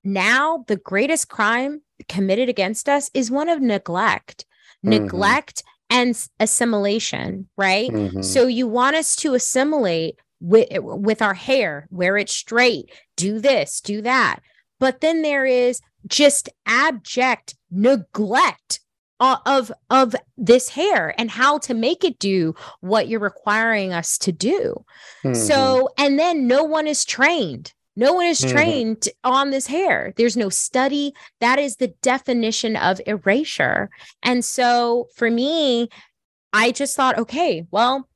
now 0.03 0.63
the 0.67 0.77
greatest 0.77 1.29
crime 1.29 1.81
committed 2.09 2.49
against 2.49 2.89
us 2.89 3.09
is 3.13 3.29
one 3.29 3.49
of 3.49 3.61
neglect 3.61 4.45
Mhm. 4.83 4.89
neglect 4.89 5.63
and 5.89 6.27
assimilation 6.39 7.47
right 7.57 7.91
Mhm. 7.91 8.23
so 8.23 8.47
you 8.47 8.67
want 8.67 8.95
us 8.95 9.15
to 9.17 9.33
assimilate 9.35 10.15
with 10.39 10.67
with 10.81 11.21
our 11.21 11.35
hair, 11.35 11.87
wear 11.91 12.17
it 12.17 12.27
straight, 12.27 12.89
do 13.15 13.37
this, 13.39 13.79
do 13.79 14.01
that. 14.01 14.39
But 14.79 15.01
then 15.01 15.21
there 15.21 15.45
is 15.45 15.81
just 16.07 16.49
abject 16.65 17.55
neglect 17.69 18.79
of 19.21 19.71
of 19.89 20.15
this 20.37 20.69
hair 20.69 21.13
and 21.17 21.29
how 21.29 21.59
to 21.59 21.73
make 21.73 22.03
it 22.03 22.19
do 22.19 22.55
what 22.81 23.07
you're 23.07 23.19
requiring 23.19 23.93
us 23.93 24.17
to 24.19 24.31
do. 24.31 24.83
Mhm. 25.23 25.35
So, 25.35 25.89
and 25.97 26.17
then 26.17 26.47
no 26.47 26.63
one 26.63 26.87
is 26.87 27.05
trained. 27.05 27.73
No 27.95 28.13
one 28.13 28.25
is 28.25 28.39
Mhm. 28.41 28.51
trained 28.51 29.09
on 29.23 29.51
this 29.51 29.67
hair. 29.67 30.13
There's 30.17 30.37
no 30.37 30.49
study. 30.49 31.13
That 31.39 31.59
is 31.59 31.75
the 31.75 31.89
definition 32.01 32.75
of 32.75 32.99
erasure. 33.05 33.89
And 34.23 34.43
so 34.43 35.07
for 35.15 35.29
me, 35.29 35.89
I 36.53 36.71
just 36.71 36.95
thought, 36.95 37.17
okay, 37.17 37.65
well, 37.71 38.07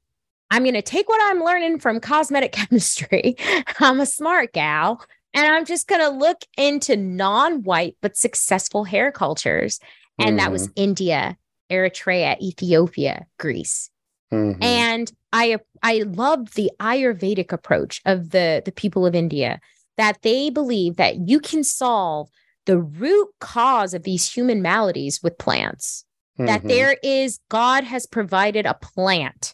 I'm 0.52 0.64
going 0.64 0.76
to 0.76 0.82
take 0.82 1.08
what 1.10 1.22
I'm 1.24 1.44
learning 1.44 1.80
from 1.80 2.00
cosmetic 2.00 2.52
chemistry. 2.60 3.36
I'm 3.80 4.00
a 4.00 4.06
smart 4.06 4.54
gal. 4.54 5.04
And 5.34 5.46
I'm 5.46 5.66
just 5.66 5.88
going 5.88 6.02
to 6.02 6.10
look 6.10 6.44
into 6.58 6.96
non 6.96 7.64
white 7.64 7.98
but 8.02 8.16
successful 8.16 8.86
hair 8.86 9.12
cultures. 9.12 9.80
And 10.20 10.40
that 10.40 10.52
was 10.52 10.70
India, 10.76 11.38
Eritrea, 11.72 12.40
Ethiopia, 12.42 13.26
Greece 13.40 13.90
Mhm. 14.34 14.58
and 14.64 15.14
i 15.34 15.58
i 15.84 16.00
love 16.00 16.56
the 16.56 16.72
ayurvedic 16.80 17.52
approach 17.52 18.02
of 18.06 18.32
the 18.32 18.62
the 18.66 18.72
people 18.72 19.06
of 19.06 19.14
india 19.14 19.60
that 19.98 20.20
they 20.24 20.50
believe 20.50 20.96
that 20.96 21.28
you 21.30 21.40
can 21.40 21.64
solve 21.64 22.28
the 22.66 22.80
root 22.80 23.28
cause 23.40 23.94
of 23.94 24.02
these 24.02 24.32
human 24.34 24.64
maladies 24.64 25.22
with 25.22 25.38
plants 25.38 26.06
that 26.40 26.64
Mhm. 26.64 26.68
there 26.70 26.98
is 27.04 27.40
god 27.50 27.84
has 27.84 28.08
provided 28.08 28.66
a 28.66 28.74
plant 28.74 29.54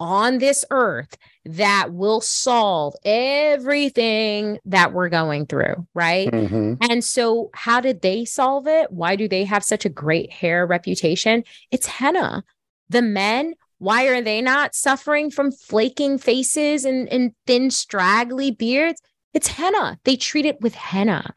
on 0.00 0.38
this 0.38 0.64
earth 0.70 1.16
that 1.44 1.92
will 1.92 2.20
solve 2.20 2.94
everything 3.04 4.58
that 4.64 4.92
we're 4.92 5.08
going 5.08 5.46
through 5.46 5.86
right 5.94 6.30
Mhm. 6.30 6.78
and 6.90 7.04
so, 7.04 7.50
how 7.54 7.80
did 7.80 8.02
they 8.02 8.24
solve 8.24 8.66
it? 8.66 8.90
Why 8.90 9.16
do 9.16 9.28
they 9.28 9.44
have 9.44 9.62
such 9.64 9.84
a 9.84 9.88
great 9.90 10.32
hair 10.32 10.66
reputation? 10.66 11.44
It's 11.70 11.86
henna. 11.86 12.42
The 12.88 13.02
men, 13.02 13.54
why 13.78 14.04
are 14.06 14.20
they 14.20 14.40
not 14.42 14.74
suffering 14.74 15.30
from 15.30 15.52
flaking 15.52 16.18
faces 16.18 16.84
and, 16.84 17.08
and 17.08 17.32
thin, 17.46 17.70
straggly 17.70 18.50
beards? 18.50 19.00
It's 19.32 19.48
henna. 19.48 19.98
They 20.04 20.16
treat 20.16 20.46
it 20.46 20.60
with 20.60 20.74
henna. 20.74 21.34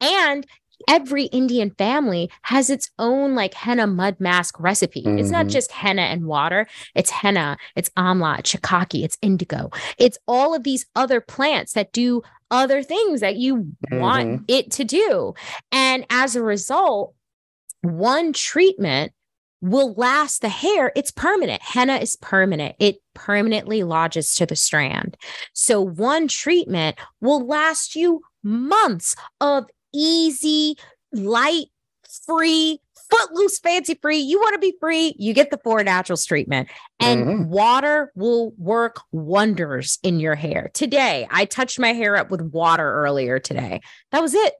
And 0.00 0.46
every 0.88 1.24
Indian 1.24 1.70
family 1.70 2.30
has 2.42 2.70
its 2.70 2.90
own 2.98 3.34
like 3.34 3.54
henna 3.54 3.86
mud 3.86 4.16
mask 4.18 4.58
recipe. 4.60 5.02
It's 5.06 5.30
not 5.30 5.46
Mhm. 5.46 5.50
just 5.50 5.72
henna 5.72 6.02
and 6.02 6.26
water, 6.26 6.66
it's 6.94 7.10
henna, 7.10 7.56
it's 7.74 7.90
amla, 7.96 8.38
it's 8.40 8.52
shikaki, 8.54 9.04
it's 9.04 9.18
indigo. 9.22 9.70
It's 9.98 10.18
all 10.26 10.54
of 10.54 10.64
these 10.64 10.86
other 10.94 11.20
plants 11.20 11.72
that 11.72 11.92
do 11.92 12.22
other 12.50 12.82
things 12.82 13.20
that 13.20 13.36
you 13.36 13.72
want 13.90 14.42
it 14.48 14.70
to 14.72 14.84
do. 14.84 15.34
And 15.72 16.06
as 16.10 16.36
a 16.36 16.42
result, 16.42 17.14
one 17.82 18.32
treatment 18.32 19.12
will 19.62 19.94
last 19.94 20.42
the 20.42 20.48
hair. 20.48 20.92
It's 20.94 21.10
permanent. 21.10 21.62
Henna 21.62 21.96
is 21.96 22.16
permanent. 22.16 22.76
It 22.78 22.96
permanently 23.14 23.82
lodges 23.82 24.34
to 24.34 24.46
the 24.46 24.54
strand. 24.54 25.16
So 25.54 25.80
one 25.80 26.28
treatment 26.28 26.98
will 27.20 27.44
last 27.44 27.96
you 27.96 28.20
months 28.44 29.16
of 29.40 29.66
easy, 29.96 30.76
light, 31.12 31.66
free, 32.26 32.80
footloose, 33.10 33.58
fancy 33.60 33.94
free. 34.00 34.18
You 34.18 34.38
want 34.38 34.54
to 34.54 34.58
be 34.58 34.76
free, 34.80 35.14
you 35.18 35.32
get 35.32 35.50
the 35.50 35.58
Four 35.58 35.82
Naturals 35.84 36.24
treatment. 36.24 36.68
And 37.00 37.26
Mhm. 37.26 37.46
water 37.46 38.12
will 38.14 38.50
work 38.58 39.00
wonders 39.12 39.98
in 40.02 40.20
your 40.20 40.34
hair. 40.34 40.70
Today, 40.74 41.26
I 41.30 41.44
touched 41.44 41.78
my 41.78 41.92
hair 41.92 42.16
up 42.16 42.30
with 42.30 42.42
water 42.42 42.92
earlier 43.04 43.38
today. 43.38 43.80
That 44.12 44.22
was 44.22 44.34
it. 44.34 44.54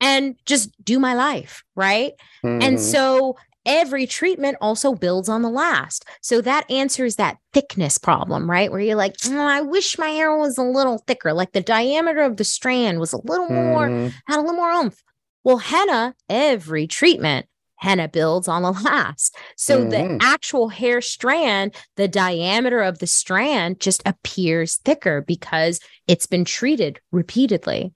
And 0.00 0.36
just 0.44 0.70
do 0.84 0.98
my 0.98 1.14
life, 1.14 1.64
right? 1.74 2.12
And 2.42 2.76
Mhm. 2.76 2.78
so 2.78 3.36
every 3.66 4.06
treatment 4.06 4.56
also 4.60 4.94
builds 4.94 5.28
on 5.28 5.42
the 5.42 5.50
last. 5.50 6.06
So 6.22 6.40
that 6.42 6.70
answers 6.70 7.16
that 7.16 7.38
thickness 7.52 7.98
problem, 7.98 8.50
right? 8.50 8.70
Where 8.70 8.80
you're 8.80 8.96
like, 8.96 9.16
"Mm, 9.18 9.36
I 9.38 9.60
wish 9.60 9.98
my 9.98 10.08
hair 10.08 10.34
was 10.36 10.56
a 10.56 10.62
little 10.62 11.02
thicker, 11.06 11.32
like 11.34 11.52
the 11.52 11.60
diameter 11.60 12.22
of 12.22 12.36
the 12.38 12.44
strand 12.44 13.00
was 13.00 13.12
a 13.12 13.18
little 13.24 13.48
more, 13.50 13.90
Mhm. 13.90 14.12
had 14.28 14.38
a 14.38 14.40
little 14.42 14.56
more 14.56 14.70
oomph. 14.72 15.02
Well, 15.44 15.58
henna, 15.58 16.14
every 16.28 16.86
treatment, 16.86 17.46
henna 17.78 18.08
builds 18.08 18.48
on 18.48 18.62
the 18.62 18.72
last. 18.84 19.36
So 19.56 19.84
the 19.84 19.96
Mhm. 19.96 20.18
actual 20.22 20.68
hair 20.70 21.00
strand, 21.00 21.74
the 21.96 22.08
diameter 22.08 22.80
of 22.82 22.98
the 23.00 23.06
strand 23.06 23.80
just 23.80 24.02
appears 24.06 24.76
thicker 24.76 25.20
because 25.22 25.80
it's 26.06 26.26
been 26.26 26.44
treated 26.44 27.00
repeatedly. 27.12 27.92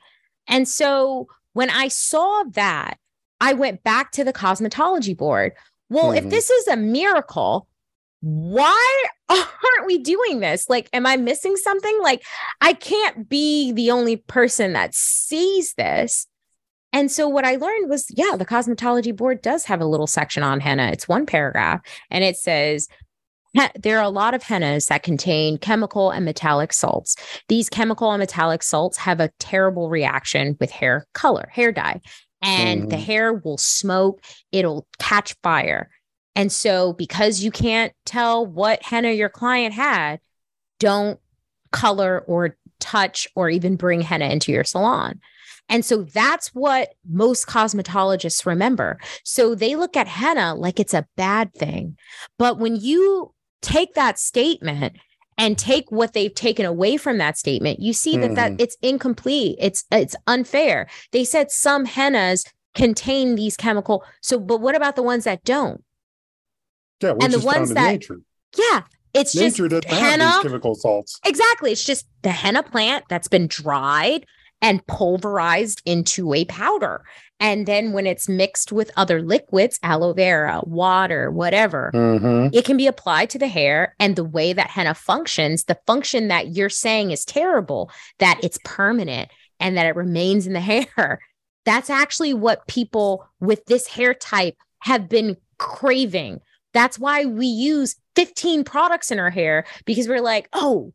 And 0.49 0.69
so 0.69 1.27
when 1.55 1.71
I 1.71 1.89
saw 1.89 2.45
that, 2.53 2.99
I 3.41 3.53
went 3.55 3.83
back 3.83 4.13
to 4.13 4.25
the 4.25 4.33
cosmetology 4.33 5.17
board. 5.17 5.53
Well, 5.89 6.13
if 6.13 6.25
Mhm. 6.25 6.31
this 6.31 6.51
is 6.51 6.69
a 6.69 6.77
miracle, 6.77 7.67
why 8.21 9.05
aren't 9.29 9.87
we 9.87 9.99
doing 9.99 10.41
this? 10.41 10.69
Like, 10.69 10.89
am 10.93 11.07
I 11.07 11.17
missing 11.17 11.57
something? 11.57 11.99
Like, 12.03 12.23
I 12.61 12.75
can't 12.75 13.29
be 13.29 13.73
the 13.73 13.91
only 13.91 14.17
person 14.17 14.73
that 14.75 14.95
sees 14.95 15.75
this. 15.75 16.27
And 16.93 17.11
so, 17.11 17.29
what 17.29 17.45
I 17.45 17.57
learned 17.57 17.89
was 17.89 18.07
yeah, 18.11 18.37
the 18.37 18.45
cosmetology 18.47 19.15
board 19.17 19.43
does 19.43 19.65
have 19.65 19.81
a 19.81 19.87
little 19.87 20.07
section 20.09 20.43
on 20.43 20.61
henna. 20.61 20.91
It's 20.93 21.09
one 21.09 21.25
paragraph, 21.27 21.81
and 22.11 22.25
it 22.25 22.37
says, 22.37 22.89
there 23.81 23.99
are 23.99 24.05
a 24.05 24.11
lot 24.11 24.35
of 24.35 24.45
hennas 24.45 24.87
that 24.89 25.03
contain 25.03 25.59
chemical 25.59 26.11
and 26.11 26.25
metallic 26.25 26.73
salts. 26.73 27.17
These 27.49 27.69
chemical 27.69 28.13
and 28.13 28.21
metallic 28.21 28.63
salts 28.63 28.97
have 28.99 29.19
a 29.19 29.31
terrible 29.41 29.89
reaction 29.91 30.57
with 30.61 30.71
hair 30.71 31.07
color, 31.15 31.49
hair 31.53 31.73
dye, 31.73 32.01
and 32.43 32.91
the 32.91 32.97
Mhm. 32.97 33.05
hair 33.05 33.33
will 33.33 33.59
smoke, 33.59 34.23
it'll 34.53 34.87
catch 34.99 35.35
fire. 35.43 35.91
And 36.37 36.51
so, 36.53 36.93
because 36.93 37.41
you 37.43 37.51
can't 37.51 37.93
tell 38.07 38.47
what 38.47 38.83
henna 38.83 39.11
your 39.11 39.29
client 39.29 39.75
had, 39.75 40.21
don't 40.79 41.19
color 41.73 42.25
or 42.27 42.57
touch 42.79 43.29
or 43.35 43.51
even 43.51 43.77
bring 43.77 44.01
henna 44.01 44.27
into 44.27 44.53
your 44.53 44.65
salon. 44.65 45.21
And 45.69 45.85
so 45.85 46.03
that's 46.03 46.49
what 46.49 46.95
most 47.09 47.47
cosmetologists 47.47 48.45
remember. 48.45 48.99
So 49.25 49.55
they 49.55 49.77
look 49.77 49.97
at 49.97 50.09
henna 50.09 50.55
like 50.55 50.81
it's 50.81 50.95
a 50.95 51.07
bad 51.17 51.55
thing. 51.55 51.97
But 52.39 52.59
when 52.59 52.77
you 52.77 53.35
take 53.63 53.95
that 53.95 54.19
statement 54.19 54.97
and 55.41 55.59
take 55.59 55.91
what 55.91 56.13
they've 56.13 56.35
taken 56.35 56.67
away 56.67 56.97
from 56.97 57.19
that 57.19 57.37
statement, 57.39 57.81
you 57.81 57.93
see 57.93 58.17
that 58.19 58.35
that 58.37 58.53
Mhm. 58.53 58.61
it's 58.61 58.77
incomplete. 58.83 59.57
It's 59.59 59.85
it's 59.91 60.15
unfair. 60.27 60.87
They 61.13 61.25
said 61.25 61.51
some 61.51 61.87
hennas 61.87 62.47
contain 62.75 63.35
these 63.35 63.57
chemical. 63.57 64.05
So 64.21 64.39
but 64.39 64.61
what 64.61 64.75
about 64.77 64.95
the 64.97 65.03
ones 65.03 65.25
that 65.25 65.43
don't? 65.43 65.83
Yeah, 67.03 67.13
which 67.13 67.33
the 67.33 67.39
is 67.39 67.45
ones 67.45 67.71
that- 67.75 67.91
nature. 67.91 68.21
Yeah. 68.57 68.83
It's 69.13 69.35
Nature 69.35 69.69
just 69.69 69.85
henna. 69.87 70.25
these 70.35 70.43
chemical 70.43 70.77
salts. 70.77 71.19
Exactly. 71.25 71.73
It's 71.73 71.85
just 71.85 72.07
the 72.23 72.31
henna 72.31 72.63
plant 72.63 73.05
that's 73.09 73.27
been 73.27 73.49
dried 73.49 74.25
and 74.63 74.87
pulverized 74.87 75.83
into 75.85 76.33
a 76.33 76.45
powder. 76.45 77.03
And 77.41 77.67
then 77.67 77.93
when 77.93 78.07
it's 78.07 78.29
mixed 78.29 78.71
with 78.71 78.91
other 78.97 79.23
liquids, 79.23 79.79
aloe 79.83 80.13
vera, 80.13 80.61
water, 80.65 81.31
whatever, 81.31 81.91
Mm-hmm. 81.95 82.55
it 82.55 82.65
can 82.67 82.77
be 82.77 82.87
applied 82.87 83.31
to 83.31 83.39
the 83.39 83.49
hair. 83.49 83.97
And 83.99 84.15
the 84.15 84.25
way 84.25 84.53
that 84.53 84.69
henna 84.71 84.95
functions, 84.95 85.65
the 85.65 85.79
function 85.87 86.29
that 86.29 86.55
you're 86.55 86.69
saying 86.69 87.11
is 87.11 87.25
terrible, 87.25 87.91
that 88.19 88.39
it's 88.43 88.59
permanent 88.65 89.31
and 89.59 89.77
that 89.77 89.87
it 89.87 89.97
remains 89.97 90.47
in 90.47 90.53
the 90.53 90.61
hair, 90.61 91.21
that's 91.65 91.91
actually 91.91 92.35
what 92.35 92.67
people 92.67 93.27
with 93.41 93.65
this 93.67 93.87
hair 93.87 94.15
type 94.15 94.57
have 94.81 95.09
been 95.09 95.37
craving. 95.59 96.41
That's 96.73 96.99
why 96.99 97.25
we 97.25 97.47
use 97.47 97.97
15 98.17 98.65
products 98.65 99.11
in 99.11 99.19
our 99.19 99.31
hair 99.31 99.65
because 99.85 100.09
we're 100.09 100.21
like, 100.21 100.49
oh, 100.53 100.93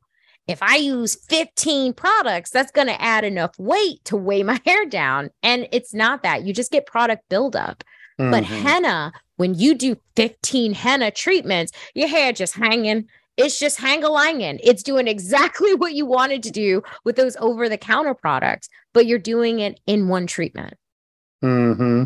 if 0.48 0.62
I 0.62 0.76
use 0.76 1.16
15 1.16 1.94
products, 1.94 2.52
that's 2.52 2.72
going 2.72 2.88
to 2.88 3.02
add 3.02 3.24
enough 3.24 3.58
weight 3.58 4.04
to 4.06 4.16
weigh 4.18 4.44
my 4.44 4.60
hair 4.66 4.86
down. 4.86 5.30
And 5.44 5.68
it's 5.72 5.94
not 5.94 6.24
that. 6.24 6.44
You 6.44 6.54
just 6.54 6.72
get 6.72 6.86
product 6.86 7.24
buildup. 7.30 7.84
But 8.18 8.44
Mhm. 8.44 8.62
henna, 8.62 9.12
when 9.36 9.56
you 9.56 9.74
do 9.76 9.98
15 10.16 10.74
henna 10.74 11.12
treatments, 11.12 11.74
your 11.94 12.08
hair 12.08 12.32
just 12.32 12.56
hanging. 12.56 13.08
It's 13.38 13.60
just 13.60 13.78
hang-a-langing. 13.78 14.62
It's 14.64 14.82
doing 14.84 15.08
exactly 15.10 15.74
what 15.76 15.94
you 15.94 16.06
wanted 16.06 16.42
to 16.44 16.52
do 16.52 16.82
with 17.04 17.18
those 17.18 17.36
over-the-counter 17.42 18.14
products, 18.14 18.70
but 18.94 19.06
you're 19.06 19.20
doing 19.20 19.60
it 19.60 19.80
in 19.86 20.08
one 20.08 20.28
treatment. 20.28 20.76
hmm 21.42 22.04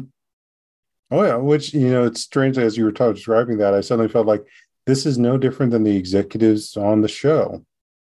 Oh 1.12 1.24
yeah, 1.24 1.36
which 1.36 1.74
you 1.74 1.90
know, 1.90 2.06
it's 2.06 2.22
strange 2.22 2.58
as 2.58 2.78
you 2.78 2.86
were 2.86 2.92
describing 2.92 3.58
that. 3.58 3.74
I 3.74 3.82
suddenly 3.82 4.12
felt 4.12 4.28
like 4.28 4.44
this 4.86 5.06
is 5.06 5.18
no 5.18 5.38
different 5.38 5.72
than 5.72 5.84
the 5.84 5.96
executives 5.96 6.76
on 6.78 7.02
the 7.02 7.08
show 7.08 7.64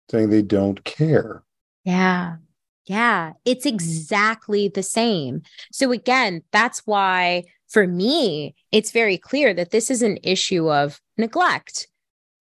saying 0.10 0.30
they 0.30 0.42
don't 0.42 0.84
care. 0.84 1.44
Yeah. 1.84 2.38
Yeah. 2.86 3.34
It's 3.46 3.66
exactly 3.66 4.68
the 4.68 4.84
same. 4.84 5.42
So, 5.72 5.92
again, 5.92 6.42
that's 6.52 6.80
why 6.86 7.44
for 7.68 7.86
me, 7.86 8.56
it's 8.72 8.92
very 8.92 9.18
clear 9.18 9.54
that 9.54 9.72
this 9.72 9.92
is 9.92 10.02
an 10.02 10.18
issue 10.24 10.72
of 10.72 11.00
neglect, 11.18 11.88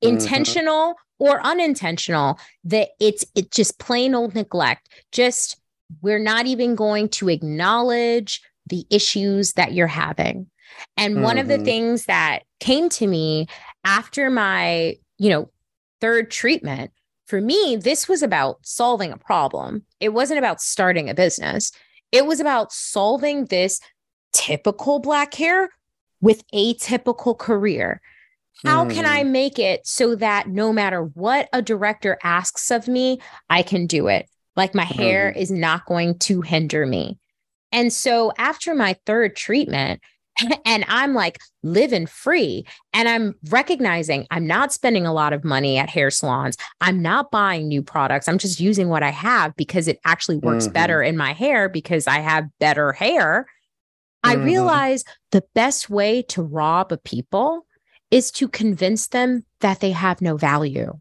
Mhm. 0.03 0.09
intentional 0.09 0.95
or 1.19 1.45
unintentional, 1.45 2.39
that 2.65 2.91
it's 3.01 3.25
it's 3.35 3.55
just 3.57 3.79
plain 3.79 4.15
old 4.15 4.35
neglect. 4.35 4.89
Just 5.13 5.61
we're 6.01 6.19
not 6.19 6.47
even 6.47 6.75
going 6.75 7.09
to 7.11 7.29
acknowledge 7.29 8.41
the 8.67 8.87
issues 8.91 9.55
that 9.55 9.73
you're 9.73 9.87
having. 9.87 10.47
And 10.97 11.23
one 11.23 11.39
of 11.39 11.49
the 11.49 11.59
Mhm. 11.59 11.65
things 11.65 12.05
that 12.07 12.45
came 12.61 12.89
to 12.91 13.07
me 13.07 13.47
after 13.85 14.31
my, 14.31 14.99
you 15.19 15.31
know, 15.31 15.51
third 16.01 16.31
treatment 16.31 16.93
for 17.29 17.43
me, 17.43 17.77
this 17.77 18.09
was 18.09 18.23
about 18.23 18.59
solving 18.63 19.13
a 19.13 19.19
problem. 19.19 19.85
It 20.01 20.15
wasn't 20.15 20.39
about 20.39 20.63
starting 20.63 21.11
a 21.11 21.15
business. 21.15 21.71
It 22.11 22.25
was 22.25 22.41
about 22.41 22.73
solving 22.73 23.45
this 23.45 23.81
typical 24.33 24.99
Black 24.99 25.35
hair 25.35 25.69
with 26.23 26.43
a 26.55 26.73
typical 26.75 27.35
career. 27.35 28.01
How 28.65 28.89
can 28.89 29.05
I 29.05 29.23
hmm. 29.23 29.31
make 29.31 29.59
it 29.59 29.87
so 29.87 30.17
that 30.17 30.49
no 30.49 30.73
matter 30.73 31.03
what 31.03 31.49
a 31.53 31.63
director 31.63 32.19
asks 32.25 32.71
of 32.71 32.89
me, 32.89 33.21
I 33.49 33.63
can 33.63 33.87
do 33.87 34.09
it? 34.09 34.29
Like 34.57 34.75
my 34.75 34.85
hair 34.85 35.31
hmm. 35.31 35.39
is 35.39 35.51
not 35.51 35.85
going 35.85 36.19
to 36.21 36.41
hinder 36.41 36.87
me. 36.87 37.19
And 37.71 37.93
so 37.93 38.33
after 38.39 38.75
my 38.75 38.97
third 39.05 39.37
treatment, 39.37 40.01
and 40.65 40.85
I'm 40.89 41.15
like 41.15 41.39
living 41.63 42.07
free, 42.07 42.67
and 42.93 43.09
I'm 43.09 43.35
recognizing 43.51 44.27
I'm 44.31 44.47
not 44.47 44.73
spending 44.73 45.07
a 45.07 45.13
lot 45.13 45.33
of 45.33 45.45
money 45.45 45.79
at 45.79 45.91
hair 45.91 46.11
salons. 46.11 46.57
I'm 46.81 47.03
not 47.03 47.31
buying 47.31 47.69
new 47.69 47.83
products. 47.83 48.29
I'm 48.29 48.39
just 48.39 48.61
using 48.61 48.89
what 48.89 49.03
I 49.03 49.11
have 49.11 49.55
because 49.57 49.89
it 49.89 49.99
actually 50.05 50.39
works 50.39 50.67
Mhm. 50.69 50.73
better 50.73 51.03
in 51.03 51.17
my 51.17 51.33
hair 51.33 51.69
because 51.69 52.07
I 52.07 52.21
have 52.21 52.47
better 52.61 52.93
hair. 52.93 53.47
I 54.25 54.37
Mhm. 54.37 54.45
realize 54.45 55.05
the 55.31 55.45
best 55.55 55.91
way 55.91 56.23
to 56.23 56.43
rob 56.43 56.93
a 56.93 56.99
people 56.99 57.67
is 58.11 58.31
to 58.33 58.49
convince 58.49 59.09
them 59.09 59.45
that 59.61 59.81
they 59.81 59.91
have 59.93 60.21
no 60.21 60.37
value. 60.37 60.99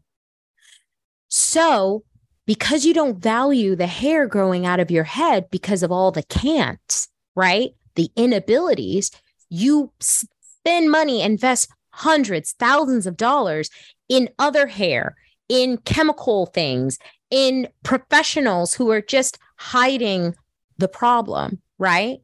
So, 1.28 2.04
because 2.46 2.84
you 2.84 2.94
don't 2.94 3.18
value 3.18 3.76
the 3.76 3.86
hair 3.86 4.26
growing 4.26 4.64
out 4.66 4.80
of 4.80 4.90
your 4.90 5.04
head 5.04 5.50
because 5.50 5.82
of 5.82 5.92
all 5.92 6.10
the 6.10 6.22
can'ts, 6.22 7.08
right? 7.36 7.70
The 7.94 8.10
inabilities, 8.16 9.10
you 9.48 9.92
spend 10.00 10.90
money, 10.90 11.22
invest 11.22 11.70
hundreds, 11.90 12.52
thousands 12.58 13.06
of 13.06 13.16
dollars 13.16 13.70
in 14.08 14.28
other 14.38 14.66
hair, 14.66 15.16
in 15.48 15.78
chemical 15.78 16.46
things, 16.46 16.98
in 17.30 17.68
professionals 17.82 18.74
who 18.74 18.90
are 18.90 19.00
just 19.00 19.38
hiding 19.56 20.34
the 20.78 20.88
problem, 20.88 21.60
right? 21.78 22.18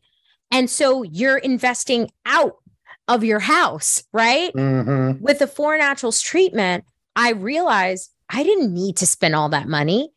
And 0.51 0.71
so 0.71 1.03
you're 1.03 1.39
investing 1.39 2.11
out 2.27 2.57
of 3.09 3.25
your 3.25 3.41
house, 3.41 4.03
right? 4.13 4.53
Mhm. 4.55 5.21
With 5.21 5.41
the 5.41 5.47
Four 5.47 5.77
Naturals 5.77 6.21
treatment, 6.21 6.85
I 7.17 7.31
realized 7.31 8.11
I 8.31 8.43
didn't 8.43 8.73
need 8.73 8.97
to 8.99 9.07
spend 9.07 9.35
all 9.35 9.49
that 9.51 9.69
money. 9.69 10.11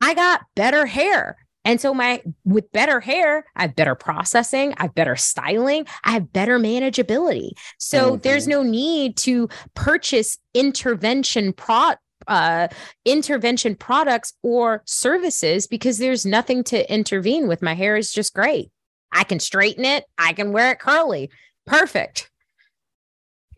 I 0.00 0.14
got 0.14 0.42
better 0.54 0.86
hair. 0.86 1.36
And 1.64 1.80
so 1.80 1.94
my 1.94 2.22
with 2.44 2.70
better 2.72 3.00
hair, 3.00 3.44
I 3.54 3.62
have 3.62 3.76
better 3.76 3.94
processing, 3.94 4.74
I 4.78 4.84
have 4.84 4.94
better 4.94 5.16
styling, 5.16 5.86
I 6.04 6.12
have 6.12 6.32
better 6.32 6.58
manageability. 6.58 7.50
So 7.78 8.16
there's 8.16 8.46
Mhm. 8.46 8.50
no 8.50 8.62
need 8.62 9.16
to 9.18 9.48
purchase 9.74 10.38
intervention 10.54 11.52
pro 11.52 11.92
uh 12.28 12.68
intervention 13.04 13.74
products 13.74 14.32
or 14.44 14.82
services 14.86 15.66
because 15.66 15.98
there's 15.98 16.24
nothing 16.24 16.62
to 16.62 16.92
intervene 16.92 17.48
with. 17.48 17.62
My 17.62 17.74
hair 17.74 17.96
is 17.96 18.12
just 18.12 18.32
great. 18.32 18.70
I 19.10 19.24
can 19.24 19.40
straighten 19.40 19.84
it, 19.84 20.04
I 20.18 20.32
can 20.32 20.52
wear 20.52 20.70
it 20.72 20.78
curly. 20.78 21.30
Perfect. 21.66 22.30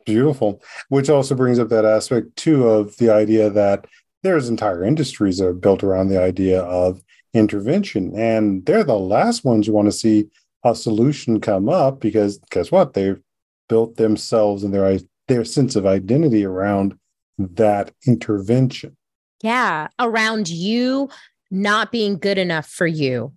Beautiful. 0.06 0.62
Which 0.88 1.08
also 1.08 1.34
brings 1.34 1.58
up 1.58 1.68
that 1.70 1.84
aspect 1.84 2.36
too 2.36 2.68
of 2.68 2.96
the 2.98 3.10
idea 3.10 3.48
that 3.50 3.86
there's 4.22 4.48
entire 4.48 4.84
industries 4.84 5.38
that 5.38 5.46
are 5.46 5.54
built 5.54 5.82
around 5.82 6.08
the 6.08 6.20
idea 6.20 6.60
of 6.62 7.02
intervention. 7.34 8.16
And 8.16 8.64
they're 8.64 8.84
the 8.84 8.98
last 8.98 9.44
ones 9.44 9.66
you 9.66 9.72
want 9.72 9.86
to 9.88 9.92
see 9.92 10.28
a 10.64 10.74
solution 10.74 11.40
come 11.40 11.68
up 11.68 12.00
because 12.00 12.38
guess 12.50 12.70
what? 12.72 12.94
They've 12.94 13.20
built 13.68 13.96
themselves 13.96 14.62
and 14.64 14.72
their 14.72 14.98
their 15.28 15.44
sense 15.44 15.74
of 15.74 15.86
identity 15.86 16.44
around 16.44 16.98
that 17.38 17.92
intervention. 18.06 18.96
Yeah, 19.42 19.88
around 19.98 20.48
you 20.48 21.08
not 21.50 21.90
being 21.92 22.18
good 22.18 22.38
enough 22.38 22.66
for 22.66 22.86
you. 22.86 23.32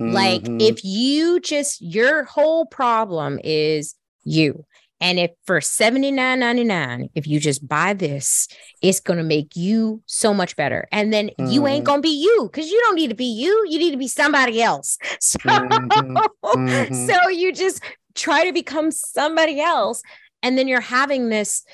Like 0.00 0.42
Mhm. 0.42 0.62
if 0.62 0.84
you 0.84 1.40
just 1.40 1.80
your 1.80 2.24
whole 2.24 2.66
problem 2.66 3.40
is 3.42 3.94
you. 4.24 4.64
And 5.00 5.18
if 5.18 5.30
for 5.46 5.60
$79.99, 5.60 7.10
if 7.14 7.26
you 7.26 7.38
just 7.40 7.66
buy 7.66 7.94
this, 7.94 8.48
it's 8.82 9.00
gonna 9.00 9.22
make 9.22 9.54
you 9.54 10.02
so 10.06 10.34
much 10.34 10.56
better. 10.56 10.88
And 10.90 11.12
then 11.12 11.30
you 11.38 11.66
ain't 11.66 11.82
Mhm. 11.82 11.86
gonna 11.86 12.02
be 12.02 12.20
you 12.22 12.48
because 12.50 12.70
you 12.70 12.80
don't 12.80 12.96
need 12.96 13.08
to 13.10 13.14
be 13.14 13.24
you. 13.24 13.64
You 13.68 13.78
need 13.78 13.92
to 13.92 13.96
be 13.96 14.08
somebody 14.08 14.60
else. 14.62 14.98
So, 15.20 15.38
Mhm. 15.38 16.16
Mhm. 16.44 17.06
so 17.06 17.28
you 17.28 17.52
just 17.52 17.80
try 18.14 18.44
to 18.44 18.52
become 18.52 18.90
somebody 18.90 19.60
else. 19.60 20.02
And 20.42 20.56
then 20.58 20.68
you're 20.68 20.80
having 20.80 21.28
this 21.28 21.64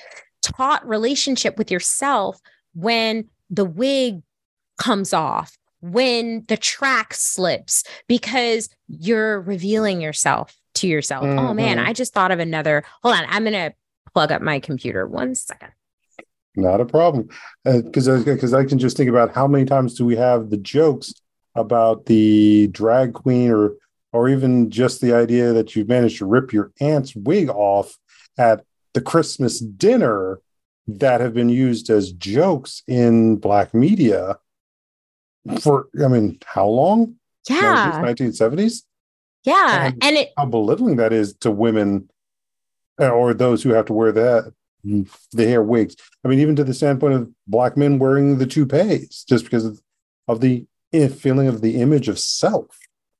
taut 0.43 0.85
relationship 0.87 1.57
with 1.57 1.71
yourself 1.71 2.39
when 2.73 3.29
the 3.49 3.65
wig 3.65 4.21
comes 4.77 5.13
off, 5.13 5.57
when 5.81 6.43
the 6.47 6.57
track 6.57 7.13
slips, 7.13 7.83
because 8.07 8.69
you're 8.87 9.39
revealing 9.41 10.01
yourself 10.01 10.55
to 10.75 10.87
yourself. 10.87 11.23
Oh 11.25 11.53
man, 11.53 11.77
Mhm. 11.77 11.87
I 11.87 11.93
just 11.93 12.13
thought 12.13 12.31
of 12.31 12.39
another. 12.39 12.83
Hold 13.03 13.15
on, 13.15 13.25
I'm 13.27 13.43
going 13.43 13.53
to 13.53 13.73
plug 14.13 14.31
up 14.31 14.41
my 14.41 14.59
computer 14.59 15.05
one 15.07 15.35
second. 15.35 15.69
Not 16.55 16.79
a 16.79 16.85
problem, 16.85 17.27
because 17.65 18.07
because 18.23 18.53
I 18.53 18.63
can 18.63 18.79
just 18.79 18.95
think 18.95 19.09
about 19.09 19.33
how 19.35 19.45
many 19.47 19.65
times 19.65 19.95
do 19.95 20.05
we 20.05 20.15
have 20.15 20.49
the 20.49 20.57
jokes 20.57 21.13
about 21.55 22.05
the 22.05 22.67
drag 22.67 23.13
queen 23.13 23.51
or 23.51 23.73
or 24.13 24.29
even 24.29 24.69
just 24.69 25.01
the 25.01 25.11
idea 25.13 25.51
that 25.51 25.75
you've 25.75 25.89
managed 25.89 26.19
to 26.19 26.25
rip 26.25 26.53
your 26.53 26.71
aunt's 26.79 27.13
wig 27.15 27.49
off 27.49 27.97
at 28.37 28.63
the 28.93 29.01
Christmas 29.01 29.59
dinner 29.59 30.39
that 30.87 31.19
have 31.19 31.33
been 31.33 31.49
used 31.49 31.89
as 31.89 32.13
jokes 32.13 32.81
in 32.87 33.35
black 33.35 33.73
media 33.73 34.37
for 35.59 35.87
I 36.01 36.07
mean 36.07 36.39
how 36.45 36.67
long? 36.67 37.15
Yeah. 37.49 37.99
nineteen 38.01 38.31
seventies. 38.31 38.85
Yeah. 39.45 39.85
And- 39.87 40.03
And 40.03 40.17
it, 40.17 40.29
How 40.37 40.45
belittling 40.45 40.95
that 40.97 41.13
is 41.13 41.33
to 41.41 41.51
women 41.51 42.09
uh, 42.99 43.09
or 43.09 43.33
those 43.33 43.61
who 43.63 43.69
have 43.71 43.85
to 43.85 43.93
wear 43.93 44.11
that 44.11 44.53
the 45.31 45.47
hair 45.47 45.63
wigs. 45.63 45.95
I 46.23 46.27
mean, 46.27 46.39
even 46.39 46.55
to 46.57 46.63
the 46.63 46.73
standpoint 46.73 47.15
of 47.15 47.29
black 47.47 47.75
men 47.75 47.97
wearing 47.97 48.37
the 48.37 48.45
toupees, 48.45 49.25
just 49.27 49.43
because 49.43 49.65
of, 49.65 49.81
of 50.27 50.41
the 50.41 50.65
feeling 51.17 51.47
of 51.47 51.61
the 51.61 51.81
image 51.81 52.07
of 52.07 52.19
self. 52.19 52.67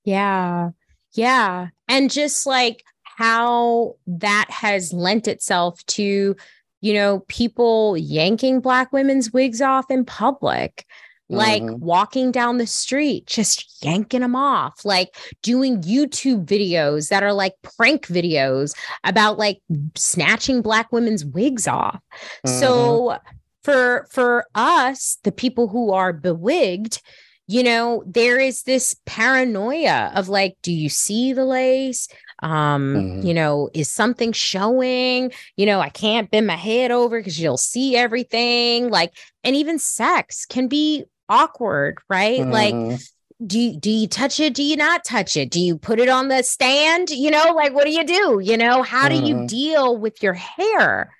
Yeah. 0.03 0.69
Yeah. 1.13 1.69
And 1.88 2.11
just 2.11 2.45
like 2.45 2.84
how 3.03 3.95
that 4.05 4.45
has 4.49 4.93
lent 4.93 5.28
itself 5.28 5.84
to, 5.88 6.36
you 6.82 6.93
know, 6.93 7.19
people 7.28 7.97
yanking 7.97 8.59
black 8.59 8.93
women's 8.93 9.34
wigs 9.34 9.59
off 9.61 9.89
in 9.89 10.05
public, 10.05 10.86
like 11.30 11.63
Mhm. 11.63 11.80
walking 11.80 12.32
down 12.32 12.57
the 12.57 12.67
street, 12.67 13.26
just 13.26 13.84
yanking 13.84 14.21
them 14.21 14.36
off, 14.36 14.86
like 14.86 15.15
doing 15.41 15.82
YouTube 15.82 16.45
videos 16.45 17.09
that 17.09 17.23
are 17.23 17.34
like 17.34 17.53
prank 17.78 18.05
videos 18.07 18.76
about 19.03 19.38
like 19.39 19.59
snatching 19.95 20.61
black 20.61 20.91
women's 20.91 21.26
wigs 21.26 21.67
off. 21.67 21.99
Mm-hmm. 22.45 22.59
So 22.59 23.17
for 23.63 24.07
for 24.11 24.45
us, 24.53 25.17
the 25.23 25.32
people 25.32 25.67
who 25.67 25.91
are 25.91 26.13
bewigged, 26.13 27.01
you 27.47 27.63
know, 27.63 28.03
there 28.05 28.39
is 28.39 28.63
this 28.63 28.95
paranoia 29.05 30.11
of 30.15 30.30
like, 30.30 30.55
do 30.61 30.71
you 30.71 30.89
see 30.89 31.34
the 31.34 31.45
lace? 31.45 32.07
Um, 32.43 32.95
Mhm. 32.95 33.26
you 33.26 33.34
know, 33.34 33.69
is 33.73 33.91
something 33.91 34.32
showing? 34.32 35.32
You 35.57 35.65
know, 35.65 35.80
I 35.80 35.89
can't 35.89 36.30
bend 36.30 36.45
my 36.45 36.55
head 36.55 36.91
over 36.91 37.19
because 37.19 37.39
you'll 37.39 37.57
see 37.57 37.95
everything. 37.95 38.89
Like, 38.89 39.13
and 39.43 39.55
even 39.55 39.80
sex 39.80 40.45
can 40.45 40.67
be 40.67 41.05
awkward, 41.30 41.97
right? 42.09 42.47
Like, 42.47 42.73
Mhm. 42.76 43.09
do 43.45 43.59
you, 43.59 43.80
do 43.80 43.89
you 43.89 44.07
touch 44.07 44.39
it? 44.39 44.53
Do 44.53 44.63
you 44.63 44.78
not 44.78 45.03
touch 45.03 45.36
it? 45.36 45.51
Do 45.51 45.59
you 45.59 45.78
put 45.78 45.99
it 45.99 46.07
on 46.09 46.30
the 46.30 46.41
stand? 46.43 47.09
You 47.09 47.32
know, 47.32 47.53
like 47.53 47.73
what 47.73 47.86
do 47.86 47.91
you 47.91 48.05
do? 48.05 48.39
You 48.41 48.57
know, 48.57 48.82
how 48.82 49.09
do 49.09 49.15
you 49.15 49.36
Mhm. 49.36 49.47
deal 49.47 49.97
with 49.97 50.23
your 50.23 50.34
hair? 50.34 51.13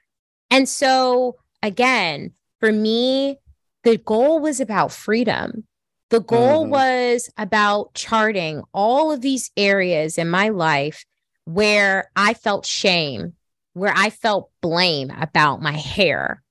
And 0.50 0.70
so 0.70 1.38
again, 1.62 2.32
for 2.60 2.72
me, 2.72 3.38
the 3.84 3.98
goal 3.98 4.40
was 4.40 4.60
about 4.60 4.92
freedom. 4.92 5.68
The 6.10 6.22
goal 6.22 6.66
Mhm. 6.66 6.70
was 6.70 7.30
about 7.38 7.94
charting 7.96 8.64
all 8.74 9.12
of 9.12 9.22
these 9.22 9.52
areas 9.58 10.18
in 10.18 10.30
my 10.30 10.50
life 10.50 11.04
where 11.44 12.10
I 12.16 12.34
felt 12.34 12.66
shame, 12.66 13.34
where 13.74 13.94
I 13.96 14.10
felt 14.10 14.52
blame 14.62 15.12
about 15.12 15.62
my 15.62 15.74
hair. 15.74 16.42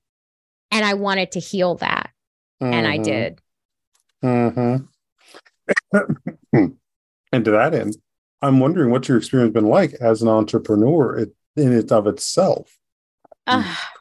And 0.71 0.85
I 0.85 0.93
wanted 0.93 1.31
to 1.31 1.39
heal 1.39 1.75
that. 1.75 2.11
And 2.61 2.87
I 2.87 2.97
did. 2.97 3.41
Mhm. 4.23 4.87
and 6.53 7.45
to 7.45 7.51
that 7.51 7.73
end, 7.73 7.97
I'm 8.41 8.59
wondering 8.59 8.91
what 8.91 9.07
your 9.07 9.17
experience 9.17 9.53
been 9.53 9.67
like 9.67 9.93
as 9.95 10.21
an 10.21 10.27
entrepreneur 10.27 11.17
in 11.55 11.73
and 11.73 11.91
of 11.91 12.07
itself. 12.07 12.77
Ah. 13.47 13.91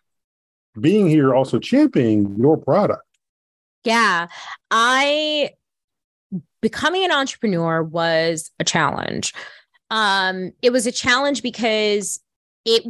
Being 0.81 1.09
here, 1.09 1.35
also 1.35 1.59
championing 1.59 2.37
your 2.39 2.57
product. 2.57 3.03
Yeah. 3.85 4.29
I 4.71 5.51
becoming 6.61 7.05
an 7.05 7.13
entrepreneur 7.13 7.83
was 7.83 8.51
a 8.59 8.65
challenge. 8.65 9.33
Um 9.91 10.53
it 10.63 10.73
was 10.73 10.87
a 10.87 10.93
challenge 10.93 11.43
because 11.43 12.21
it 12.65 12.85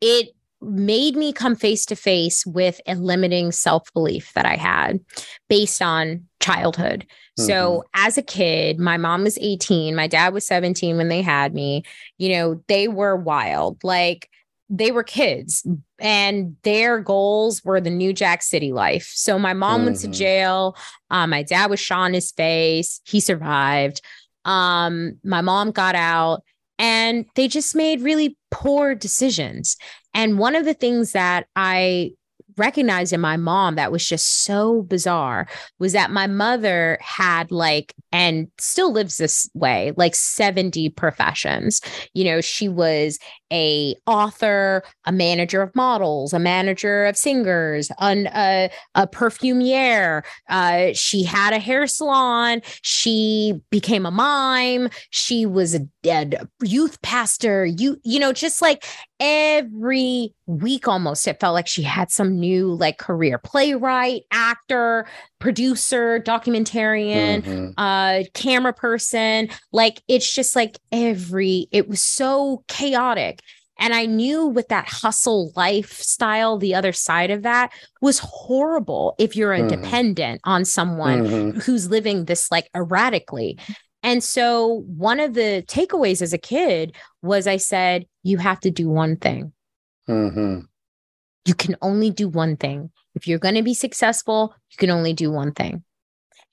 it 0.00 0.30
made 0.64 1.16
me 1.16 1.32
come 1.32 1.54
face 1.54 1.86
to 1.86 1.96
face 1.96 2.44
with 2.46 2.80
a 2.86 2.94
limiting 2.94 3.52
self-belief 3.52 4.32
that 4.34 4.46
I 4.46 4.56
had 4.56 5.00
based 5.48 5.80
on 5.82 6.24
childhood. 6.40 7.06
So 7.36 7.82
as 7.94 8.16
a 8.16 8.22
kid, 8.22 8.78
my 8.78 8.96
mom 8.96 9.24
was 9.24 9.38
18, 9.40 9.96
my 9.96 10.06
dad 10.06 10.32
was 10.32 10.46
17 10.46 10.96
when 10.96 11.08
they 11.08 11.20
had 11.20 11.52
me. 11.52 11.82
You 12.16 12.28
know, 12.28 12.62
they 12.68 12.86
were 12.86 13.16
wild. 13.16 13.82
Like 13.82 14.28
they 14.70 14.92
were 14.92 15.02
kids 15.02 15.66
and 15.98 16.56
their 16.62 17.00
goals 17.00 17.64
were 17.64 17.80
the 17.80 17.90
New 17.90 18.12
Jack 18.12 18.42
City 18.42 18.72
life. 18.72 19.10
So 19.14 19.36
my 19.38 19.52
mom 19.52 19.84
went 19.84 19.98
to 20.00 20.08
Mhm. 20.08 20.12
jail. 20.12 20.76
Um, 21.10 21.30
my 21.30 21.42
dad 21.42 21.70
was 21.70 21.80
shot 21.80 22.04
in 22.06 22.14
his 22.14 22.30
face. 22.30 23.00
He 23.04 23.18
survived. 23.18 24.00
Um, 24.44 25.18
my 25.24 25.40
mom 25.40 25.72
got 25.72 25.96
out 25.96 26.44
and 26.78 27.26
they 27.34 27.48
just 27.48 27.74
made 27.74 28.00
really 28.00 28.36
poor 28.50 28.94
decisions. 28.94 29.76
And 30.14 30.38
one 30.38 30.56
of 30.56 30.64
the 30.64 30.74
things 30.74 31.12
that 31.12 31.46
I 31.56 32.12
recognized 32.56 33.12
in 33.12 33.20
my 33.20 33.36
mom 33.36 33.74
that 33.74 33.92
was 33.92 34.06
just 34.06 34.44
so 34.44 34.82
bizarre 34.82 35.48
was 35.78 35.92
that 35.92 36.10
my 36.10 36.26
mother 36.26 36.98
had 37.00 37.50
like 37.50 37.94
and 38.12 38.48
still 38.58 38.92
lives 38.92 39.16
this 39.16 39.48
way 39.54 39.92
like 39.96 40.14
70 40.14 40.90
professions. 40.90 41.80
You 42.12 42.24
know 42.24 42.40
she 42.40 42.68
was 42.68 43.18
a 43.52 43.96
author 44.06 44.82
a 45.04 45.12
manager 45.12 45.62
of 45.62 45.74
models 45.74 46.32
a 46.32 46.38
manager 46.38 47.06
of 47.06 47.16
singers 47.16 47.90
an, 47.98 48.28
a, 48.34 48.70
a 48.94 49.06
perfumier. 49.06 50.22
Uh, 50.48 50.92
she 50.92 51.24
had 51.24 51.52
a 51.52 51.58
hair 51.58 51.86
salon. 51.86 52.62
She 52.82 53.60
became 53.70 54.06
a 54.06 54.10
mime. 54.10 54.90
She 55.10 55.46
was 55.46 55.74
a, 55.74 55.80
youth 56.62 57.00
pastor 57.02 57.64
you 57.64 57.98
you 58.04 58.18
know 58.20 58.32
just 58.32 58.60
like 58.62 58.84
every 59.20 60.34
week 60.46 60.86
almost 60.86 61.26
it 61.26 61.40
felt 61.40 61.54
like 61.54 61.66
she 61.66 61.82
had 61.82 62.10
some 62.10 62.38
new 62.38 62.74
like 62.74 62.98
career 62.98 63.38
playwright 63.38 64.22
actor 64.30 65.06
producer 65.38 66.20
documentarian 66.20 67.42
Mhm. 67.42 67.74
uh 67.78 68.24
camera 68.34 68.72
person 68.72 69.48
like 69.72 70.02
it's 70.08 70.32
just 70.32 70.54
like 70.54 70.78
every 70.92 71.66
it 71.72 71.88
was 71.88 72.00
so 72.02 72.62
chaotic 72.68 73.40
and 73.78 73.94
i 73.94 74.04
knew 74.06 74.46
with 74.46 74.68
that 74.68 74.86
hustle 74.86 75.52
lifestyle 75.56 76.58
the 76.58 76.74
other 76.74 76.92
side 76.92 77.30
of 77.30 77.42
that 77.42 77.72
was 78.02 78.18
horrible 78.18 79.14
if 79.18 79.34
you're 79.34 79.52
a 79.54 79.60
Mhm. 79.60 79.68
dependent 79.68 80.40
on 80.44 80.64
someone 80.64 81.26
Mhm. 81.26 81.62
who's 81.62 81.88
living 81.88 82.26
this 82.26 82.50
like 82.50 82.68
erratically 82.76 83.58
and 84.04 84.22
so 84.22 84.84
one 84.86 85.18
of 85.18 85.34
the 85.34 85.64
takeaways 85.66 86.22
as 86.22 86.32
a 86.32 86.38
kid 86.38 86.94
was 87.22 87.48
i 87.48 87.56
said 87.56 88.06
you 88.22 88.38
have 88.38 88.60
to 88.60 88.70
do 88.70 88.88
one 88.88 89.16
thing 89.16 89.52
Mhm. 90.08 90.66
you 91.46 91.54
can 91.54 91.76
only 91.82 92.10
do 92.10 92.28
one 92.28 92.56
thing. 92.56 92.90
If 93.14 93.26
you're 93.26 93.38
going 93.38 93.54
to 93.54 93.62
be 93.62 93.74
successful, 93.74 94.54
you 94.70 94.76
can 94.76 94.90
only 94.90 95.12
do 95.12 95.30
one 95.30 95.52
thing. 95.52 95.82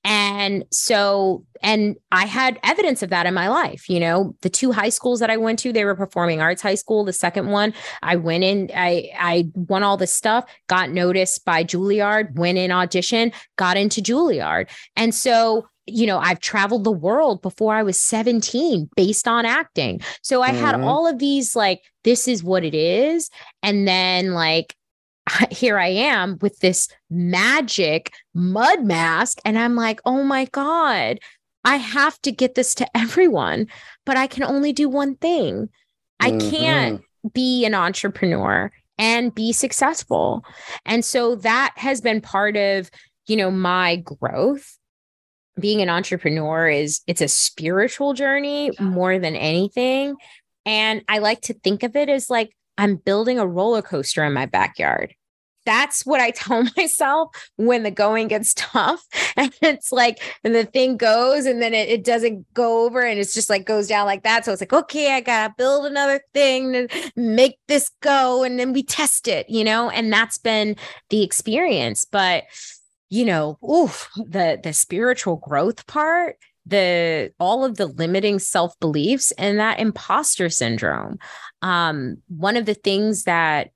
And 0.03 0.65
so, 0.71 1.45
and 1.61 1.95
I 2.11 2.25
had 2.25 2.59
evidence 2.63 3.03
of 3.03 3.09
that 3.11 3.25
in 3.25 3.33
my 3.33 3.47
life. 3.49 3.87
You 3.89 3.99
know, 3.99 4.35
the 4.41 4.49
two 4.49 4.71
high 4.71 4.89
schools 4.89 5.19
that 5.19 5.29
I 5.29 5.37
went 5.37 5.59
to, 5.59 5.71
they 5.71 5.85
were 5.85 5.95
performing 5.95 6.41
arts 6.41 6.61
high 6.61 6.75
school. 6.75 7.03
The 7.05 7.13
second 7.13 7.49
one, 7.51 7.73
I 8.01 8.15
went 8.15 8.43
in, 8.43 8.69
I 8.75 9.09
I 9.17 9.49
won 9.53 9.83
all 9.83 9.97
this 9.97 10.13
stuff, 10.13 10.45
got 10.67 10.89
noticed 10.89 11.45
by 11.45 11.63
Juilliard, 11.63 12.35
went 12.35 12.57
in 12.57 12.71
audition, 12.71 13.31
got 13.57 13.77
into 13.77 14.01
Juilliard. 14.01 14.69
And 14.95 15.13
so, 15.13 15.67
you 15.87 16.05
know, 16.05 16.19
I've 16.19 16.39
traveled 16.39 16.83
the 16.83 16.91
world 16.91 17.41
before 17.41 17.73
I 17.73 17.83
was 17.83 17.99
17 17.99 18.89
based 18.95 19.27
on 19.27 19.45
acting. 19.45 20.01
So 20.21 20.41
I 20.41 20.51
had 20.51 20.75
Mhm. 20.75 20.87
all 20.87 21.07
of 21.07 21.19
these 21.19 21.55
like, 21.55 21.81
this 22.03 22.27
is 22.27 22.43
what 22.43 22.63
it 22.63 22.75
is. 22.75 23.29
And 23.63 23.87
then 23.87 24.33
like 24.33 24.75
here 25.51 25.77
I 25.77 25.87
am 25.87 26.37
with 26.41 26.59
this 26.59 26.87
magic 27.09 28.11
mud 28.33 28.83
mask. 28.83 29.39
And 29.45 29.57
I'm 29.57 29.75
like, 29.75 30.01
oh 30.05 30.23
my 30.23 30.45
God, 30.45 31.19
I 31.63 31.75
have 31.77 32.19
to 32.21 32.31
get 32.31 32.55
this 32.55 32.73
to 32.75 32.87
everyone, 32.97 33.67
but 34.05 34.17
I 34.17 34.27
can 34.27 34.43
only 34.43 34.73
do 34.73 34.89
one 34.89 35.15
thing. 35.15 35.69
I 36.19 36.31
can't 36.51 37.01
be 37.33 37.65
an 37.65 37.73
entrepreneur 37.73 38.71
and 38.97 39.33
be 39.33 39.51
successful. 39.51 40.43
And 40.85 41.03
so 41.03 41.35
that 41.37 41.73
has 41.77 42.01
been 42.01 42.21
part 42.21 42.55
of, 42.55 42.89
you 43.27 43.35
know, 43.35 43.49
my 43.49 43.95
growth. 43.97 44.77
Being 45.59 45.81
an 45.81 45.89
entrepreneur 45.89 46.69
is 46.69 47.01
it's 47.07 47.21
a 47.21 47.27
spiritual 47.27 48.13
journey 48.13 48.71
more 48.79 49.19
than 49.19 49.35
anything. 49.35 50.15
And 50.65 51.03
I 51.07 51.19
like 51.19 51.41
to 51.41 51.53
think 51.53 51.83
of 51.83 51.95
it 51.95 52.09
as 52.09 52.29
like 52.29 52.55
I'm 52.77 52.95
building 52.95 53.39
a 53.39 53.47
roller 53.47 53.81
coaster 53.81 54.23
in 54.23 54.33
my 54.33 54.45
backyard. 54.45 55.13
That's 55.65 56.05
what 56.05 56.19
I 56.19 56.31
tell 56.35 56.63
myself 56.75 57.29
when 57.57 57.83
the 57.83 57.91
going 57.91 58.27
gets 58.27 58.53
tough. 58.55 59.05
And 59.37 59.53
it's 59.61 59.93
like, 59.93 60.21
and 60.43 60.53
the 60.53 60.65
thing 60.65 60.97
goes 60.97 61.45
and 61.45 61.61
then 61.61 61.73
it, 61.73 61.87
it 61.87 62.03
doesn't 62.03 62.53
go 62.53 62.85
over 62.85 63.01
and 63.01 63.17
it's 63.17 63.33
just 63.33 63.49
like 63.49 63.65
goes 63.65 63.87
down 63.87 64.05
like 64.05 64.23
that. 64.23 64.43
So 64.43 64.51
it's 64.51 64.61
like, 64.61 64.73
okay, 64.73 65.13
I 65.13 65.21
got 65.21 65.47
to 65.47 65.53
build 65.57 65.85
another 65.85 66.19
thing 66.33 66.73
to 66.73 67.11
make 67.15 67.57
this 67.69 67.89
go. 68.01 68.43
And 68.43 68.59
then 68.59 68.73
we 68.73 68.83
test 68.83 69.29
it, 69.29 69.49
you 69.49 69.63
know? 69.63 69.89
And 69.89 70.11
that's 70.11 70.37
been 70.37 70.75
the 71.09 71.23
experience. 71.23 72.03
But, 72.03 72.43
you 73.11 73.25
know, 73.25 73.59
oof, 73.69 74.09
the, 74.15 74.57
the 74.63 74.71
spiritual 74.71 75.35
growth 75.35 75.85
part, 75.85 76.37
the 76.65 77.33
all 77.39 77.65
of 77.65 77.75
the 77.75 77.87
limiting 77.87 78.39
self 78.39 78.79
beliefs 78.79 79.31
and 79.37 79.59
that 79.59 79.81
imposter 79.81 80.49
syndrome. 80.49 81.19
Um, 81.61 82.17
one 82.29 82.55
of 82.55 82.65
the 82.65 82.73
things 82.73 83.25
that 83.25 83.71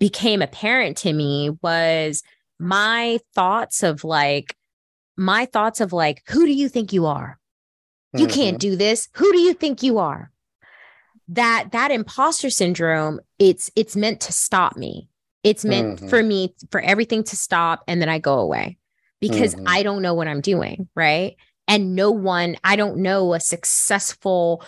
became 0.00 0.42
apparent 0.42 0.96
to 0.98 1.12
me 1.12 1.50
was 1.62 2.24
my 2.58 3.20
thoughts 3.32 3.84
of 3.84 4.02
like, 4.02 4.56
my 5.16 5.46
thoughts 5.46 5.80
of 5.80 5.92
like, 5.92 6.24
who 6.28 6.44
do 6.44 6.52
you 6.52 6.68
think 6.68 6.92
you 6.92 7.06
are? 7.06 7.38
You 8.12 8.26
can't 8.26 8.58
do 8.58 8.74
this. 8.74 9.08
Who 9.14 9.32
do 9.32 9.38
you 9.38 9.54
think 9.54 9.84
you 9.84 9.98
are? 9.98 10.32
That 11.28 11.68
that 11.72 11.92
imposter 11.92 12.50
syndrome, 12.50 13.20
it's 13.38 13.70
it's 13.76 13.94
meant 13.94 14.20
to 14.22 14.32
stop 14.32 14.76
me. 14.76 15.08
It's 15.44 15.64
meant 15.64 16.00
Mhm. 16.00 16.10
for 16.10 16.22
me 16.22 16.54
for 16.70 16.80
everything 16.80 17.22
to 17.24 17.36
stop 17.36 17.84
and 17.86 18.00
then 18.00 18.08
I 18.08 18.18
go 18.18 18.38
away 18.40 18.78
because 19.20 19.54
Mhm. 19.54 19.64
I 19.66 19.82
don't 19.82 20.02
know 20.02 20.14
what 20.14 20.26
I'm 20.26 20.40
doing, 20.40 20.88
right? 20.96 21.36
And 21.68 21.94
no 21.94 22.10
one, 22.10 22.56
I 22.64 22.76
don't 22.76 22.98
know 22.98 23.34
a 23.34 23.40
successful, 23.40 24.64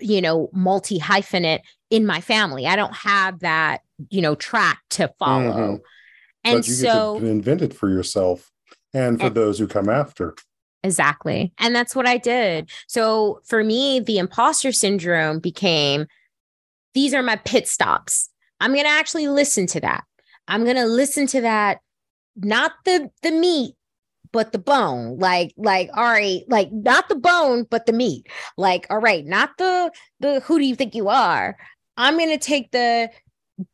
you 0.00 0.20
know, 0.22 0.48
multi 0.52 0.98
hyphenate 0.98 1.60
in 1.90 2.06
my 2.06 2.20
family. 2.20 2.66
I 2.66 2.76
don't 2.76 2.94
have 2.94 3.40
that 3.40 3.82
you 4.10 4.20
know, 4.20 4.34
track 4.34 4.82
to 4.90 5.12
follow. 5.18 5.52
Mm-hmm. 5.52 5.76
And 6.44 6.58
but 6.58 6.68
you 6.68 6.74
so 6.74 7.16
invent 7.16 7.62
it 7.62 7.74
for 7.74 7.88
yourself 7.88 8.50
and 8.94 9.18
for 9.18 9.26
and, 9.26 9.34
those 9.34 9.58
who 9.58 9.66
come 9.66 9.88
after. 9.88 10.34
Exactly. 10.84 11.52
And 11.58 11.74
that's 11.74 11.96
what 11.96 12.06
I 12.06 12.18
did. 12.18 12.70
So 12.86 13.40
for 13.44 13.64
me, 13.64 14.00
the 14.00 14.18
imposter 14.18 14.70
syndrome 14.70 15.40
became 15.40 16.06
these 16.94 17.14
are 17.14 17.22
my 17.22 17.36
pit 17.36 17.66
stops. 17.68 18.30
I'm 18.60 18.72
going 18.72 18.84
to 18.84 18.90
actually 18.90 19.28
listen 19.28 19.66
to 19.68 19.80
that. 19.80 20.04
I'm 20.48 20.64
going 20.64 20.76
to 20.76 20.86
listen 20.86 21.26
to 21.28 21.40
that 21.42 21.78
not 22.36 22.72
the 22.84 23.10
the 23.22 23.30
meat 23.30 23.74
but 24.32 24.52
the 24.52 24.58
bone. 24.58 25.18
Like 25.18 25.54
like 25.56 25.90
all 25.94 26.04
right 26.04 26.42
like 26.48 26.70
not 26.70 27.08
the 27.08 27.16
bone 27.16 27.66
but 27.68 27.86
the 27.86 27.92
meat. 27.92 28.28
Like 28.56 28.86
all 28.90 28.98
right 29.00 29.24
not 29.24 29.56
the 29.58 29.90
the 30.20 30.40
who 30.40 30.58
do 30.58 30.66
you 30.66 30.76
think 30.76 30.94
you 30.94 31.08
are. 31.08 31.56
I'm 31.96 32.18
going 32.18 32.30
to 32.30 32.38
take 32.38 32.70
the 32.72 33.10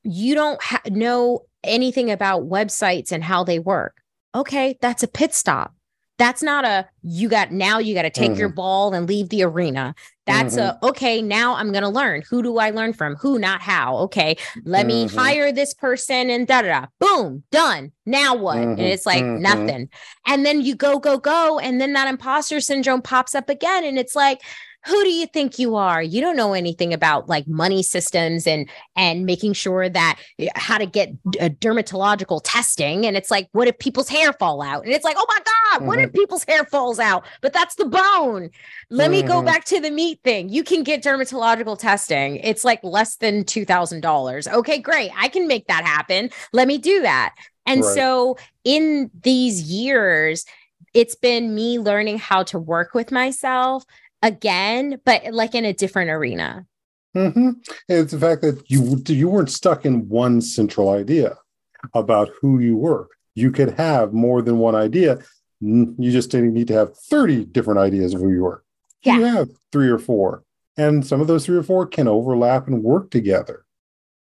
you 0.04 0.34
don't 0.34 0.62
ha- 0.62 0.82
know 0.88 1.46
anything 1.64 2.10
about 2.10 2.48
websites 2.48 3.12
and 3.12 3.24
how 3.24 3.44
they 3.44 3.58
work. 3.58 3.96
Okay 4.34 4.78
that's 4.80 5.02
a 5.02 5.08
pit 5.08 5.34
stop 5.34 5.74
that's 6.22 6.40
not 6.40 6.64
a 6.64 6.86
you 7.02 7.28
got 7.28 7.50
now 7.50 7.80
you 7.80 7.94
got 7.94 8.02
to 8.02 8.10
take 8.10 8.30
mm-hmm. 8.30 8.38
your 8.38 8.48
ball 8.48 8.94
and 8.94 9.08
leave 9.08 9.28
the 9.30 9.42
arena 9.42 9.92
that's 10.24 10.54
mm-hmm. 10.54 10.84
a 10.84 10.88
okay 10.88 11.20
now 11.20 11.56
i'm 11.56 11.72
going 11.72 11.82
to 11.82 11.88
learn 11.88 12.22
who 12.30 12.44
do 12.44 12.58
i 12.58 12.70
learn 12.70 12.92
from 12.92 13.16
who 13.16 13.40
not 13.40 13.60
how 13.60 13.96
okay 13.96 14.36
let 14.64 14.86
mm-hmm. 14.86 15.06
me 15.06 15.08
hire 15.08 15.50
this 15.50 15.74
person 15.74 16.30
and 16.30 16.46
da 16.46 16.62
da 16.62 16.68
da 16.80 16.86
boom 17.00 17.42
done 17.50 17.90
now 18.06 18.36
what 18.36 18.56
and 18.56 18.76
mm-hmm. 18.76 18.82
it's 18.82 19.04
like 19.04 19.24
mm-hmm. 19.24 19.42
nothing 19.42 19.88
and 20.24 20.46
then 20.46 20.60
you 20.60 20.76
go 20.76 21.00
go 21.00 21.18
go 21.18 21.58
and 21.58 21.80
then 21.80 21.92
that 21.92 22.06
imposter 22.06 22.60
syndrome 22.60 23.02
pops 23.02 23.34
up 23.34 23.48
again 23.48 23.84
and 23.84 23.98
it's 23.98 24.14
like 24.14 24.40
who 24.86 25.04
do 25.04 25.10
you 25.10 25.26
think 25.26 25.58
you 25.58 25.76
are 25.76 26.02
you 26.02 26.20
don't 26.20 26.36
know 26.36 26.52
anything 26.52 26.92
about 26.92 27.28
like 27.28 27.46
money 27.46 27.82
systems 27.82 28.46
and 28.46 28.68
and 28.96 29.24
making 29.24 29.52
sure 29.52 29.88
that 29.88 30.18
eh, 30.38 30.48
how 30.54 30.78
to 30.78 30.86
get 30.86 31.10
a 31.40 31.50
dermatological 31.50 32.40
testing 32.44 33.06
and 33.06 33.16
it's 33.16 33.30
like 33.30 33.48
what 33.52 33.68
if 33.68 33.78
people's 33.78 34.08
hair 34.08 34.32
fall 34.32 34.62
out 34.62 34.84
and 34.84 34.92
it's 34.92 35.04
like 35.04 35.16
oh 35.18 35.26
my 35.28 35.38
god 35.38 35.78
mm-hmm. 35.78 35.86
what 35.86 35.98
if 35.98 36.08
mm-hmm. 36.08 36.18
people's 36.18 36.44
hair 36.44 36.64
falls 36.64 36.98
out 36.98 37.24
but 37.40 37.52
that's 37.52 37.74
the 37.76 37.84
bone 37.84 38.50
let 38.90 39.10
mm-hmm. 39.10 39.12
me 39.12 39.22
go 39.22 39.36
mm-hmm. 39.36 39.46
back 39.46 39.64
to 39.64 39.80
the 39.80 39.90
meat 39.90 40.18
thing 40.24 40.48
you 40.48 40.64
can 40.64 40.82
get 40.82 41.02
dermatological 41.02 41.78
testing 41.78 42.36
it's 42.36 42.64
like 42.64 42.82
less 42.82 43.16
than 43.16 43.44
$2000 43.44 44.52
okay 44.52 44.78
great 44.78 45.10
i 45.16 45.28
can 45.28 45.46
make 45.46 45.66
that 45.66 45.84
happen 45.84 46.30
let 46.52 46.66
me 46.66 46.78
do 46.78 47.02
that 47.02 47.34
and 47.66 47.82
right. 47.82 47.94
so 47.94 48.36
in 48.64 49.10
these 49.22 49.62
years 49.62 50.44
it's 50.94 51.14
been 51.14 51.54
me 51.54 51.78
learning 51.78 52.18
how 52.18 52.42
to 52.42 52.58
work 52.58 52.94
with 52.94 53.10
myself 53.10 53.84
again, 54.22 55.00
but 55.04 55.32
like 55.32 55.54
in 55.54 55.64
a 55.64 55.72
different 55.72 56.10
arena. 56.10 56.66
Mm-hmm. 57.16 57.50
It's 57.88 58.12
the 58.12 58.18
fact 58.18 58.42
that 58.42 58.70
you 58.70 59.02
you 59.06 59.28
weren't 59.28 59.50
stuck 59.50 59.84
in 59.84 60.08
one 60.08 60.40
central 60.40 60.88
idea 60.90 61.36
about 61.94 62.30
who 62.40 62.58
you 62.58 62.76
were. 62.76 63.08
You 63.34 63.50
could 63.50 63.74
have 63.74 64.12
more 64.12 64.40
than 64.42 64.58
one 64.58 64.74
idea. 64.74 65.18
You 65.60 66.10
just 66.10 66.30
didn't 66.30 66.54
need 66.54 66.68
to 66.68 66.74
have 66.74 66.96
30 66.96 67.46
different 67.46 67.80
ideas 67.80 68.14
of 68.14 68.20
who 68.20 68.32
you 68.32 68.42
were. 68.42 68.64
Yeah. 69.02 69.18
You 69.18 69.24
have 69.24 69.50
three 69.72 69.88
or 69.88 69.98
four. 69.98 70.44
And 70.76 71.06
some 71.06 71.20
of 71.20 71.26
those 71.26 71.44
three 71.44 71.56
or 71.56 71.62
four 71.62 71.86
can 71.86 72.08
overlap 72.08 72.66
and 72.66 72.82
work 72.82 73.10
together. 73.10 73.64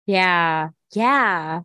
Yeah. 0.07 0.71
Yeah. 0.93 1.61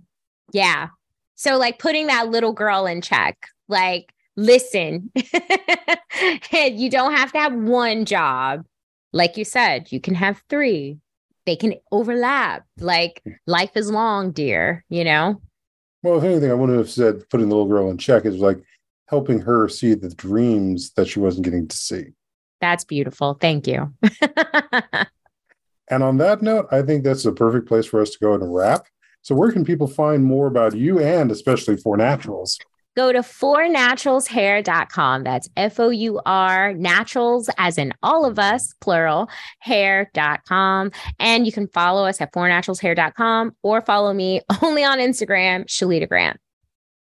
Yeah. 0.52 0.90
So 1.36 1.58
like 1.58 1.80
putting 1.80 2.08
that 2.08 2.30
little 2.30 2.54
girl 2.54 2.86
in 2.86 3.02
check, 3.02 3.48
like 3.68 4.14
listen, 4.36 5.12
you 6.52 6.90
don't 6.90 7.14
have 7.14 7.32
to 7.34 7.40
have 7.40 7.54
one 7.54 8.06
job. 8.06 8.66
Like 9.14 9.38
you 9.38 9.46
said, 9.46 9.92
you 9.92 10.00
can 10.00 10.16
have 10.16 10.42
three. 10.50 11.00
They 11.46 11.56
can 11.56 11.76
overlap. 11.92 12.66
Like 12.78 13.24
life 13.48 13.72
is 13.76 13.90
long, 13.90 14.32
dear, 14.32 14.84
you 14.90 15.04
know? 15.04 15.42
Well, 16.04 16.18
if 16.18 16.24
anything, 16.24 16.52
I 16.52 16.56
wouldn't 16.56 16.78
have 16.78 16.90
said 16.90 17.28
putting 17.30 17.50
the 17.50 17.56
little 17.56 17.70
girl 17.70 17.90
in 17.90 17.98
check 17.98 18.26
is 18.26 18.38
like 18.38 18.62
helping 19.08 19.40
her 19.42 19.68
see 19.70 19.94
the 19.94 20.10
dreams 20.10 20.92
that 20.94 21.08
she 21.08 21.20
wasn't 21.20 21.46
getting 21.46 21.68
to 21.68 21.78
see. 21.78 22.08
That's 22.62 22.84
beautiful. 22.84 23.38
Thank 23.40 23.68
you. 23.68 23.94
and 25.90 26.04
on 26.04 26.18
that 26.18 26.42
note, 26.42 26.68
I 26.72 26.82
think 26.82 27.04
that's 27.04 27.26
a 27.26 27.32
perfect 27.32 27.68
place 27.68 27.86
for 27.86 28.02
us 28.02 28.12
to 28.12 28.20
go 28.20 28.34
and 28.34 28.54
wrap. 28.54 28.88
So, 29.22 29.36
where 29.36 29.52
can 29.52 29.66
people 29.66 29.88
find 29.88 30.24
more 30.24 30.48
about 30.48 30.76
you 30.76 31.00
and 31.00 31.32
especially 31.32 31.78
Four 31.78 31.98
Naturals? 31.98 32.60
Go 32.96 33.12
to 33.12 33.20
fournaturalshair.com. 33.20 35.24
That's 35.24 35.50
F 35.58 35.80
O 35.80 35.89
U 35.89 36.22
R 36.26 36.74
naturals, 36.74 37.50
as 37.58 37.78
in 37.78 37.93
all 38.02 38.26
of 38.26 38.39
us, 38.39 38.74
plural, 38.82 39.30
hair.com. 39.60 40.91
And 41.20 41.46
you 41.46 41.52
can 41.52 41.68
follow 41.68 42.06
us 42.06 42.22
at 42.22 42.34
fournaturalshair.com 42.34 43.56
or 43.64 43.82
follow 43.82 44.14
me 44.14 44.41
only 44.62 44.84
on 44.84 45.00
Instagram, 45.00 45.66
Shalita 45.66 46.08
Grant. 46.08 46.39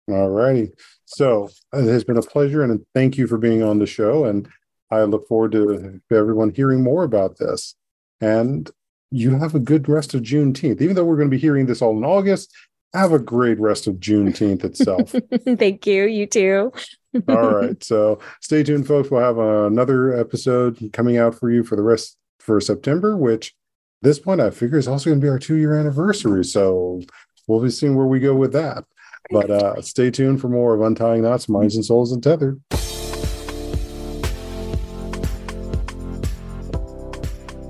All 0.07 0.29
righty. 0.29 0.71
So 1.05 1.49
uh, 1.73 1.79
it 1.79 1.87
has 1.87 2.03
been 2.03 2.17
a 2.17 2.21
pleasure 2.21 2.63
and 2.63 2.85
thank 2.93 3.17
you 3.17 3.27
for 3.27 3.37
being 3.37 3.63
on 3.63 3.79
the 3.79 3.85
show. 3.85 4.25
And 4.25 4.47
I 4.91 5.03
look 5.03 5.27
forward 5.27 5.51
to 5.53 6.01
everyone 6.11 6.51
hearing 6.51 6.83
more 6.83 7.03
about 7.03 7.37
this. 7.37 7.75
And 8.21 8.69
you 9.11 9.37
have 9.37 9.55
a 9.55 9.59
good 9.59 9.87
rest 9.87 10.13
of 10.13 10.21
Juneteenth. 10.21 10.81
Even 10.81 10.95
though 10.95 11.05
we're 11.05 11.17
going 11.17 11.29
to 11.29 11.35
be 11.35 11.41
hearing 11.41 11.65
this 11.65 11.81
all 11.81 11.97
in 11.97 12.03
August, 12.03 12.51
have 12.99 13.11
a 13.11 13.19
great 13.19 13.59
rest 13.59 13.87
of 13.87 13.95
Juneteenth 13.95 14.63
itself. 14.63 15.13
Thank 15.57 15.85
you. 15.85 16.05
You 16.05 16.25
too. 16.25 16.71
All 17.27 17.49
right. 17.49 17.81
So 17.83 18.19
stay 18.41 18.63
tuned, 18.63 18.87
folks. 18.87 19.09
We'll 19.09 19.21
have 19.21 19.37
another 19.37 20.17
episode 20.17 20.89
coming 20.93 21.17
out 21.17 21.35
for 21.35 21.51
you 21.51 21.63
for 21.63 21.75
the 21.75 21.83
rest 21.83 22.17
for 22.39 22.59
September, 22.59 23.17
which 23.17 23.53
this 24.01 24.19
point 24.19 24.41
I 24.41 24.49
figure 24.49 24.77
is 24.77 24.87
also 24.87 25.09
going 25.09 25.19
to 25.19 25.25
be 25.25 25.29
our 25.29 25.39
two 25.39 25.55
year 25.55 25.77
anniversary. 25.77 26.43
So 26.45 27.01
we'll 27.47 27.61
be 27.61 27.69
seeing 27.69 27.95
where 27.95 28.07
we 28.07 28.19
go 28.19 28.35
with 28.35 28.53
that. 28.53 28.83
But 29.31 29.49
uh, 29.49 29.81
stay 29.81 30.11
tuned 30.11 30.39
for 30.39 30.49
more 30.49 30.75
of 30.75 30.81
Untying 30.81 31.23
Knots, 31.23 31.49
Minds 31.49 31.75
and 31.75 31.83
Souls 31.83 32.11
Untethered. 32.11 32.61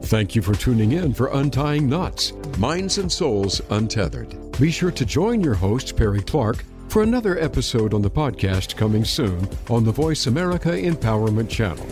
Thank 0.06 0.36
you 0.36 0.42
for 0.42 0.54
tuning 0.54 0.92
in 0.92 1.14
for 1.14 1.28
Untying 1.28 1.90
Knots, 1.90 2.34
Minds 2.60 2.98
and 2.98 3.12
Souls 3.12 3.62
Untethered. 3.70 4.45
Be 4.60 4.72
sure 4.72 4.92
to 4.92 5.06
join 5.06 5.42
your 5.42 5.54
host, 5.54 5.98
Perry 5.98 6.22
Clark, 6.22 6.64
for 6.88 7.04
another 7.04 7.38
episode 7.38 7.94
on 7.94 8.02
the 8.02 8.10
podcast 8.10 8.78
coming 8.78 9.04
soon 9.04 9.50
on 9.70 9.84
the 9.84 9.92
Voice 9.92 10.28
America 10.28 10.70
Empowerment 10.70 11.50
Channel. 11.50 11.86